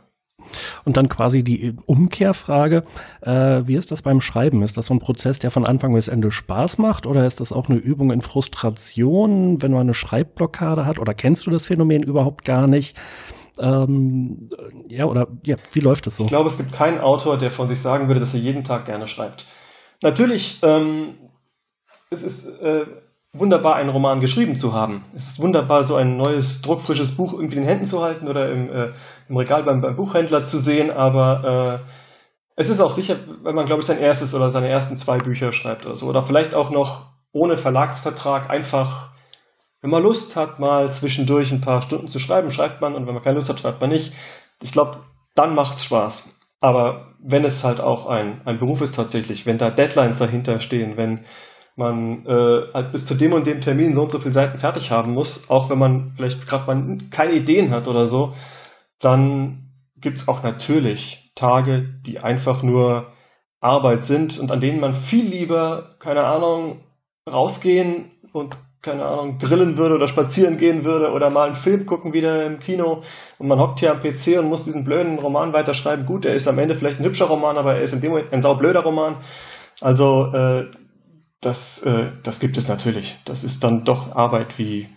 [0.85, 2.83] Und dann quasi die Umkehrfrage,
[3.21, 4.63] äh, wie ist das beim Schreiben?
[4.63, 7.51] Ist das so ein Prozess, der von Anfang bis Ende Spaß macht oder ist das
[7.51, 12.03] auch eine Übung in Frustration, wenn man eine Schreibblockade hat oder kennst du das Phänomen
[12.03, 12.97] überhaupt gar nicht?
[13.59, 14.49] Ähm,
[14.87, 16.23] ja, oder ja, wie läuft das so?
[16.23, 18.85] Ich glaube, es gibt keinen Autor, der von sich sagen würde, dass er jeden Tag
[18.85, 19.45] gerne schreibt.
[20.01, 21.15] Natürlich, ähm,
[22.09, 22.85] es ist äh,
[23.33, 25.03] wunderbar, einen Roman geschrieben zu haben.
[25.15, 28.51] Es ist wunderbar, so ein neues, druckfrisches Buch irgendwie in den Händen zu halten oder
[28.51, 28.91] im, äh,
[29.29, 31.91] im Regal beim, beim, Buchhändler zu sehen, aber äh,
[32.55, 35.53] es ist auch sicher, wenn man, glaube ich, sein erstes oder seine ersten zwei Bücher
[35.53, 36.07] schreibt oder so.
[36.07, 39.09] Oder vielleicht auch noch ohne Verlagsvertrag einfach,
[39.79, 43.13] wenn man Lust hat, mal zwischendurch ein paar Stunden zu schreiben, schreibt man und wenn
[43.13, 44.13] man keine Lust hat, schreibt man nicht.
[44.61, 44.97] Ich glaube,
[45.33, 46.37] dann macht's Spaß.
[46.59, 50.97] Aber wenn es halt auch ein, ein Beruf ist tatsächlich, wenn da Deadlines dahinter stehen,
[50.97, 51.25] wenn
[51.75, 54.91] man äh, halt bis zu dem und dem Termin so und so viele Seiten fertig
[54.91, 58.33] haben muss, auch wenn man vielleicht gerade mal keine Ideen hat oder so,
[58.99, 63.11] dann gibt's auch natürlich Tage, die einfach nur
[63.61, 66.81] Arbeit sind und an denen man viel lieber, keine Ahnung,
[67.31, 72.13] rausgehen und keine Ahnung, grillen würde oder spazieren gehen würde oder mal einen Film gucken
[72.13, 73.03] wieder im Kino
[73.37, 76.07] und man hockt hier am PC und muss diesen blöden Roman weiterschreiben.
[76.07, 78.33] Gut, er ist am Ende vielleicht ein hübscher Roman, aber er ist in dem Moment
[78.33, 79.17] ein saublöder Roman.
[79.81, 80.65] Also äh,
[81.41, 83.17] das, äh, das gibt es natürlich.
[83.25, 84.87] Das ist dann doch Arbeit wie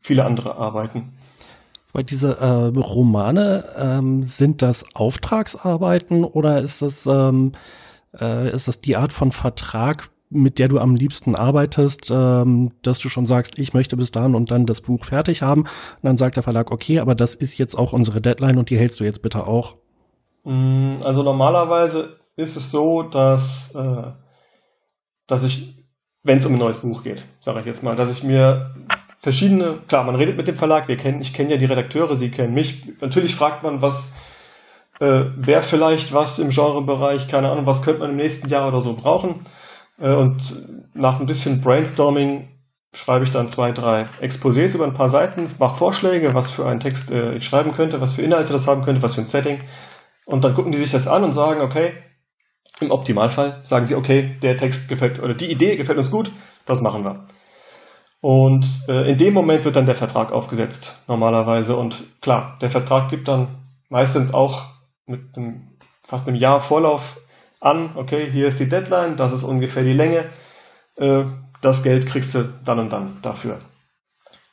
[0.00, 1.12] viele andere Arbeiten.
[1.92, 7.52] Weil diese äh, Romane, ähm, sind das Auftragsarbeiten oder ist das, ähm,
[8.18, 12.98] äh, ist das die Art von Vertrag, mit der du am liebsten arbeitest, ähm, dass
[13.00, 15.62] du schon sagst, ich möchte bis dahin und dann das Buch fertig haben.
[15.62, 18.78] Und dann sagt der Verlag, okay, aber das ist jetzt auch unsere Deadline und die
[18.78, 19.76] hältst du jetzt bitte auch.
[20.44, 24.12] Mm, also normalerweise ist es so, dass, äh,
[25.26, 25.77] dass ich
[26.22, 28.74] wenn es um ein neues Buch geht, sage ich jetzt mal, dass ich mir
[29.18, 32.30] verschiedene, klar, man redet mit dem Verlag, wir kennen, ich kenne ja die Redakteure, sie
[32.30, 32.84] kennen mich.
[33.00, 34.16] Natürlich fragt man, was
[35.00, 38.80] äh, wäre vielleicht was im Genrebereich, keine Ahnung, was könnte man im nächsten Jahr oder
[38.80, 39.44] so brauchen.
[39.98, 40.38] Äh, und
[40.94, 42.48] nach ein bisschen Brainstorming
[42.92, 46.80] schreibe ich dann zwei, drei Exposés über ein paar Seiten, mache Vorschläge, was für einen
[46.80, 49.60] Text äh, ich schreiben könnte, was für Inhalte das haben könnte, was für ein Setting.
[50.24, 51.92] Und dann gucken die sich das an und sagen, okay,
[52.80, 56.30] Im Optimalfall sagen sie, okay, der Text gefällt oder die Idee gefällt uns gut,
[56.64, 57.26] das machen wir.
[58.20, 61.76] Und äh, in dem Moment wird dann der Vertrag aufgesetzt, normalerweise.
[61.76, 63.48] Und klar, der Vertrag gibt dann
[63.88, 64.62] meistens auch
[65.06, 65.76] mit einem,
[66.06, 67.20] fast einem Jahr Vorlauf
[67.60, 70.26] an, okay, hier ist die Deadline, das ist ungefähr die Länge,
[70.96, 71.24] äh,
[71.60, 73.60] das Geld kriegst du dann und dann dafür.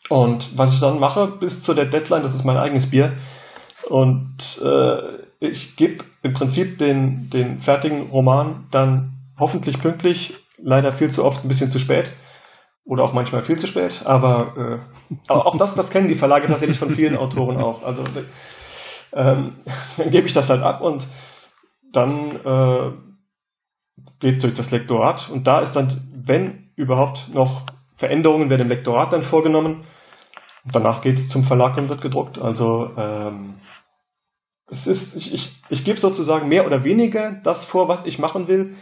[0.09, 3.13] Und was ich dann mache bis zu der Deadline, das ist mein eigenes Bier.
[3.89, 11.09] Und äh, ich gebe im Prinzip den, den fertigen Roman dann hoffentlich pünktlich, leider viel
[11.09, 12.11] zu oft ein bisschen zu spät
[12.85, 14.79] oder auch manchmal viel zu spät, aber,
[15.27, 17.83] äh, auch das, das kennen die Verlage tatsächlich von vielen Autoren auch.
[17.83, 18.03] Also
[19.13, 19.55] ähm,
[19.97, 21.07] dann gebe ich das halt ab und
[21.91, 22.91] dann äh,
[24.19, 27.63] geht es durch das Lektorat und da ist dann, wenn überhaupt noch
[27.95, 29.85] Veränderungen werden im Lektorat dann vorgenommen.
[30.65, 32.39] Danach geht es zum Verlag und wird gedruckt.
[32.39, 33.55] Also ähm,
[34.67, 38.47] es ist, ich, ich, ich gebe sozusagen mehr oder weniger das vor, was ich machen
[38.47, 38.75] will,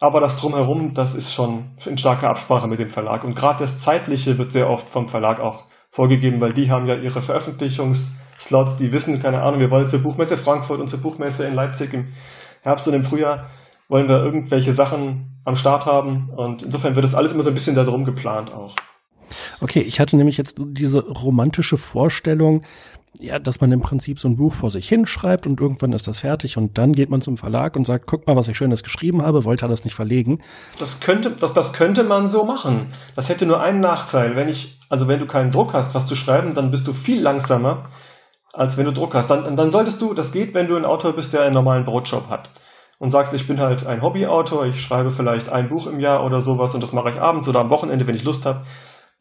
[0.00, 3.24] aber das drumherum, das ist schon in starker Absprache mit dem Verlag.
[3.24, 6.96] Und gerade das Zeitliche wird sehr oft vom Verlag auch vorgegeben, weil die haben ja
[6.96, 11.54] ihre Veröffentlichungsslots, die wissen, keine Ahnung, wir wollen zur Buchmesse Frankfurt und zur Buchmesse in
[11.54, 12.08] Leipzig im
[12.62, 13.48] Herbst und im Frühjahr
[13.88, 16.30] wollen wir irgendwelche Sachen am Start haben.
[16.30, 18.74] Und insofern wird das alles immer so ein bisschen darum geplant auch.
[19.60, 22.62] Okay, ich hatte nämlich jetzt diese romantische Vorstellung,
[23.20, 26.20] ja, dass man im Prinzip so ein Buch vor sich hinschreibt und irgendwann ist das
[26.20, 29.22] fertig und dann geht man zum Verlag und sagt, guck mal, was ich Schönes geschrieben
[29.22, 30.42] habe, wollte er das nicht verlegen?
[30.78, 32.92] Das könnte, das, das könnte man so machen.
[33.14, 34.34] Das hätte nur einen Nachteil.
[34.34, 37.20] Wenn ich, also wenn du keinen Druck hast, was zu schreiben, dann bist du viel
[37.20, 37.90] langsamer,
[38.54, 39.30] als wenn du Druck hast.
[39.30, 42.30] Dann, dann solltest du, das geht, wenn du ein Autor bist, der einen normalen Brotjob
[42.30, 42.50] hat
[42.98, 46.40] und sagst, ich bin halt ein Hobbyautor, ich schreibe vielleicht ein Buch im Jahr oder
[46.40, 48.64] sowas und das mache ich abends oder am Wochenende, wenn ich Lust habe,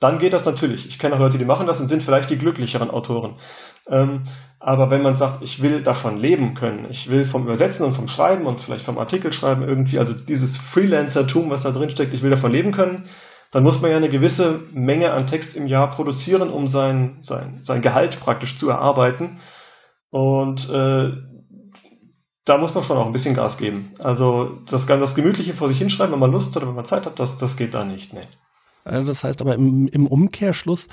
[0.02, 0.88] dann geht das natürlich.
[0.88, 3.36] Ich kenne auch Leute, die machen das und sind vielleicht die glücklicheren Autoren.
[3.88, 4.23] Ähm,
[4.60, 8.07] aber wenn man sagt, ich will davon leben können, ich will vom Übersetzen und vom
[8.07, 12.23] Schreiben und vielleicht vom Artikel schreiben irgendwie, also dieses Freelancer-Tum, was da drin steckt, ich
[12.23, 13.06] will davon leben können,
[13.52, 17.61] dann muss man ja eine gewisse Menge an Text im Jahr produzieren, um sein, sein,
[17.64, 19.40] sein Gehalt praktisch zu erarbeiten.
[20.10, 21.11] Und äh,
[22.45, 23.94] da muss man schon auch ein bisschen Gas geben.
[23.99, 27.06] Also das, das Gemütliche vor sich hinschreiben, wenn man Lust hat oder wenn man Zeit
[27.06, 28.14] hat, das, das geht da nicht.
[28.14, 28.22] Nee.
[28.84, 30.88] Also das heißt aber im, im Umkehrschluss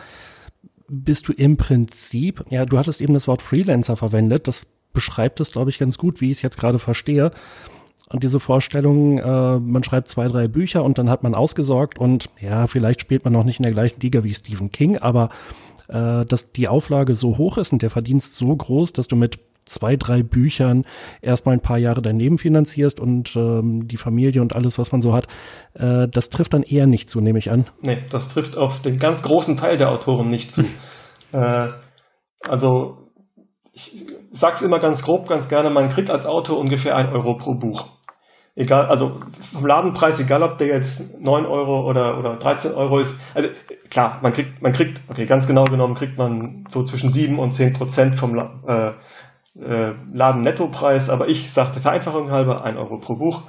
[0.89, 5.53] bist du im Prinzip, ja, du hattest eben das Wort Freelancer verwendet, das beschreibt es,
[5.53, 7.31] glaube ich, ganz gut, wie ich es jetzt gerade verstehe.
[8.09, 12.31] Und diese Vorstellung, äh, man schreibt zwei, drei Bücher und dann hat man ausgesorgt und
[12.41, 15.29] ja, vielleicht spielt man noch nicht in der gleichen Liga wie Stephen King, aber
[15.89, 19.39] äh, dass die Auflage so hoch ist und der Verdienst so groß, dass du mit
[19.69, 20.85] zwei, drei Büchern
[21.23, 25.13] erstmal ein paar Jahre daneben finanzierst und ähm, die Familie und alles, was man so
[25.13, 25.27] hat,
[25.75, 27.67] äh, das trifft dann eher nicht zu, nehme ich an.
[27.81, 30.63] Nee, das trifft auf den ganz großen Teil der Autoren nicht zu.
[31.33, 31.69] äh,
[32.47, 33.11] also
[33.73, 37.55] ich sag's immer ganz grob, ganz gerne, man kriegt als Autor ungefähr ein Euro pro
[37.55, 37.87] Buch.
[38.55, 39.21] Egal, also
[39.53, 43.49] vom Ladenpreis, egal ob der jetzt 9 Euro oder, oder 13 Euro ist, also
[43.89, 47.53] klar, man kriegt, man kriegt, okay, ganz genau genommen kriegt man so zwischen 7 und
[47.53, 48.95] 10 Prozent vom, äh,
[49.61, 53.43] äh, Laden-Nettopreis, aber ich sagte Vereinfachung halber 1 Euro pro Buch.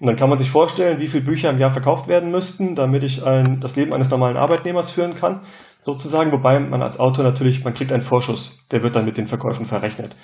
[0.00, 3.04] Und dann kann man sich vorstellen, wie viele Bücher im Jahr verkauft werden müssten, damit
[3.04, 5.42] ich ein, das Leben eines normalen Arbeitnehmers führen kann,
[5.82, 6.32] sozusagen.
[6.32, 9.64] Wobei man als Autor natürlich, man kriegt einen Vorschuss, der wird dann mit den Verkäufen
[9.64, 10.16] verrechnet.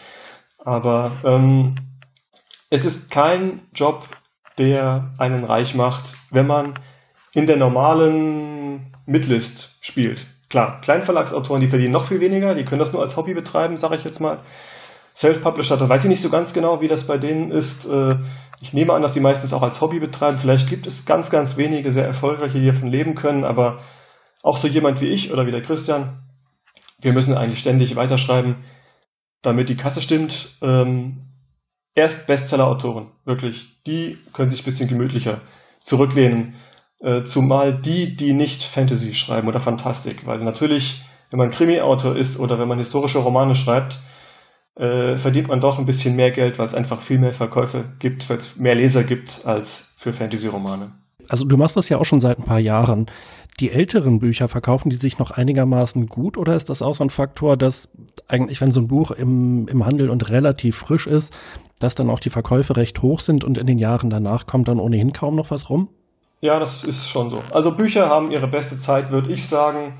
[0.64, 1.76] Aber ähm,
[2.70, 4.08] es ist kein Job,
[4.58, 6.74] der einen reich macht, wenn man
[7.32, 10.26] in der normalen Midlist spielt.
[10.50, 13.96] Klar, Kleinverlagsautoren, die verdienen noch viel weniger, die können das nur als Hobby betreiben, sage
[13.96, 14.40] ich jetzt mal.
[15.18, 17.86] Self-Publisher, da weiß ich nicht so ganz genau, wie das bei denen ist.
[17.86, 18.18] Äh,
[18.60, 20.38] ich nehme an, dass die meistens auch als Hobby betreiben.
[20.38, 23.80] Vielleicht gibt es ganz, ganz wenige sehr erfolgreiche, die davon leben können, aber
[24.44, 26.20] auch so jemand wie ich oder wie der Christian,
[27.00, 28.64] wir müssen eigentlich ständig weiterschreiben,
[29.42, 30.56] damit die Kasse stimmt.
[30.62, 31.18] Ähm,
[31.96, 35.40] erst Bestseller-Autoren, wirklich, die können sich ein bisschen gemütlicher
[35.80, 36.54] zurücklehnen.
[37.00, 42.38] Äh, zumal die, die nicht Fantasy schreiben oder Fantastik, weil natürlich, wenn man Krimi-Autor ist
[42.38, 43.98] oder wenn man historische Romane schreibt,
[44.78, 48.30] äh, verdient man doch ein bisschen mehr Geld, weil es einfach viel mehr Verkäufe gibt,
[48.30, 50.92] weil es mehr Leser gibt als für Fantasy-Romane.
[51.28, 53.06] Also du machst das ja auch schon seit ein paar Jahren.
[53.60, 57.10] Die älteren Bücher, verkaufen die sich noch einigermaßen gut oder ist das auch so ein
[57.10, 57.90] Faktor, dass
[58.28, 61.36] eigentlich, wenn so ein Buch im, im Handel und relativ frisch ist,
[61.80, 64.78] dass dann auch die Verkäufe recht hoch sind und in den Jahren danach kommt dann
[64.78, 65.88] ohnehin kaum noch was rum?
[66.40, 67.42] Ja, das ist schon so.
[67.50, 69.94] Also Bücher haben ihre beste Zeit, würde ich sagen,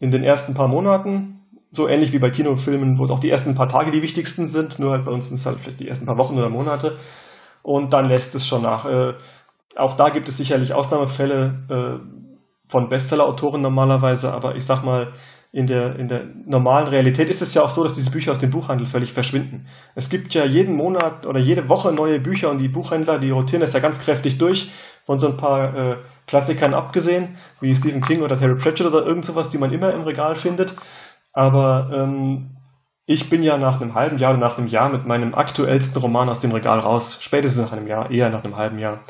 [0.00, 1.35] in den ersten paar Monaten
[1.76, 4.92] so ähnlich wie bei Kinofilmen, wo auch die ersten paar Tage die wichtigsten sind, nur
[4.92, 6.96] halt bei uns sind es halt vielleicht die ersten paar Wochen oder Monate.
[7.62, 8.84] Und dann lässt es schon nach.
[8.84, 9.14] Äh,
[9.76, 12.06] auch da gibt es sicherlich Ausnahmefälle äh,
[12.68, 15.12] von Bestseller-Autoren normalerweise, aber ich sag mal,
[15.52, 18.38] in der, in der normalen Realität ist es ja auch so, dass diese Bücher aus
[18.40, 19.66] dem Buchhandel völlig verschwinden.
[19.94, 23.62] Es gibt ja jeden Monat oder jede Woche neue Bücher und die Buchhändler, die rotieren
[23.62, 24.70] das ja ganz kräftig durch,
[25.06, 25.96] von so ein paar äh,
[26.26, 30.02] Klassikern abgesehen, wie Stephen King oder Terry Pratchett oder irgend sowas, die man immer im
[30.02, 30.74] Regal findet.
[31.36, 32.56] Aber ähm,
[33.04, 36.30] ich bin ja nach einem halben Jahr oder nach einem Jahr mit meinem aktuellsten Roman
[36.30, 39.00] aus dem Regal raus, spätestens nach einem Jahr, eher nach einem halben Jahr.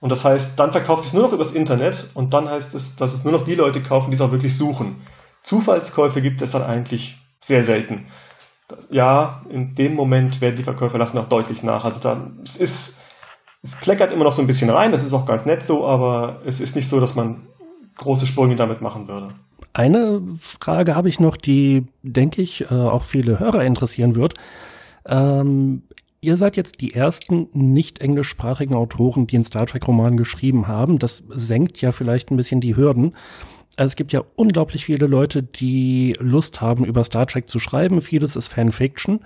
[0.00, 3.12] Und das heißt, dann verkauft es nur noch übers Internet und dann heißt es, dass
[3.12, 4.96] es nur noch die Leute kaufen, die es auch wirklich suchen.
[5.42, 8.06] Zufallskäufe gibt es dann eigentlich sehr selten.
[8.88, 11.84] Ja, in dem Moment werden die Verkäufer lassen auch deutlich nach.
[11.84, 13.02] Also da, es ist,
[13.62, 16.40] es kleckert immer noch so ein bisschen rein, das ist auch ganz nett so, aber
[16.46, 17.42] es ist nicht so, dass man
[17.98, 19.28] große Sprünge damit machen würde.
[19.72, 24.34] Eine Frage habe ich noch, die, denke ich, äh, auch viele Hörer interessieren wird.
[25.06, 25.82] Ähm,
[26.20, 30.98] ihr seid jetzt die ersten nicht englischsprachigen Autoren, die einen Star Trek-Roman geschrieben haben.
[30.98, 33.14] Das senkt ja vielleicht ein bisschen die Hürden.
[33.76, 38.00] Also es gibt ja unglaublich viele Leute, die Lust haben, über Star Trek zu schreiben.
[38.00, 39.20] Vieles ist Fanfiction.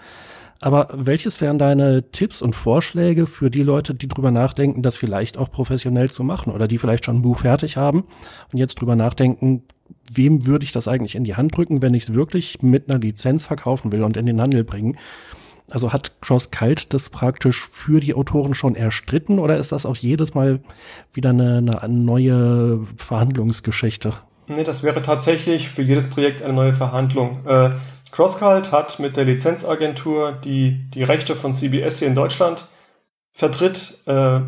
[0.63, 5.37] Aber welches wären deine Tipps und Vorschläge für die Leute, die drüber nachdenken, das vielleicht
[5.37, 8.05] auch professionell zu machen oder die vielleicht schon ein Buch fertig haben
[8.53, 9.65] und jetzt drüber nachdenken,
[10.09, 13.01] wem würde ich das eigentlich in die Hand drücken, wenn ich es wirklich mit einer
[13.01, 14.97] Lizenz verkaufen will und in den Handel bringen?
[15.69, 19.97] Also hat Cross Kalt das praktisch für die Autoren schon erstritten oder ist das auch
[19.97, 20.61] jedes Mal
[21.13, 24.13] wieder eine, eine neue Verhandlungsgeschichte?
[24.47, 27.45] Nee, das wäre tatsächlich für jedes Projekt eine neue Verhandlung.
[27.47, 27.71] Äh,
[28.13, 32.69] CrossCult hat mit der Lizenzagentur, die die Rechte von CBS hier in Deutschland
[33.33, 34.41] vertritt, äh,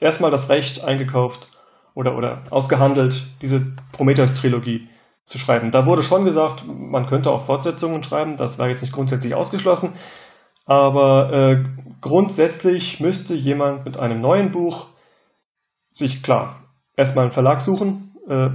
[0.00, 1.48] erstmal das Recht eingekauft
[1.94, 4.88] oder, oder ausgehandelt, diese Prometheus-Trilogie
[5.24, 5.70] zu schreiben.
[5.70, 9.92] Da wurde schon gesagt, man könnte auch Fortsetzungen schreiben, das war jetzt nicht grundsätzlich ausgeschlossen,
[10.64, 11.64] aber äh,
[12.00, 14.86] grundsätzlich müsste jemand mit einem neuen Buch
[15.92, 16.62] sich klar
[16.96, 18.48] erstmal einen Verlag suchen, äh,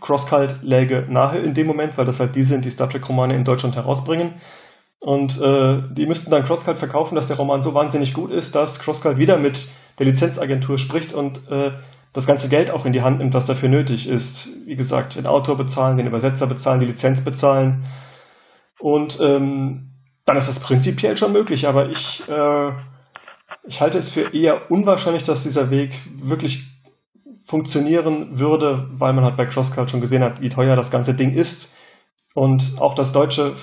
[0.00, 3.44] Crosscult läge nahe in dem Moment, weil das halt die sind, die Star Trek-Romane in
[3.44, 4.34] Deutschland herausbringen.
[5.00, 8.80] Und äh, die müssten dann Crosscult verkaufen, dass der Roman so wahnsinnig gut ist, dass
[8.80, 9.68] Crosscult wieder mit
[9.98, 11.70] der Lizenzagentur spricht und äh,
[12.12, 14.48] das ganze Geld auch in die Hand nimmt, was dafür nötig ist.
[14.66, 17.84] Wie gesagt, den Autor bezahlen, den Übersetzer bezahlen, die Lizenz bezahlen.
[18.78, 19.90] Und ähm,
[20.24, 22.72] dann ist das prinzipiell schon möglich, aber ich, äh,
[23.66, 26.64] ich halte es für eher unwahrscheinlich, dass dieser Weg wirklich
[27.50, 31.34] funktionieren würde, weil man halt bei CrossCult schon gesehen hat, wie teuer das ganze Ding
[31.34, 31.74] ist.
[32.32, 33.54] Und auch das deutsche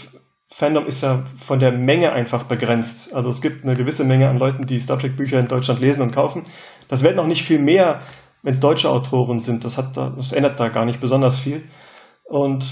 [0.50, 3.16] Fandom ist ja von der Menge einfach begrenzt.
[3.16, 6.02] Also es gibt eine gewisse Menge an Leuten, die Star Trek Bücher in Deutschland lesen
[6.02, 6.44] und kaufen.
[6.90, 8.02] Das werden noch nicht viel mehr,
[8.44, 9.64] wenn es deutsche Autoren sind.
[9.64, 11.64] Das, hat da, das ändert da gar nicht besonders viel.
[12.26, 12.66] Und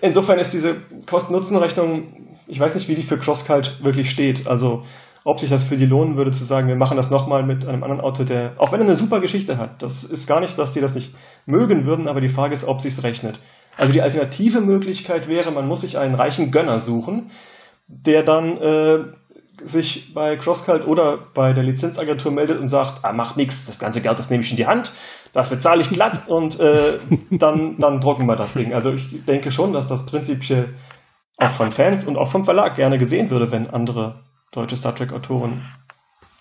[0.00, 4.48] insofern ist diese Kosten-Nutzen-Rechnung, ich weiß nicht, wie die für CrossCult wirklich steht.
[4.48, 4.82] Also
[5.24, 7.82] ob sich das für die lohnen würde, zu sagen, wir machen das nochmal mit einem
[7.82, 10.72] anderen Autor, der, auch wenn er eine super Geschichte hat, das ist gar nicht, dass
[10.72, 11.14] die das nicht
[11.46, 13.40] mögen würden, aber die Frage ist, ob sich's rechnet.
[13.76, 17.30] Also die alternative Möglichkeit wäre, man muss sich einen reichen Gönner suchen,
[17.86, 18.98] der dann äh,
[19.64, 24.00] sich bei CrossCult oder bei der Lizenzagentur meldet und sagt, ah, macht nichts, das ganze
[24.00, 24.92] Geld, das nehme ich in die Hand,
[25.32, 26.98] das bezahle ich glatt und äh,
[27.30, 28.74] dann, dann drucken wir das Ding.
[28.74, 30.74] Also ich denke schon, dass das prinzipiell
[31.36, 34.16] auch von Fans und auch vom Verlag gerne gesehen würde, wenn andere
[34.52, 35.62] deutsche Star Trek-Autoren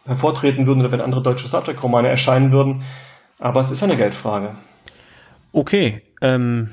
[0.05, 2.83] hervortreten würden oder wenn andere deutsche Star Trek-Romane erscheinen würden.
[3.39, 4.55] Aber es ist eine Geldfrage.
[5.51, 6.71] Okay, ähm,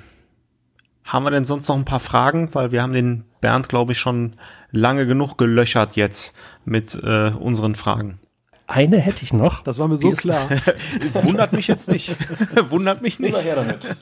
[1.04, 2.54] haben wir denn sonst noch ein paar Fragen?
[2.54, 4.36] Weil wir haben den Bernd, glaube ich, schon
[4.70, 8.18] lange genug gelöchert jetzt mit äh, unseren Fragen.
[8.66, 9.62] Eine hätte ich noch.
[9.62, 10.48] Das war mir so klar.
[11.12, 12.16] Wundert mich jetzt nicht.
[12.70, 13.34] Wundert mich nicht.
[13.34, 13.96] Immer her damit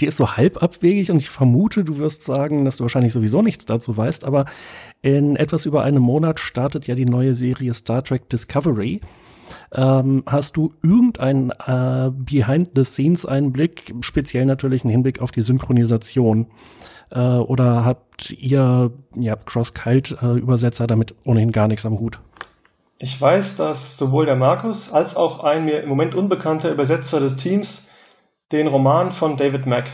[0.00, 3.42] die ist so halb abwegig und ich vermute, du wirst sagen, dass du wahrscheinlich sowieso
[3.42, 4.44] nichts dazu weißt, aber
[5.02, 9.00] in etwas über einem Monat startet ja die neue Serie Star Trek Discovery.
[9.72, 16.46] Ähm, hast du irgendeinen äh, Behind-the-Scenes-Einblick, speziell natürlich einen Hinblick auf die Synchronisation?
[17.10, 22.18] Äh, oder habt ihr, ja, Cross-Kalt-Übersetzer damit ohnehin gar nichts am Hut?
[23.00, 27.36] Ich weiß, dass sowohl der Markus als auch ein mir im Moment unbekannter Übersetzer des
[27.36, 27.87] Teams
[28.52, 29.86] den Roman von David Mack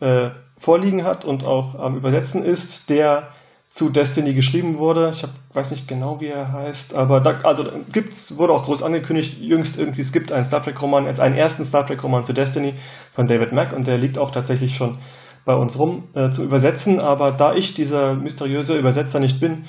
[0.00, 3.28] äh, vorliegen hat und auch am Übersetzen ist, der
[3.70, 5.10] zu Destiny geschrieben wurde.
[5.14, 8.82] Ich hab, weiß nicht genau, wie er heißt, aber da, also gibt's, wurde auch groß
[8.82, 12.74] angekündigt, jüngst irgendwie, es gibt einen Star Trek-Roman, jetzt einen ersten Star Trek-Roman zu Destiny
[13.12, 14.98] von David Mack und der liegt auch tatsächlich schon
[15.44, 17.00] bei uns rum äh, zum Übersetzen.
[17.00, 19.64] Aber da ich dieser mysteriöse Übersetzer nicht bin,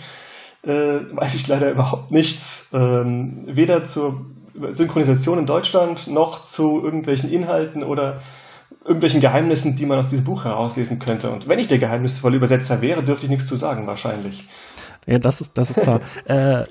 [0.63, 0.69] äh,
[1.11, 4.19] weiß ich leider überhaupt nichts, ähm, weder zur
[4.71, 8.21] Synchronisation in Deutschland noch zu irgendwelchen Inhalten oder
[8.83, 11.31] irgendwelchen Geheimnissen, die man aus diesem Buch herauslesen könnte.
[11.31, 14.47] Und wenn ich der geheimnisvolle Übersetzer wäre, dürfte ich nichts zu sagen, wahrscheinlich.
[15.05, 16.01] Ja, das ist, das ist klar.
[16.25, 16.65] äh,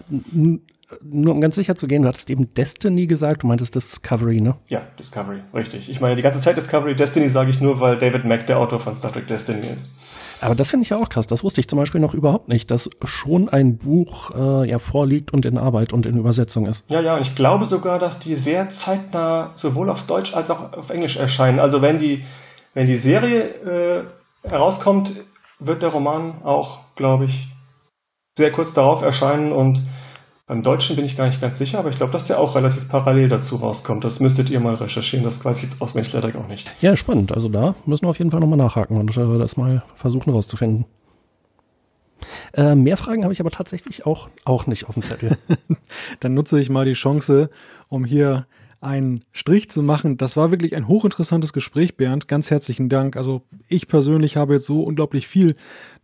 [1.03, 4.55] nur um ganz sicher zu gehen, du hattest eben Destiny gesagt, du meintest Discovery, ne?
[4.69, 5.91] Ja, Discovery, richtig.
[5.91, 8.81] Ich meine, die ganze Zeit Discovery, Destiny sage ich nur, weil David Mack der Autor
[8.81, 9.91] von Star Trek Destiny ist.
[10.41, 11.27] Aber das finde ich ja auch krass.
[11.27, 15.33] Das wusste ich zum Beispiel noch überhaupt nicht, dass schon ein Buch äh, ja vorliegt
[15.33, 16.85] und in Arbeit und in Übersetzung ist.
[16.89, 20.73] Ja, ja, und ich glaube sogar, dass die sehr zeitnah sowohl auf Deutsch als auch
[20.73, 21.59] auf Englisch erscheinen.
[21.59, 22.25] Also wenn die,
[22.75, 25.13] wenn die Serie äh, herauskommt,
[25.59, 27.49] wird der Roman auch, glaube ich,
[28.37, 29.83] sehr kurz darauf erscheinen und
[30.49, 32.89] beim Deutschen bin ich gar nicht ganz sicher, aber ich glaube, dass der auch relativ
[32.89, 34.03] parallel dazu rauskommt.
[34.03, 36.71] Das müsstet ihr mal recherchieren, das weiß ich jetzt auswendig leider auch nicht.
[36.81, 37.33] Ja, spannend.
[37.33, 40.87] Also da müssen wir auf jeden Fall nochmal nachhaken und äh, das mal versuchen rauszufinden.
[42.55, 45.37] Äh, mehr Fragen habe ich aber tatsächlich auch, auch nicht auf dem Zettel.
[46.21, 47.51] Dann nutze ich mal die Chance,
[47.91, 48.47] um hier
[48.81, 50.17] einen Strich zu machen.
[50.17, 52.27] Das war wirklich ein hochinteressantes Gespräch, Bernd.
[52.27, 53.17] Ganz herzlichen Dank.
[53.17, 55.57] Also ich persönlich habe jetzt so unglaublich viel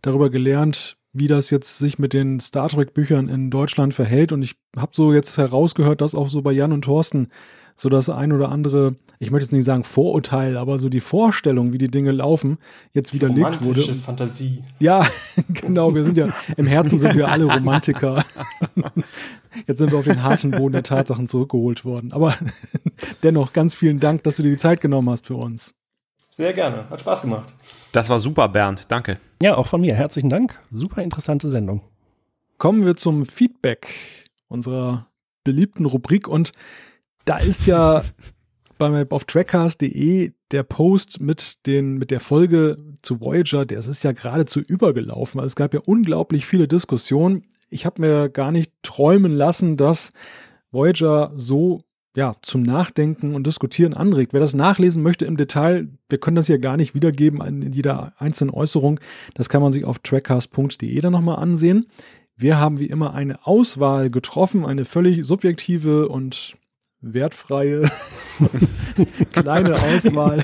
[0.03, 4.31] darüber gelernt, wie das jetzt sich mit den Star Trek Büchern in Deutschland verhält.
[4.31, 7.29] Und ich habe so jetzt herausgehört, dass auch so bei Jan und Thorsten
[7.77, 11.73] so das ein oder andere, ich möchte jetzt nicht sagen Vorurteil, aber so die Vorstellung,
[11.73, 12.57] wie die Dinge laufen,
[12.93, 13.81] jetzt widerlegt wurde.
[13.81, 14.63] Fantasie.
[14.79, 15.05] Ja,
[15.49, 15.93] genau.
[15.93, 18.23] Wir sind ja im Herzen sind wir alle Romantiker.
[19.67, 22.11] Jetzt sind wir auf den harten Boden der Tatsachen zurückgeholt worden.
[22.11, 22.35] Aber
[23.23, 25.75] dennoch ganz vielen Dank, dass du dir die Zeit genommen hast für uns.
[26.29, 26.89] Sehr gerne.
[26.89, 27.53] Hat Spaß gemacht.
[27.95, 28.91] Das war super, Bernd.
[28.91, 29.19] Danke.
[29.41, 29.95] Ja, auch von mir.
[29.95, 30.59] Herzlichen Dank.
[30.69, 31.79] Super interessante Sendung.
[32.57, 33.87] Kommen wir zum Feedback
[34.49, 35.07] unserer
[35.45, 36.51] beliebten Rubrik und
[37.23, 38.03] da ist ja
[38.77, 44.11] bei, auf trackcast.de der Post mit, den, mit der Folge zu Voyager, der ist ja
[44.11, 45.39] geradezu übergelaufen.
[45.39, 47.45] Also es gab ja unglaublich viele Diskussionen.
[47.69, 50.11] Ich habe mir gar nicht träumen lassen, dass
[50.69, 51.79] Voyager so
[52.15, 54.33] ja, zum Nachdenken und Diskutieren anregt.
[54.33, 58.13] Wer das nachlesen möchte im Detail, wir können das hier gar nicht wiedergeben in jeder
[58.17, 58.99] einzelnen Äußerung.
[59.33, 61.87] Das kann man sich auf trackcast.de dann nochmal ansehen.
[62.37, 66.57] Wir haben wie immer eine Auswahl getroffen, eine völlig subjektive und
[67.01, 67.89] wertfreie
[69.33, 70.41] kleine Auswahl.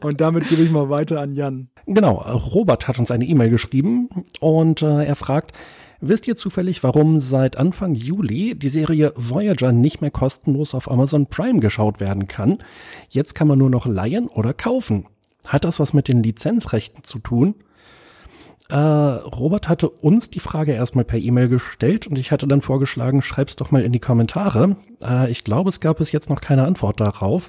[0.00, 1.68] und damit gebe ich mal weiter an Jan.
[1.86, 4.08] Genau, Robert hat uns eine E-Mail geschrieben
[4.40, 5.52] und äh, er fragt,
[6.06, 11.28] Wisst ihr zufällig, warum seit Anfang Juli die Serie Voyager nicht mehr kostenlos auf Amazon
[11.28, 12.58] Prime geschaut werden kann?
[13.08, 15.06] Jetzt kann man nur noch leihen oder kaufen.
[15.46, 17.54] Hat das was mit den Lizenzrechten zu tun?
[18.68, 23.22] Äh, Robert hatte uns die Frage erstmal per E-Mail gestellt und ich hatte dann vorgeschlagen,
[23.22, 24.76] schreib's doch mal in die Kommentare.
[25.02, 27.48] Äh, ich glaube, es gab bis jetzt noch keine Antwort darauf.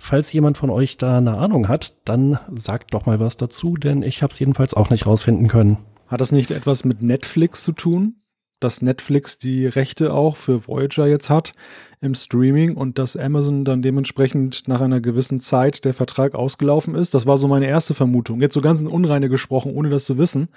[0.00, 4.02] Falls jemand von euch da eine Ahnung hat, dann sagt doch mal was dazu, denn
[4.02, 5.78] ich habe es jedenfalls auch nicht rausfinden können.
[6.06, 8.16] Hat das nicht etwas mit Netflix zu tun?
[8.60, 11.52] Dass Netflix die Rechte auch für Voyager jetzt hat
[12.00, 17.14] im Streaming und dass Amazon dann dementsprechend nach einer gewissen Zeit der Vertrag ausgelaufen ist?
[17.14, 18.40] Das war so meine erste Vermutung.
[18.40, 20.48] Jetzt so ganz in Unreine gesprochen, ohne das zu wissen.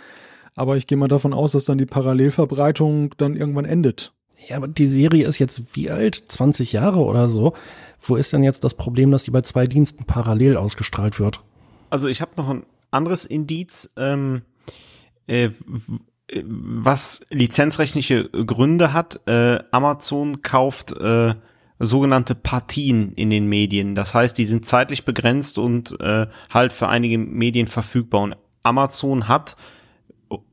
[0.56, 4.14] Aber ich gehe mal davon aus, dass dann die Parallelverbreitung dann irgendwann endet.
[4.48, 6.24] Ja, aber die Serie ist jetzt wie alt?
[6.28, 7.54] 20 Jahre oder so.
[8.00, 11.42] Wo ist denn jetzt das Problem, dass die bei zwei Diensten parallel ausgestrahlt wird?
[11.90, 13.92] Also ich habe noch ein anderes Indiz.
[13.98, 14.44] Ähm
[15.28, 15.50] äh,
[16.44, 19.22] was lizenzrechtliche Gründe hat.
[19.28, 21.36] Äh, Amazon kauft äh,
[21.80, 23.96] sogenannte Partien in den Medien.
[23.96, 28.22] Das heißt, die sind zeitlich begrenzt und äh, halt für einige Medien verfügbar.
[28.24, 29.56] Und Amazon hat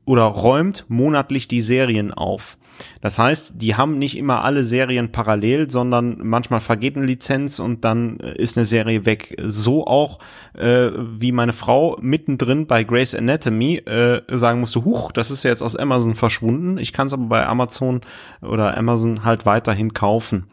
[0.05, 2.57] oder räumt monatlich die Serien auf.
[3.01, 7.85] Das heißt, die haben nicht immer alle Serien parallel, sondern manchmal vergeht eine Lizenz und
[7.85, 9.35] dann äh, ist eine Serie weg.
[9.43, 10.19] So auch
[10.53, 15.51] äh, wie meine Frau mittendrin bei Grey's Anatomy äh, sagen musste, huch, das ist ja
[15.51, 16.77] jetzt aus Amazon verschwunden.
[16.77, 18.01] Ich kann es aber bei Amazon
[18.41, 20.47] oder Amazon halt weiterhin kaufen.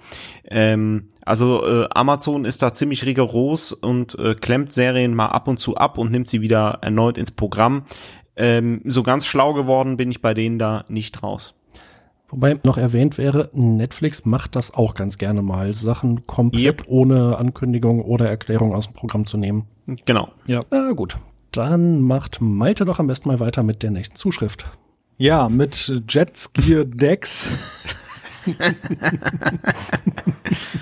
[0.44, 5.58] Ähm, also äh, Amazon ist da ziemlich rigoros und äh, klemmt Serien mal ab und
[5.58, 7.84] zu ab und nimmt sie wieder erneut ins Programm.
[8.36, 11.54] Ähm, so ganz schlau geworden bin ich bei denen da nicht raus.
[12.32, 16.84] Wobei noch erwähnt wäre, Netflix macht das auch ganz gerne mal, Sachen komplett yep.
[16.88, 19.66] ohne Ankündigung oder Erklärung aus dem Programm zu nehmen.
[20.06, 20.28] Genau.
[20.46, 20.60] Ja.
[20.70, 21.18] Na gut,
[21.50, 24.64] dann macht Malte doch am besten mal weiter mit der nächsten Zuschrift.
[25.18, 27.50] Ja, mit Jetskier Dex.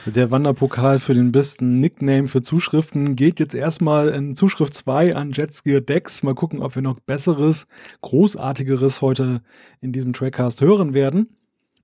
[0.06, 5.31] Der Wanderpokal für den besten Nickname für Zuschriften geht jetzt erstmal in Zuschrift 2 an
[5.31, 6.22] Jetskier Dex.
[6.22, 7.66] Mal gucken, ob wir noch besseres,
[8.01, 9.43] großartigeres heute
[9.81, 11.28] in diesem Trackcast hören werden.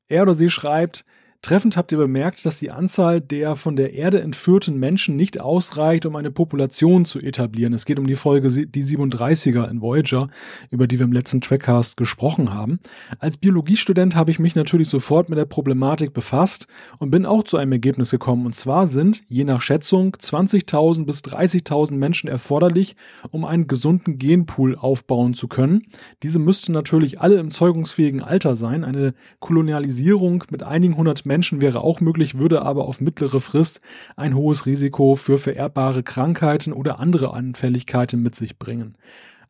[0.08, 1.04] Er oder sie schreibt,
[1.42, 6.06] Treffend habt ihr bemerkt, dass die Anzahl der von der Erde entführten Menschen nicht ausreicht,
[6.06, 7.72] um eine Population zu etablieren.
[7.72, 10.28] Es geht um die Folge die 37er in Voyager,
[10.70, 12.80] über die wir im letzten Trackcast gesprochen haben.
[13.18, 16.66] Als Biologiestudent habe ich mich natürlich sofort mit der Problematik befasst
[16.98, 18.46] und bin auch zu einem Ergebnis gekommen.
[18.46, 22.96] Und zwar sind, je nach Schätzung, 20.000 bis 30.000 Menschen erforderlich,
[23.30, 25.82] um einen gesunden Genpool aufbauen zu können.
[26.22, 28.84] Diese müssten natürlich alle im zeugungsfähigen Alter sein.
[28.84, 33.80] Eine Kolonialisierung mit einigen hundert Menschen wäre auch möglich, würde aber auf mittlere Frist
[34.16, 38.96] ein hohes Risiko für vererbbare Krankheiten oder andere Anfälligkeiten mit sich bringen.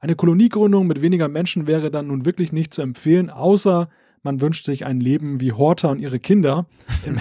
[0.01, 3.89] Eine Koloniegründung mit weniger Menschen wäre dann nun wirklich nicht zu empfehlen, außer
[4.23, 6.67] man wünscht sich ein Leben wie Horta und ihre Kinder.
[7.07, 7.17] Im,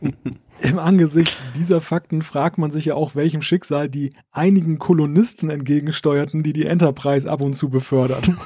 [0.60, 6.42] Im, Angesicht dieser Fakten fragt man sich ja auch, welchem Schicksal die einigen Kolonisten entgegensteuerten,
[6.42, 8.28] die die Enterprise ab und zu befördert.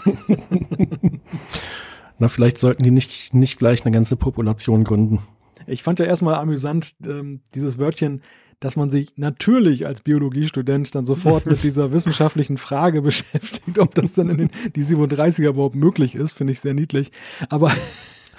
[2.22, 5.18] Na, vielleicht sollten die nicht, nicht gleich eine ganze Population gründen.
[5.66, 8.22] Ich fand ja erstmal amüsant, ähm, dieses Wörtchen,
[8.60, 14.12] dass man sich natürlich als Biologiestudent dann sofort mit dieser wissenschaftlichen Frage beschäftigt, ob das
[14.12, 17.10] dann in den, die 37er überhaupt möglich ist, finde ich sehr niedlich.
[17.48, 17.72] Aber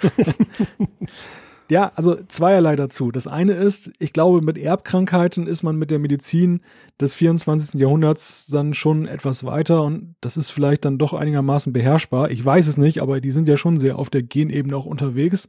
[1.74, 3.10] Ja, also zweierlei dazu.
[3.10, 6.60] Das eine ist, ich glaube, mit Erbkrankheiten ist man mit der Medizin
[7.00, 7.80] des 24.
[7.80, 12.30] Jahrhunderts dann schon etwas weiter und das ist vielleicht dann doch einigermaßen beherrschbar.
[12.30, 15.48] Ich weiß es nicht, aber die sind ja schon sehr auf der Genebene auch unterwegs.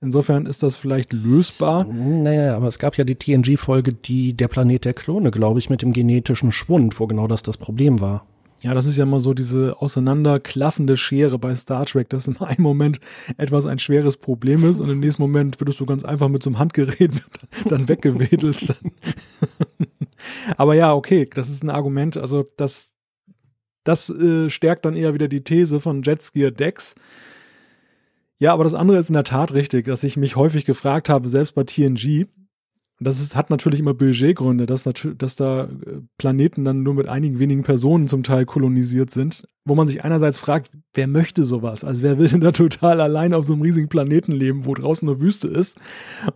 [0.00, 1.82] Insofern ist das vielleicht lösbar.
[1.82, 5.82] Naja, aber es gab ja die TNG-Folge, die der Planet der Klone, glaube ich, mit
[5.82, 8.24] dem genetischen Schwund, wo genau das das Problem war.
[8.66, 12.64] Ja, das ist ja immer so diese auseinanderklaffende Schere bei Star Trek, dass in einem
[12.64, 12.98] Moment
[13.36, 16.50] etwas ein schweres Problem ist und im nächsten Moment würdest du ganz einfach mit so
[16.50, 17.12] einem Handgerät
[17.68, 18.74] dann weggewedelt.
[20.56, 22.16] Aber ja, okay, das ist ein Argument.
[22.16, 22.92] Also das,
[23.84, 26.96] das äh, stärkt dann eher wieder die These von Jetskier Dex.
[28.40, 31.28] Ja, aber das andere ist in der Tat richtig, dass ich mich häufig gefragt habe,
[31.28, 32.26] selbst bei TNG,
[32.98, 35.68] das ist, hat natürlich immer Budgetgründe, dass, dass da äh,
[36.16, 40.40] Planeten dann nur mit einigen wenigen Personen zum Teil kolonisiert sind, wo man sich einerseits
[40.40, 41.84] fragt, wer möchte sowas?
[41.84, 45.04] Also wer will denn da total allein auf so einem riesigen Planeten leben, wo draußen
[45.04, 45.78] nur Wüste ist?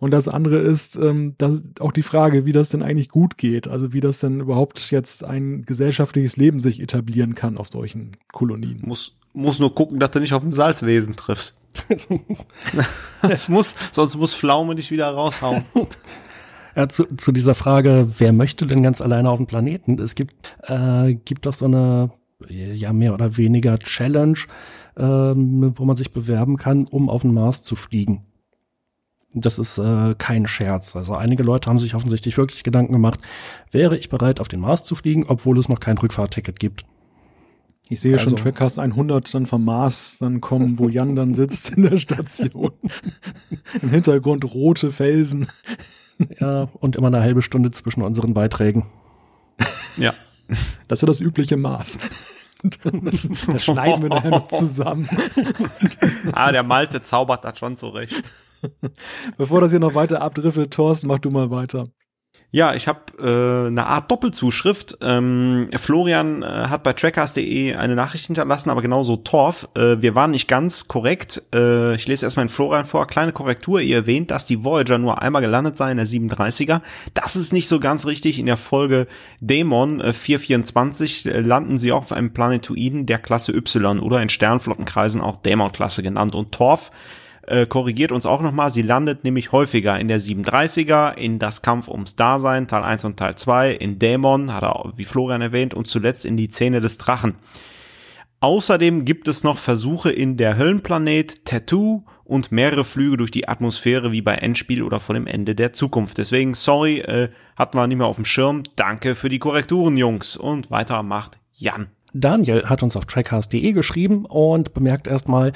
[0.00, 3.66] Und das andere ist ähm, das, auch die Frage, wie das denn eigentlich gut geht,
[3.66, 8.82] also wie das denn überhaupt jetzt ein gesellschaftliches Leben sich etablieren kann auf solchen Kolonien.
[8.84, 11.58] Muss, muss nur gucken, dass du nicht auf ein Salzwesen triffst.
[13.22, 15.64] das muss, sonst muss Pflaume dich wieder raushauen.
[16.80, 19.98] Ja, zu, zu dieser Frage, wer möchte denn ganz alleine auf dem Planeten?
[19.98, 22.10] Es gibt, äh, gibt doch so eine,
[22.48, 24.38] ja, mehr oder weniger Challenge,
[24.96, 28.22] ähm, wo man sich bewerben kann, um auf den Mars zu fliegen.
[29.34, 30.96] Das ist äh, kein Scherz.
[30.96, 33.20] Also einige Leute haben sich offensichtlich wirklich Gedanken gemacht,
[33.70, 36.86] wäre ich bereit, auf den Mars zu fliegen, obwohl es noch kein Rückfahrticket gibt.
[37.90, 41.76] Ich sehe also, schon Trackcast 100 dann vom Mars dann kommen, wo Jan dann sitzt
[41.76, 42.72] in der Station.
[43.82, 45.46] Im Hintergrund rote Felsen.
[46.38, 48.86] Ja, und immer eine halbe Stunde zwischen unseren Beiträgen.
[49.96, 50.12] Ja.
[50.88, 51.98] Das ist ja das übliche Maß.
[53.46, 55.08] das schneiden wir nachher noch zusammen.
[56.32, 58.22] ah, der Malte zaubert das schon zurecht.
[59.38, 61.86] Bevor das hier noch weiter abdriftet, Thorsten, mach du mal weiter.
[62.52, 64.98] Ja, ich habe äh, eine Art Doppelzuschrift.
[65.02, 69.68] Ähm, Florian äh, hat bei trackers.de eine Nachricht hinterlassen, aber genauso Torf.
[69.76, 71.42] Äh, wir waren nicht ganz korrekt.
[71.54, 73.06] Äh, ich lese erstmal in Florian vor.
[73.06, 73.80] Kleine Korrektur.
[73.80, 76.80] Ihr erwähnt, dass die Voyager nur einmal gelandet sei in der 37er.
[77.14, 78.40] Das ist nicht so ganz richtig.
[78.40, 79.06] In der Folge
[79.40, 84.28] Dämon äh, 424 äh, landen sie auch auf einem Planetoiden der Klasse Y oder in
[84.28, 86.34] Sternflottenkreisen auch Dämon-Klasse genannt.
[86.34, 86.90] Und Torf
[87.50, 91.88] äh, korrigiert uns auch nochmal, sie landet nämlich häufiger in der 37er, in das Kampf
[91.88, 95.86] ums Dasein, Teil 1 und Teil 2, in Dämon, hat er, wie Florian erwähnt, und
[95.86, 97.34] zuletzt in die Zähne des Drachen.
[98.40, 104.12] Außerdem gibt es noch Versuche in der Höllenplanet, Tattoo und mehrere Flüge durch die Atmosphäre
[104.12, 106.16] wie bei Endspiel oder vor dem Ende der Zukunft.
[106.16, 108.62] Deswegen, sorry, äh, hatten wir nicht mehr auf dem Schirm.
[108.76, 110.36] Danke für die Korrekturen, Jungs.
[110.38, 111.88] Und weiter macht Jan.
[112.14, 115.52] Daniel hat uns auf trackcast.de geschrieben und bemerkt erstmal,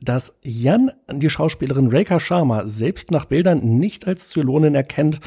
[0.00, 5.20] dass Jan die Schauspielerin Rekha Sharma selbst nach Bildern nicht als Zylonin erkennt,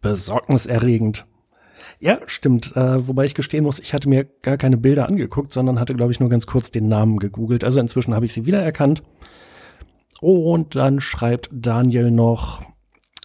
[0.00, 1.26] besorgniserregend.
[2.00, 2.76] Ja, stimmt.
[2.76, 6.12] Äh, wobei ich gestehen muss, ich hatte mir gar keine Bilder angeguckt, sondern hatte, glaube
[6.12, 7.64] ich, nur ganz kurz den Namen gegoogelt.
[7.64, 9.02] Also inzwischen habe ich sie wiedererkannt.
[10.20, 12.62] Und dann schreibt Daniel noch,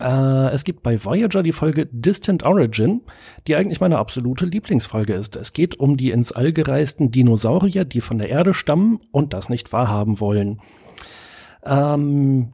[0.04, 3.02] äh, es gibt bei Voyager die Folge Distant Origin,
[3.48, 5.36] die eigentlich meine absolute Lieblingsfolge ist.
[5.36, 9.50] Es geht um die ins All gereisten Dinosaurier, die von der Erde stammen und das
[9.50, 10.62] nicht wahrhaben wollen.
[11.64, 12.54] Ähm,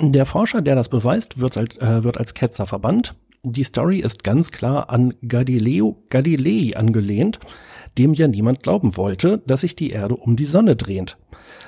[0.00, 3.16] der Forscher, der das beweist, wird als, äh, wird als Ketzer verbannt.
[3.42, 7.40] Die Story ist ganz klar an Galileo Galilei angelehnt,
[7.96, 11.16] dem ja niemand glauben wollte, dass sich die Erde um die Sonne dreht.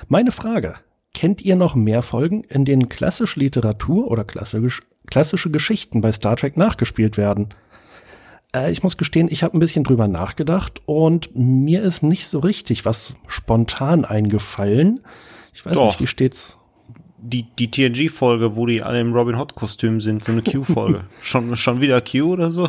[0.07, 0.75] Meine Frage,
[1.13, 6.35] kennt ihr noch mehr Folgen, in denen klassische Literatur oder klassisch, klassische Geschichten bei Star
[6.35, 7.53] Trek nachgespielt werden?
[8.55, 12.39] Äh, ich muss gestehen, ich habe ein bisschen drüber nachgedacht und mir ist nicht so
[12.39, 15.01] richtig was spontan eingefallen.
[15.53, 15.87] Ich weiß Doch.
[15.87, 16.57] nicht, wie steht's?
[17.17, 21.05] Die, die TNG-Folge, wo die alle im Robin Hood-Kostüm sind, so eine Q-Folge.
[21.21, 22.67] schon, schon wieder Q oder so?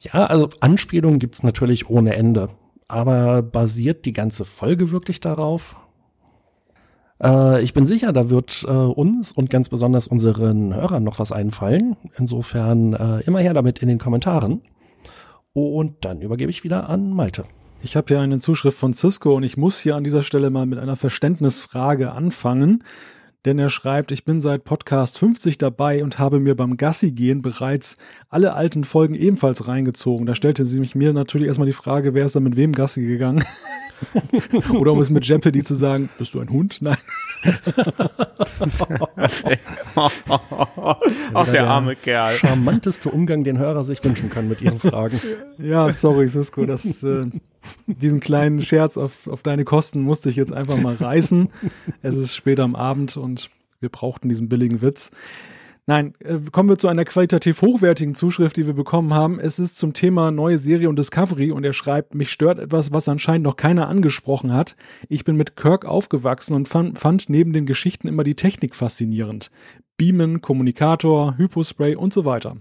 [0.00, 2.50] Ja, also Anspielungen gibt's natürlich ohne Ende.
[2.88, 5.76] Aber basiert die ganze Folge wirklich darauf?
[7.22, 11.32] Äh, ich bin sicher, da wird äh, uns und ganz besonders unseren Hörern noch was
[11.32, 11.96] einfallen.
[12.16, 14.62] Insofern äh, immer her damit in den Kommentaren.
[15.52, 17.44] Und dann übergebe ich wieder an Malte.
[17.82, 20.66] Ich habe hier eine Zuschrift von Cisco und ich muss hier an dieser Stelle mal
[20.66, 22.82] mit einer Verständnisfrage anfangen.
[23.44, 27.98] Denn er schreibt, ich bin seit Podcast 50 dabei und habe mir beim Gassi-Gehen bereits
[28.30, 30.24] alle alten Folgen ebenfalls reingezogen.
[30.24, 33.02] Da stellte sie mich mir natürlich erstmal die Frage, wer ist da mit wem Gassi
[33.02, 33.44] gegangen?
[34.72, 36.78] Oder um es mit Jeopardy zu sagen, bist du ein Hund?
[36.80, 36.96] Nein.
[41.34, 42.34] Ach, der arme Kerl.
[42.34, 45.20] Charmanteste Umgang, den Hörer sich wünschen können mit ihren Fragen.
[45.58, 47.26] Ja, sorry, Cisco, das, äh,
[47.86, 51.48] diesen kleinen Scherz auf, auf deine Kosten musste ich jetzt einfach mal reißen.
[52.02, 53.50] Es ist spät am Abend und
[53.80, 55.10] wir brauchten diesen billigen Witz.
[55.86, 59.38] Nein, äh, kommen wir zu einer qualitativ hochwertigen Zuschrift, die wir bekommen haben.
[59.38, 63.06] Es ist zum Thema neue Serie und Discovery und er schreibt, mich stört etwas, was
[63.06, 64.76] anscheinend noch keiner angesprochen hat.
[65.10, 69.50] Ich bin mit Kirk aufgewachsen und fand, neben den Geschichten immer die Technik faszinierend.
[69.98, 72.56] Beamen, Kommunikator, Hypospray und so weiter.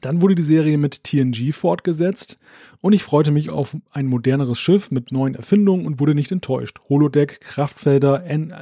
[0.00, 2.38] Dann wurde die Serie mit TNG fortgesetzt
[2.80, 6.78] und ich freute mich auf ein moderneres Schiff mit neuen Erfindungen und wurde nicht enttäuscht.
[6.88, 8.54] Holodeck, Kraftfelder, An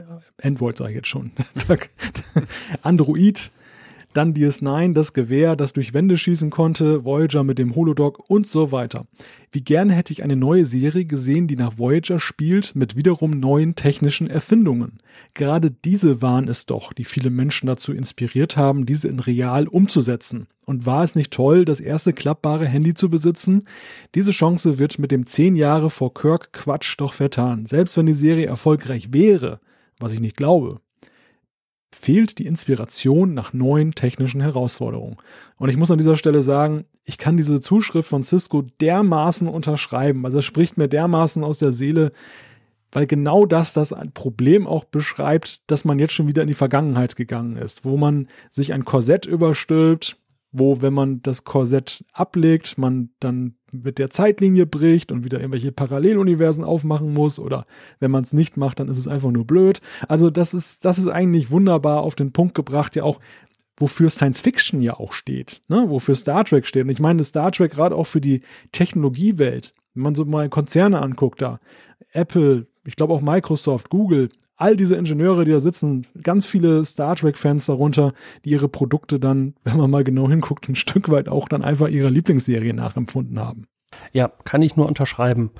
[0.43, 1.33] Android sage ich jetzt schon,
[2.83, 3.51] Android,
[4.17, 8.73] dann DS9, das Gewehr, das durch Wände schießen konnte, Voyager mit dem Holodoc und so
[8.73, 9.07] weiter.
[9.53, 13.75] Wie gerne hätte ich eine neue Serie gesehen, die nach Voyager spielt, mit wiederum neuen
[13.75, 14.99] technischen Erfindungen.
[15.35, 20.47] Gerade diese waren es doch, die viele Menschen dazu inspiriert haben, diese in real umzusetzen.
[20.65, 23.65] Und war es nicht toll, das erste klappbare Handy zu besitzen?
[24.15, 27.67] Diese Chance wird mit dem 10 Jahre vor Kirk Quatsch doch vertan.
[27.67, 29.61] Selbst wenn die Serie erfolgreich wäre,
[29.99, 30.81] was ich nicht glaube,
[31.99, 35.17] fehlt die Inspiration nach neuen technischen Herausforderungen.
[35.57, 40.25] Und ich muss an dieser Stelle sagen, ich kann diese Zuschrift von Cisco dermaßen unterschreiben.
[40.27, 42.13] Also es spricht mir dermaßen aus der Seele,
[42.93, 47.17] weil genau das das Problem auch beschreibt, dass man jetzt schon wieder in die Vergangenheit
[47.17, 50.19] gegangen ist, wo man sich ein Korsett überstülpt,
[50.53, 55.73] wo, wenn man das Korsett ablegt, man dann mit der Zeitlinie bricht und wieder irgendwelche
[55.73, 57.67] Paralleluniversen aufmachen muss oder
[58.01, 59.81] wenn man es nicht macht, dann ist es einfach nur blöd.
[60.09, 63.21] Also das ist, das ist eigentlich wunderbar auf den Punkt gebracht, ja auch
[63.79, 65.87] wofür Science Fiction ja auch steht, ne?
[65.89, 66.85] wofür Star Trek steht.
[66.85, 68.43] Und ich meine Star Trek gerade auch für die
[68.73, 69.73] Technologiewelt.
[69.95, 71.59] Wenn man so mal Konzerne anguckt da,
[72.13, 77.17] Apple, ich glaube auch Microsoft, Google, all diese Ingenieure, die da sitzen, ganz viele Star
[77.17, 78.13] Trek-Fans darunter,
[78.45, 81.89] die ihre Produkte dann, wenn man mal genau hinguckt, ein Stück weit auch dann einfach
[81.89, 83.67] ihrer Lieblingsserie nachempfunden haben.
[84.13, 85.51] Ja, kann ich nur unterschreiben.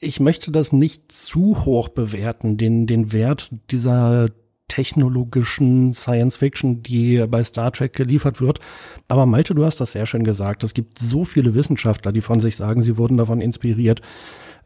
[0.00, 4.28] Ich möchte das nicht zu hoch bewerten, den, den Wert dieser
[4.68, 8.60] technologischen Science Fiction, die bei Star Trek geliefert wird.
[9.08, 10.62] Aber Malte, du hast das sehr schön gesagt.
[10.64, 14.00] Es gibt so viele Wissenschaftler, die von sich sagen, sie wurden davon inspiriert.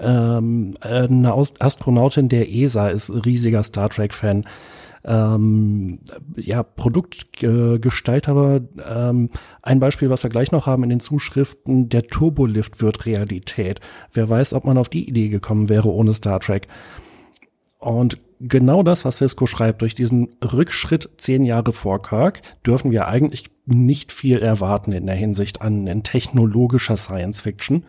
[0.01, 4.45] Ähm, eine Astronautin der ESA ist riesiger Star Trek-Fan.
[5.05, 6.01] Ähm,
[6.37, 9.31] ja, Produktgestalter, ähm,
[9.63, 13.81] ein Beispiel, was wir gleich noch haben in den Zuschriften, der Turbolift wird Realität.
[14.13, 16.69] Wer weiß, ob man auf die Idee gekommen wäre ohne Star Trek.
[17.79, 23.07] Und genau das, was Cisco schreibt, durch diesen Rückschritt zehn Jahre vor Kirk, dürfen wir
[23.07, 27.85] eigentlich nicht viel erwarten in der Hinsicht an in technologischer Science Fiction.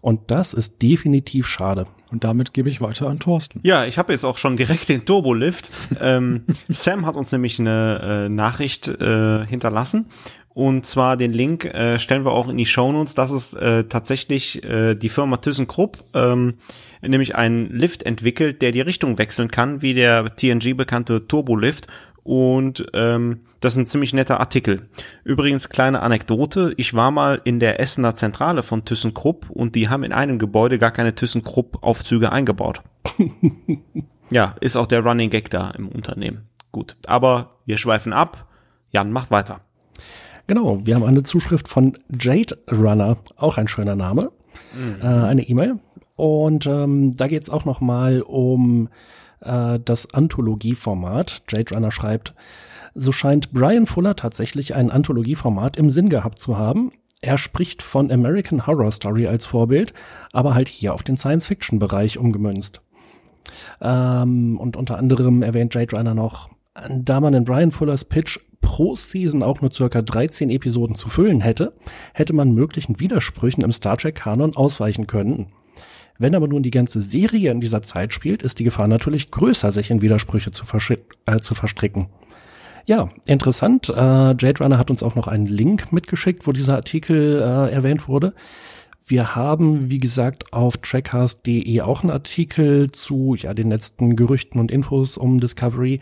[0.00, 1.86] Und das ist definitiv schade.
[2.10, 3.60] Und damit gebe ich weiter an Thorsten.
[3.62, 5.70] Ja, ich habe jetzt auch schon direkt den Turbolift.
[6.00, 10.06] ähm, Sam hat uns nämlich eine äh, Nachricht äh, hinterlassen.
[10.54, 13.14] Und zwar den Link äh, stellen wir auch in die Shownotes.
[13.14, 16.54] Das ist äh, tatsächlich äh, die Firma ThyssenKrupp, ähm,
[17.00, 21.86] nämlich einen Lift entwickelt, der die Richtung wechseln kann, wie der TNG bekannte Turbolift.
[22.24, 24.88] Und ähm, das ist ein ziemlich netter Artikel.
[25.24, 26.74] Übrigens, kleine Anekdote.
[26.76, 30.78] Ich war mal in der Essener Zentrale von ThyssenKrupp und die haben in einem Gebäude
[30.78, 32.82] gar keine ThyssenKrupp-Aufzüge eingebaut.
[34.30, 36.48] ja, ist auch der Running Gag da im Unternehmen.
[36.70, 38.48] Gut, aber wir schweifen ab.
[38.90, 39.60] Jan, macht weiter.
[40.46, 44.32] Genau, wir haben eine Zuschrift von Jade Runner, auch ein schöner Name,
[44.74, 45.00] mhm.
[45.00, 45.78] äh, eine E-Mail.
[46.16, 48.88] Und ähm, da geht es auch noch mal um
[49.42, 51.42] äh, das Anthologieformat.
[51.48, 52.34] Jade Runner schreibt,
[52.94, 56.92] so scheint Brian Fuller tatsächlich ein Anthologieformat im Sinn gehabt zu haben.
[57.20, 59.94] Er spricht von American Horror Story als Vorbild,
[60.32, 62.82] aber halt hier auf den Science-Fiction-Bereich umgemünzt.
[63.80, 66.50] Ähm, und unter anderem erwähnt Jade Runner noch,
[66.90, 71.40] da man in Brian Fullers Pitch pro Season auch nur circa 13 Episoden zu füllen
[71.40, 71.74] hätte,
[72.14, 75.52] hätte man möglichen Widersprüchen im Star Trek-Kanon ausweichen können.
[76.18, 79.72] Wenn aber nun die ganze Serie in dieser Zeit spielt, ist die Gefahr natürlich größer,
[79.72, 80.64] sich in Widersprüche zu,
[81.26, 82.08] äh, zu verstricken.
[82.84, 83.88] Ja, interessant.
[83.88, 88.08] Äh, Jade Runner hat uns auch noch einen Link mitgeschickt, wo dieser Artikel äh, erwähnt
[88.08, 88.34] wurde.
[89.06, 94.70] Wir haben, wie gesagt, auf trackcast.de auch einen Artikel zu ja, den letzten Gerüchten und
[94.70, 95.94] Infos um Discovery.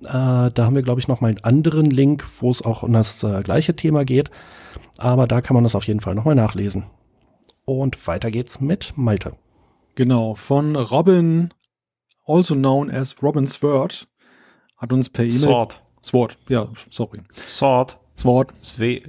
[0.00, 2.92] Äh, da haben wir, glaube ich, noch mal einen anderen Link, wo es auch um
[2.92, 4.30] das äh, gleiche Thema geht.
[4.98, 6.84] Aber da kann man das auf jeden Fall noch mal nachlesen.
[7.64, 9.34] Und weiter geht's mit Malte.
[9.94, 11.54] Genau, von Robin,
[12.26, 14.06] also known as Robin Sword,
[14.76, 15.38] hat uns per E-Mail.
[15.38, 15.82] Sword.
[16.04, 17.22] Sword, ja, sorry.
[17.46, 17.98] Sword.
[18.16, 18.52] Sword.
[18.60, 19.02] Das W.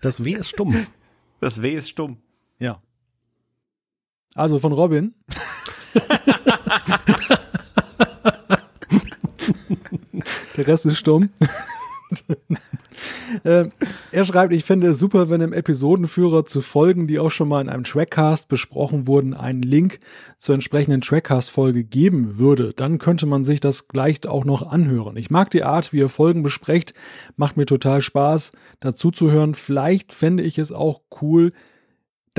[0.00, 0.86] Das W ist stumm.
[1.40, 2.18] Das W ist stumm.
[2.58, 2.80] Ja.
[4.34, 5.14] Also von Robin.
[10.56, 11.30] Der Rest ist stumm.
[13.44, 13.68] äh,
[14.12, 17.60] er schreibt, ich finde es super, wenn im Episodenführer zu Folgen, die auch schon mal
[17.60, 19.98] in einem Trackcast besprochen wurden, einen Link
[20.38, 22.72] zur entsprechenden Trackcast-Folge geben würde.
[22.74, 25.16] Dann könnte man sich das gleich auch noch anhören.
[25.16, 26.94] Ich mag die Art, wie ihr Folgen besprecht.
[27.36, 29.54] Macht mir total Spaß, dazu zu hören.
[29.54, 31.52] Vielleicht fände ich es auch cool,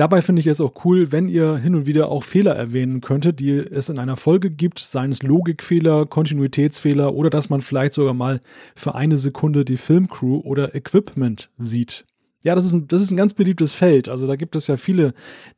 [0.02, 3.38] Dabei finde ich es auch cool, wenn ihr hin und wieder auch Fehler erwähnen könntet,
[3.38, 8.12] die es in einer Folge gibt, seien es Logikfehler, Kontinuitätsfehler oder dass man vielleicht sogar
[8.12, 8.40] mal
[8.74, 12.04] für eine Sekunde die Filmcrew oder Equipment sieht.
[12.42, 14.08] Ja, das ist ein, das ist ein ganz beliebtes Feld.
[14.08, 15.14] Also da gibt es ja viele,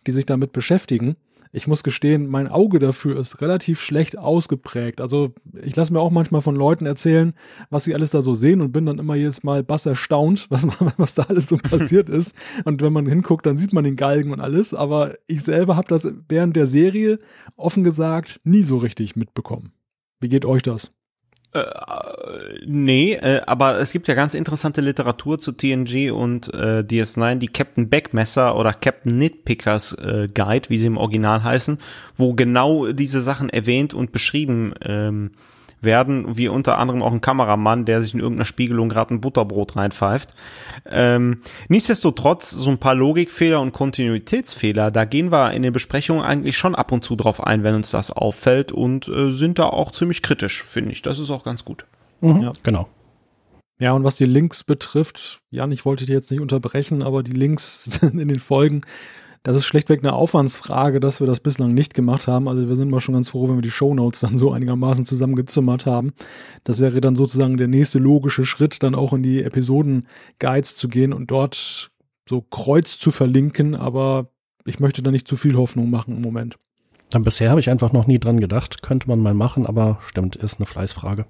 [0.06, 1.16] die sich damit beschäftigen
[1.55, 5.01] ich muss gestehen, mein Auge dafür ist relativ schlecht ausgeprägt.
[5.01, 5.32] Also
[5.62, 7.32] ich lasse mir auch manchmal von Leuten erzählen,
[7.70, 10.66] was sie alles da so sehen und bin dann immer jedes Mal bass erstaunt, was,
[10.98, 12.35] was da alles so passiert ist.
[12.64, 14.74] Und wenn man hinguckt, dann sieht man den Galgen und alles.
[14.74, 17.20] Aber ich selber habe das während der Serie
[17.56, 19.72] offen gesagt nie so richtig mitbekommen.
[20.20, 20.90] Wie geht euch das?
[21.55, 21.64] Äh,
[22.66, 27.48] nee, äh, aber es gibt ja ganz interessante Literatur zu TNG und äh, DS9, die
[27.48, 31.78] Captain Backmesser oder Captain Nitpickers äh, Guide, wie sie im Original heißen,
[32.16, 35.31] wo genau diese Sachen erwähnt und beschrieben ähm,
[35.85, 39.77] werden, wie unter anderem auch ein Kameramann, der sich in irgendeiner Spiegelung gerade ein Butterbrot
[39.77, 40.35] reinpfeift.
[40.86, 46.56] Ähm, nichtsdestotrotz, so ein paar Logikfehler und Kontinuitätsfehler, da gehen wir in den Besprechungen eigentlich
[46.56, 49.93] schon ab und zu drauf ein, wenn uns das auffällt und äh, sind da auch
[49.93, 51.02] ziemlich kritisch, finde ich.
[51.02, 51.86] Das ist auch ganz gut.
[52.20, 52.52] Mhm, ja.
[52.62, 52.89] Genau.
[53.78, 57.32] Ja, und was die Links betrifft, Jan, ich wollte dich jetzt nicht unterbrechen, aber die
[57.32, 58.82] Links in den Folgen
[59.44, 62.48] das ist schlechtweg eine Aufwandsfrage, dass wir das bislang nicht gemacht haben.
[62.48, 65.84] Also wir sind mal schon ganz froh, wenn wir die Shownotes dann so einigermaßen zusammengezimmert
[65.84, 66.14] haben.
[66.64, 71.12] Das wäre dann sozusagen der nächste logische Schritt, dann auch in die Episoden-Guides zu gehen
[71.12, 71.90] und dort
[72.26, 73.74] so kreuz zu verlinken.
[73.74, 74.30] Aber
[74.64, 76.56] ich möchte da nicht zu viel Hoffnung machen im Moment.
[77.10, 78.80] Dann bisher habe ich einfach noch nie dran gedacht.
[78.80, 81.26] Könnte man mal machen, aber stimmt, ist eine Fleißfrage.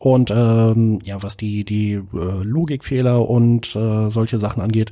[0.00, 4.90] Und ähm, ja, was die, die äh, Logikfehler und äh, solche Sachen angeht,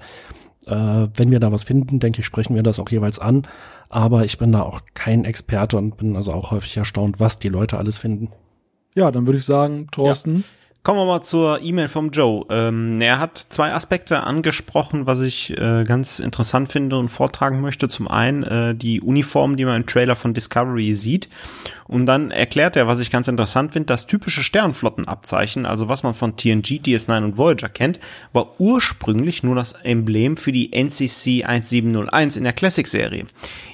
[0.66, 3.46] wenn wir da was finden, denke ich, sprechen wir das auch jeweils an.
[3.88, 7.48] Aber ich bin da auch kein Experte und bin also auch häufig erstaunt, was die
[7.48, 8.30] Leute alles finden.
[8.94, 10.36] Ja, dann würde ich sagen, Thorsten.
[10.36, 10.42] Ja.
[10.84, 12.44] Kommen wir mal zur E-Mail vom Joe.
[12.50, 17.88] Ähm, er hat zwei Aspekte angesprochen, was ich äh, ganz interessant finde und vortragen möchte.
[17.88, 21.30] Zum einen äh, die Uniform, die man im Trailer von Discovery sieht.
[21.86, 26.14] Und dann erklärt er, was ich ganz interessant finde, das typische Sternflottenabzeichen, also was man
[26.14, 28.00] von TNG, DS9 und Voyager kennt,
[28.32, 33.26] war ursprünglich nur das Emblem für die NCC 1701 in der Classic-Serie.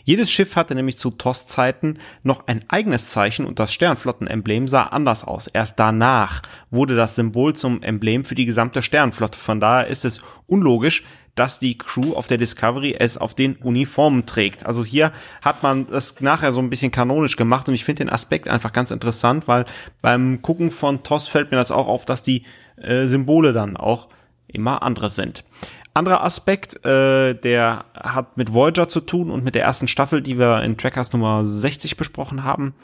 [0.05, 5.23] Jedes Schiff hatte nämlich zu TOS-Zeiten noch ein eigenes Zeichen und das Sternflottenemblem sah anders
[5.23, 5.47] aus.
[5.47, 9.39] Erst danach wurde das Symbol zum Emblem für die gesamte Sternflotte.
[9.39, 11.05] Von daher ist es unlogisch,
[11.35, 14.66] dass die Crew auf der Discovery es auf den Uniformen trägt.
[14.66, 15.12] Also hier
[15.43, 18.72] hat man das nachher so ein bisschen kanonisch gemacht und ich finde den Aspekt einfach
[18.72, 19.64] ganz interessant, weil
[20.02, 22.44] beim Gucken von TOS fällt mir das auch auf, dass die
[22.77, 24.09] äh, Symbole dann auch
[24.48, 25.44] immer andere sind.
[25.93, 30.39] Anderer Aspekt, äh, der hat mit Voyager zu tun und mit der ersten Staffel, die
[30.39, 32.75] wir in Trackers Nummer 60 besprochen haben.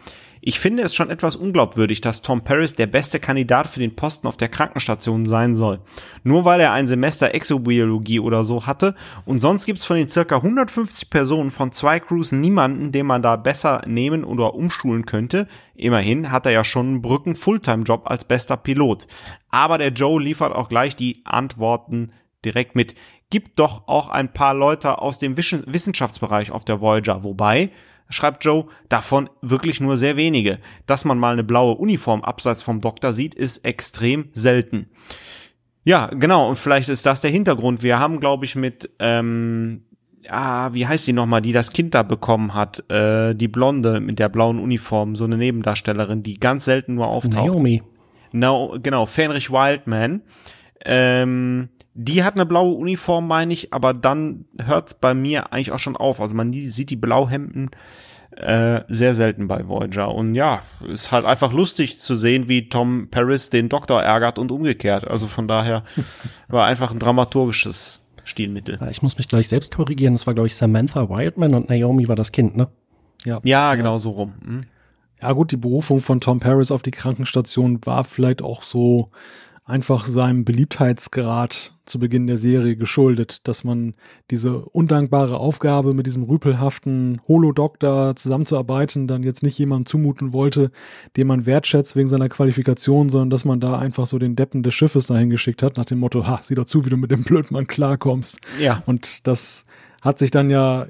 [0.40, 4.26] Ich finde es schon etwas unglaubwürdig, dass Tom Paris der beste Kandidat für den Posten
[4.26, 5.80] auf der Krankenstation sein soll.
[6.24, 10.36] Nur weil er ein Semester Exobiologie oder so hatte und sonst gibt's von den circa
[10.36, 15.48] 150 Personen von zwei Crews niemanden, den man da besser nehmen oder umschulen könnte.
[15.74, 19.06] Immerhin hat er ja schon einen Brücken Fulltime-Job als bester Pilot.
[19.50, 22.12] Aber der Joe liefert auch gleich die Antworten
[22.46, 22.94] direkt mit.
[23.28, 27.70] Gibt doch auch ein paar Leute aus dem Wissenschaftsbereich auf der Voyager, wobei
[28.08, 30.60] schreibt Joe, davon wirklich nur sehr wenige.
[30.86, 34.88] Dass man mal eine blaue Uniform abseits vom Doktor sieht, ist extrem selten.
[35.82, 37.82] Ja, genau, und vielleicht ist das der Hintergrund.
[37.82, 39.82] Wir haben, glaube ich, mit ähm,
[40.28, 44.18] ah, wie heißt die nochmal, die das Kind da bekommen hat, äh, die Blonde mit
[44.18, 47.46] der blauen Uniform, so eine Nebendarstellerin, die ganz selten nur auftaucht.
[47.46, 47.82] Naomi.
[48.32, 50.22] No, genau, Fenrich Wildman.
[50.84, 51.68] Ähm,
[51.98, 55.96] die hat eine blaue Uniform, meine ich, aber dann hört's bei mir eigentlich auch schon
[55.96, 56.20] auf.
[56.20, 57.70] Also man sieht die Blauhemden
[58.36, 60.14] äh, sehr selten bei Voyager.
[60.14, 64.52] Und ja, ist halt einfach lustig zu sehen, wie Tom Paris den Doktor ärgert und
[64.52, 65.08] umgekehrt.
[65.08, 65.84] Also von daher
[66.48, 68.76] war einfach ein dramaturgisches Stilmittel.
[68.78, 70.12] Ja, Ich muss mich gleich selbst korrigieren.
[70.12, 72.68] Das war, glaube ich, Samantha Wildman und Naomi war das Kind, ne?
[73.42, 74.34] Ja, genau so rum.
[74.44, 74.60] Hm?
[75.22, 79.08] Ja gut, die Berufung von Tom Paris auf die Krankenstation war vielleicht auch so
[79.66, 83.94] einfach seinem Beliebtheitsgrad zu Beginn der Serie geschuldet, dass man
[84.30, 90.70] diese undankbare Aufgabe mit diesem rüpelhaften Holodoktor zusammenzuarbeiten dann jetzt nicht jemandem zumuten wollte,
[91.16, 94.72] den man wertschätzt wegen seiner Qualifikation, sondern dass man da einfach so den Deppen des
[94.72, 97.24] Schiffes dahin geschickt hat, nach dem Motto, ha, sieh doch zu, wie du mit dem
[97.24, 98.38] Blödmann klarkommst.
[98.60, 98.84] Ja.
[98.86, 99.66] Und das
[100.00, 100.86] hat sich dann ja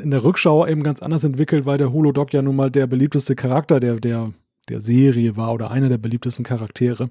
[0.00, 3.36] in der Rückschau eben ganz anders entwickelt, weil der Holodoc ja nun mal der beliebteste
[3.36, 4.32] Charakter der, der,
[4.68, 7.10] der Serie war oder einer der beliebtesten Charaktere.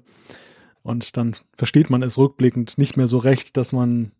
[0.82, 4.12] Und dann versteht man es rückblickend nicht mehr so recht, dass man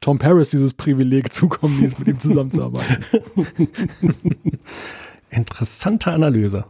[0.00, 3.04] Tom Paris dieses Privileg zukommen ließ, mit ihm zusammenzuarbeiten.
[5.30, 6.64] Interessante Analyse.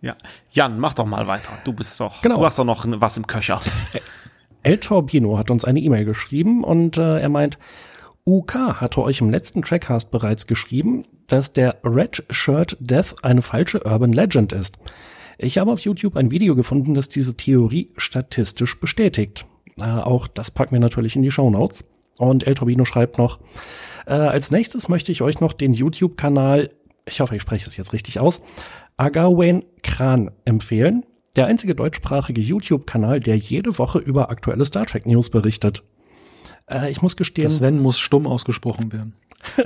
[0.00, 0.16] Ja.
[0.52, 1.52] Jan, mach doch mal weiter.
[1.64, 2.36] Du bist doch, Genau.
[2.36, 3.60] du hast doch noch was im Köcher.
[4.62, 7.58] El Torbino hat uns eine E-Mail geschrieben und äh, er meint,
[8.26, 13.82] UK hatte euch im letzten Trackcast bereits geschrieben, dass der Red Shirt Death eine falsche
[13.84, 14.76] Urban Legend ist.
[15.40, 19.46] Ich habe auf YouTube ein Video gefunden, das diese Theorie statistisch bestätigt.
[19.80, 21.84] Äh, auch das packen wir natürlich in die Show Notes.
[22.18, 23.38] Und El Torbino schreibt noch,
[24.06, 26.70] äh, als nächstes möchte ich euch noch den YouTube-Kanal,
[27.06, 28.42] ich hoffe, ich spreche es jetzt richtig aus,
[28.96, 31.06] Agawen Kran empfehlen.
[31.36, 35.84] Der einzige deutschsprachige YouTube-Kanal, der jede Woche über aktuelle Star Trek News berichtet.
[36.68, 39.14] Äh, ich muss gestehen, Das Wenn muss stumm ausgesprochen werden.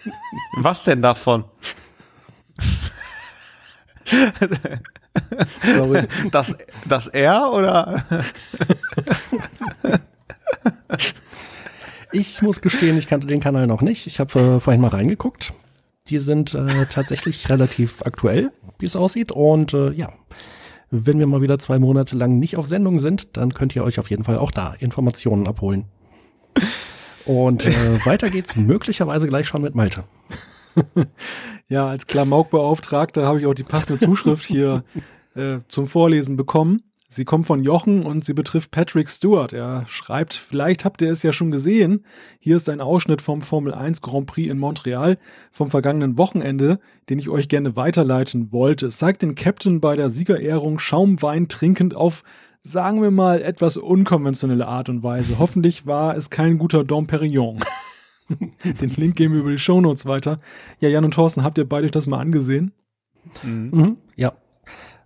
[0.58, 1.44] was denn davon?
[5.76, 6.06] Sorry.
[6.30, 6.56] Das,
[6.88, 8.04] das R oder?
[12.12, 14.06] ich muss gestehen, ich kannte den Kanal noch nicht.
[14.06, 15.52] Ich habe äh, vorhin mal reingeguckt.
[16.08, 19.32] Die sind äh, tatsächlich relativ aktuell, wie es aussieht.
[19.32, 20.12] Und äh, ja,
[20.90, 23.98] wenn wir mal wieder zwei Monate lang nicht auf Sendung sind, dann könnt ihr euch
[23.98, 25.86] auf jeden Fall auch da Informationen abholen.
[27.24, 30.04] Und äh, weiter geht's möglicherweise gleich schon mit Malte.
[31.72, 34.84] Ja, als Klamaukbeauftragter habe ich auch die passende Zuschrift hier
[35.34, 36.82] äh, zum Vorlesen bekommen.
[37.08, 39.54] Sie kommt von Jochen und sie betrifft Patrick Stewart.
[39.54, 42.04] Er schreibt, vielleicht habt ihr es ja schon gesehen.
[42.40, 45.16] Hier ist ein Ausschnitt vom Formel 1 Grand Prix in Montreal
[45.50, 46.78] vom vergangenen Wochenende,
[47.08, 48.86] den ich euch gerne weiterleiten wollte.
[48.86, 52.22] Es zeigt den Captain bei der Siegerehrung Schaumwein trinkend auf,
[52.60, 55.38] sagen wir mal, etwas unkonventionelle Art und Weise.
[55.38, 57.60] Hoffentlich war es kein guter Dom Perignon.
[58.64, 60.38] Den Link geben wir über die Shownotes weiter.
[60.80, 62.72] Ja, Jan und Thorsten, habt ihr beide euch das mal angesehen?
[63.42, 64.32] Mhm, ja.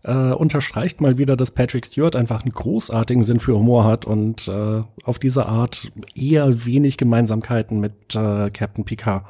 [0.02, 4.46] Äh, unterstreicht mal wieder, dass Patrick Stewart einfach einen großartigen Sinn für Humor hat und
[4.46, 9.24] äh, auf diese Art eher wenig Gemeinsamkeiten mit äh, Captain Picard.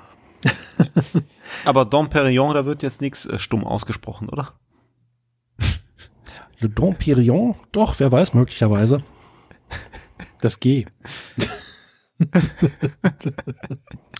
[1.65, 4.53] Aber Dom Perignon, da wird jetzt nichts äh, stumm ausgesprochen, oder?
[6.59, 7.55] Le Don Pirion?
[7.73, 9.03] Doch, wer weiß, möglicherweise.
[10.41, 10.85] Das G.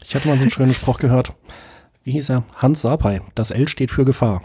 [0.03, 1.35] Ich hatte mal so einen schönen Spruch gehört.
[2.05, 2.45] Wie hieß er?
[2.57, 3.23] Hans Sapai.
[3.35, 4.43] Das L steht für Gefahr.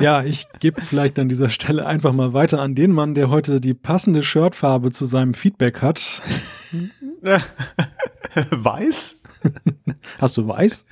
[0.00, 3.60] Ja, ich gebe vielleicht an dieser Stelle einfach mal weiter an den Mann, der heute
[3.60, 6.22] die passende Shirtfarbe zu seinem Feedback hat.
[8.50, 9.22] Weiß?
[10.20, 10.84] Hast du weiß?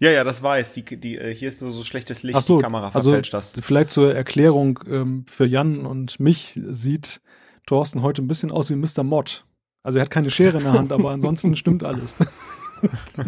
[0.00, 0.72] Ja, ja, das weiß.
[0.74, 3.34] Die, die, äh, hier ist nur so schlechtes Licht, Ach so, die Kamera also verfälscht
[3.34, 3.52] das.
[3.60, 7.20] vielleicht zur Erklärung ähm, für Jan und mich sieht
[7.66, 9.02] Thorsten heute ein bisschen aus wie Mr.
[9.02, 9.44] Mott.
[9.88, 12.18] Also er hat keine Schere in der Hand, aber ansonsten stimmt alles.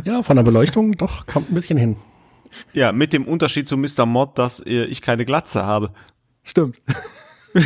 [0.04, 1.96] Ja, von der Beleuchtung doch, kommt ein bisschen hin.
[2.72, 4.06] Ja, mit dem Unterschied zu Mr.
[4.06, 5.90] Mod, dass äh, ich keine Glatze habe.
[6.44, 6.76] Stimmt.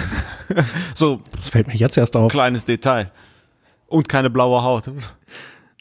[0.95, 2.33] So, Das fällt mir jetzt erst auf.
[2.33, 3.11] kleines Detail.
[3.87, 4.91] Und keine blaue Haut.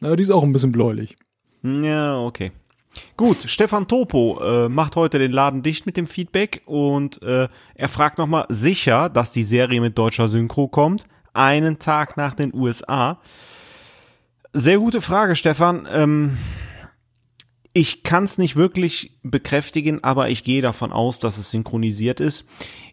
[0.01, 1.15] Na, die ist auch ein bisschen bläulich.
[1.61, 2.51] Ja, okay.
[3.15, 7.87] Gut, Stefan Topo äh, macht heute den Laden dicht mit dem Feedback und äh, er
[7.87, 13.19] fragt nochmal sicher, dass die Serie mit deutscher Synchro kommt, einen Tag nach den USA.
[14.53, 15.87] Sehr gute Frage, Stefan.
[15.91, 16.37] Ähm,
[17.75, 22.45] Ich kann es nicht wirklich bekräftigen, aber ich gehe davon aus, dass es synchronisiert ist.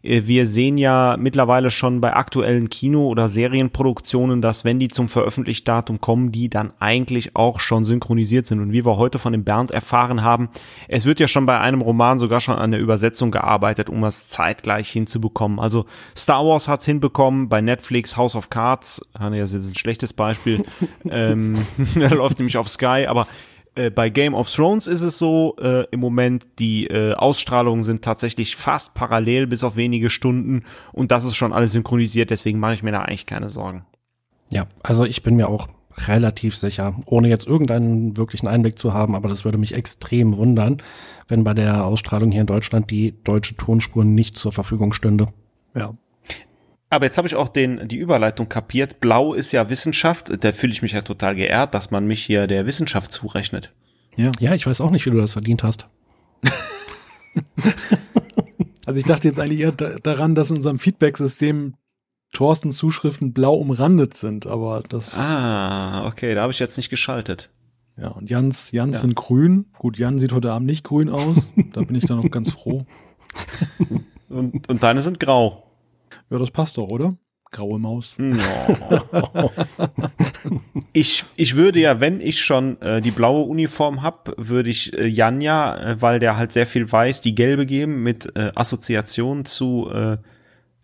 [0.02, 5.11] Äh, wir sehen ja mittlerweile schon bei aktuellen Kino- oder Serienproduktionen, dass wenn die zum
[5.11, 8.61] Veröffentlichdatum kommen, die dann eigentlich auch schon synchronisiert sind.
[8.61, 10.48] Und wie wir heute von dem Bernd erfahren haben,
[10.89, 14.28] es wird ja schon bei einem Roman sogar schon an der Übersetzung gearbeitet, um das
[14.28, 15.61] zeitgleich hinzubekommen.
[15.61, 15.85] Also
[16.16, 20.65] Star Wars hat's hinbekommen, bei Netflix House of Cards, das ist ein schlechtes Beispiel,
[21.11, 21.66] ähm,
[21.97, 23.27] läuft nämlich auf Sky, aber
[23.74, 28.02] äh, bei Game of Thrones ist es so, äh, im Moment, die äh, Ausstrahlungen sind
[28.02, 30.64] tatsächlich fast parallel, bis auf wenige Stunden.
[30.92, 33.84] Und das ist schon alles synchronisiert, deswegen mache ich mir da eigentlich keine Sorgen.
[34.51, 39.14] Ja, also ich bin mir auch relativ sicher, ohne jetzt irgendeinen wirklichen Einblick zu haben,
[39.14, 40.82] aber das würde mich extrem wundern,
[41.28, 45.28] wenn bei der Ausstrahlung hier in Deutschland die deutsche Tonspur nicht zur Verfügung stünde.
[45.74, 45.92] Ja,
[46.90, 49.00] aber jetzt habe ich auch den, die Überleitung kapiert.
[49.00, 50.32] Blau ist ja Wissenschaft.
[50.44, 53.72] Da fühle ich mich ja total geehrt, dass man mich hier der Wissenschaft zurechnet.
[54.16, 54.32] Ja.
[54.40, 55.88] Ja, ich weiß auch nicht, wie du das verdient hast.
[58.86, 61.74] also ich dachte jetzt eigentlich eher daran, dass in unserem Feedback-System
[62.32, 65.18] Thorstens Zuschriften blau umrandet sind, aber das.
[65.18, 67.50] Ah, okay, da habe ich jetzt nicht geschaltet.
[67.96, 69.00] Ja, und Jans, Jans ja.
[69.00, 69.66] sind grün.
[69.78, 71.50] Gut, Jan sieht heute Abend nicht grün aus.
[71.72, 72.86] da bin ich dann auch ganz froh.
[74.28, 75.69] und, und deine sind grau.
[76.31, 77.16] Ja, das passt doch, oder?
[77.51, 78.16] Graue Maus.
[78.19, 78.39] No.
[80.93, 85.07] ich, ich würde ja, wenn ich schon äh, die blaue Uniform hab, würde ich äh,
[85.07, 89.90] Janja, äh, weil der halt sehr viel weiß, die gelbe geben mit äh, Assoziation zu
[89.93, 90.19] äh,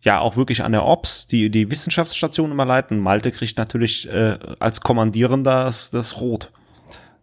[0.01, 2.99] ja auch wirklich an der Ops, die die Wissenschaftsstation immer leiten.
[2.99, 6.53] Malte kriegt natürlich äh, als Kommandierender das, das Rot.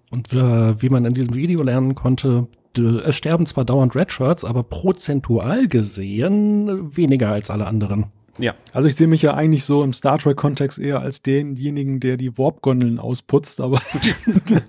[0.09, 2.47] Und äh, wie man in diesem Video lernen konnte,
[2.77, 8.05] es sterben zwar dauernd Redshirts, aber prozentual gesehen weniger als alle anderen.
[8.39, 8.55] Ja.
[8.73, 12.35] Also ich sehe mich ja eigentlich so im Star Trek-Kontext eher als denjenigen, der die
[12.37, 13.79] Warp-Gondeln ausputzt, aber.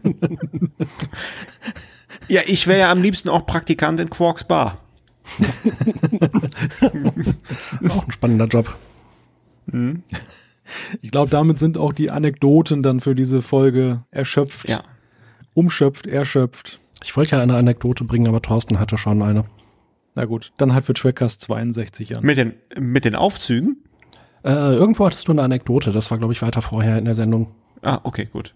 [2.28, 4.78] ja, ich wäre ja am liebsten auch Praktikant in Quarks Bar.
[7.88, 8.76] auch ein spannender Job.
[9.66, 10.02] Mhm.
[11.00, 14.68] Ich glaube, damit sind auch die Anekdoten dann für diese Folge erschöpft.
[14.68, 14.82] Ja.
[15.54, 16.80] Umschöpft, erschöpft.
[17.04, 19.44] Ich wollte ja eine Anekdote bringen, aber Thorsten hatte schon eine.
[20.14, 22.24] Na gut, dann halt für Trackcast 62 an.
[22.24, 23.76] Mit den, mit den Aufzügen?
[24.42, 27.54] Äh, irgendwo hattest du eine Anekdote, das war, glaube ich, weiter vorher in der Sendung.
[27.82, 28.54] Ah, okay, gut.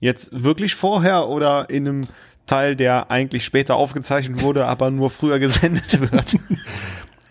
[0.00, 2.06] Jetzt wirklich vorher oder in einem
[2.46, 6.36] Teil, der eigentlich später aufgezeichnet wurde, aber nur früher gesendet wird?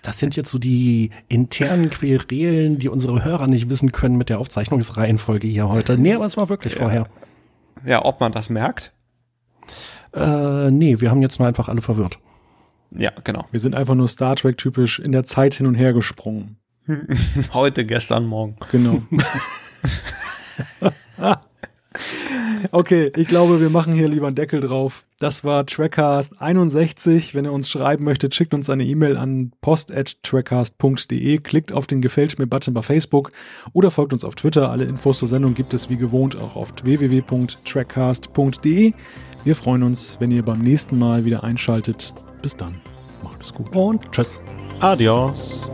[0.04, 4.40] Das sind jetzt so die internen Querelen, die unsere Hörer nicht wissen können mit der
[4.40, 5.96] Aufzeichnungsreihenfolge hier heute.
[5.96, 6.80] Nee, aber es war wirklich ja.
[6.80, 7.08] vorher.
[7.86, 8.94] Ja, ob man das merkt?
[10.14, 12.20] Äh, nee, wir haben jetzt nur einfach alle verwirrt.
[12.96, 13.46] Ja, genau.
[13.52, 16.58] Wir sind einfach nur Star Trek typisch in der Zeit hin und her gesprungen.
[17.54, 18.56] Heute, gestern, morgen.
[18.72, 19.02] Genau.
[22.72, 25.06] okay, ich glaube, wir machen hier lieber einen Deckel drauf.
[25.20, 27.36] Das war Trackcast 61.
[27.36, 32.38] Wenn ihr uns schreiben möchtet, schickt uns eine E-Mail an post@trackcast.de, klickt auf den Gefällt
[32.40, 33.32] mir Button bei Facebook
[33.74, 34.72] oder folgt uns auf Twitter.
[34.72, 38.94] Alle Infos zur Sendung gibt es wie gewohnt auch auf www.trackcast.de.
[39.44, 42.14] Wir freuen uns, wenn ihr beim nächsten Mal wieder einschaltet.
[42.42, 42.80] Bis dann.
[43.24, 43.76] Macht es gut.
[43.76, 44.40] Und tschüss.
[44.80, 45.72] Adios.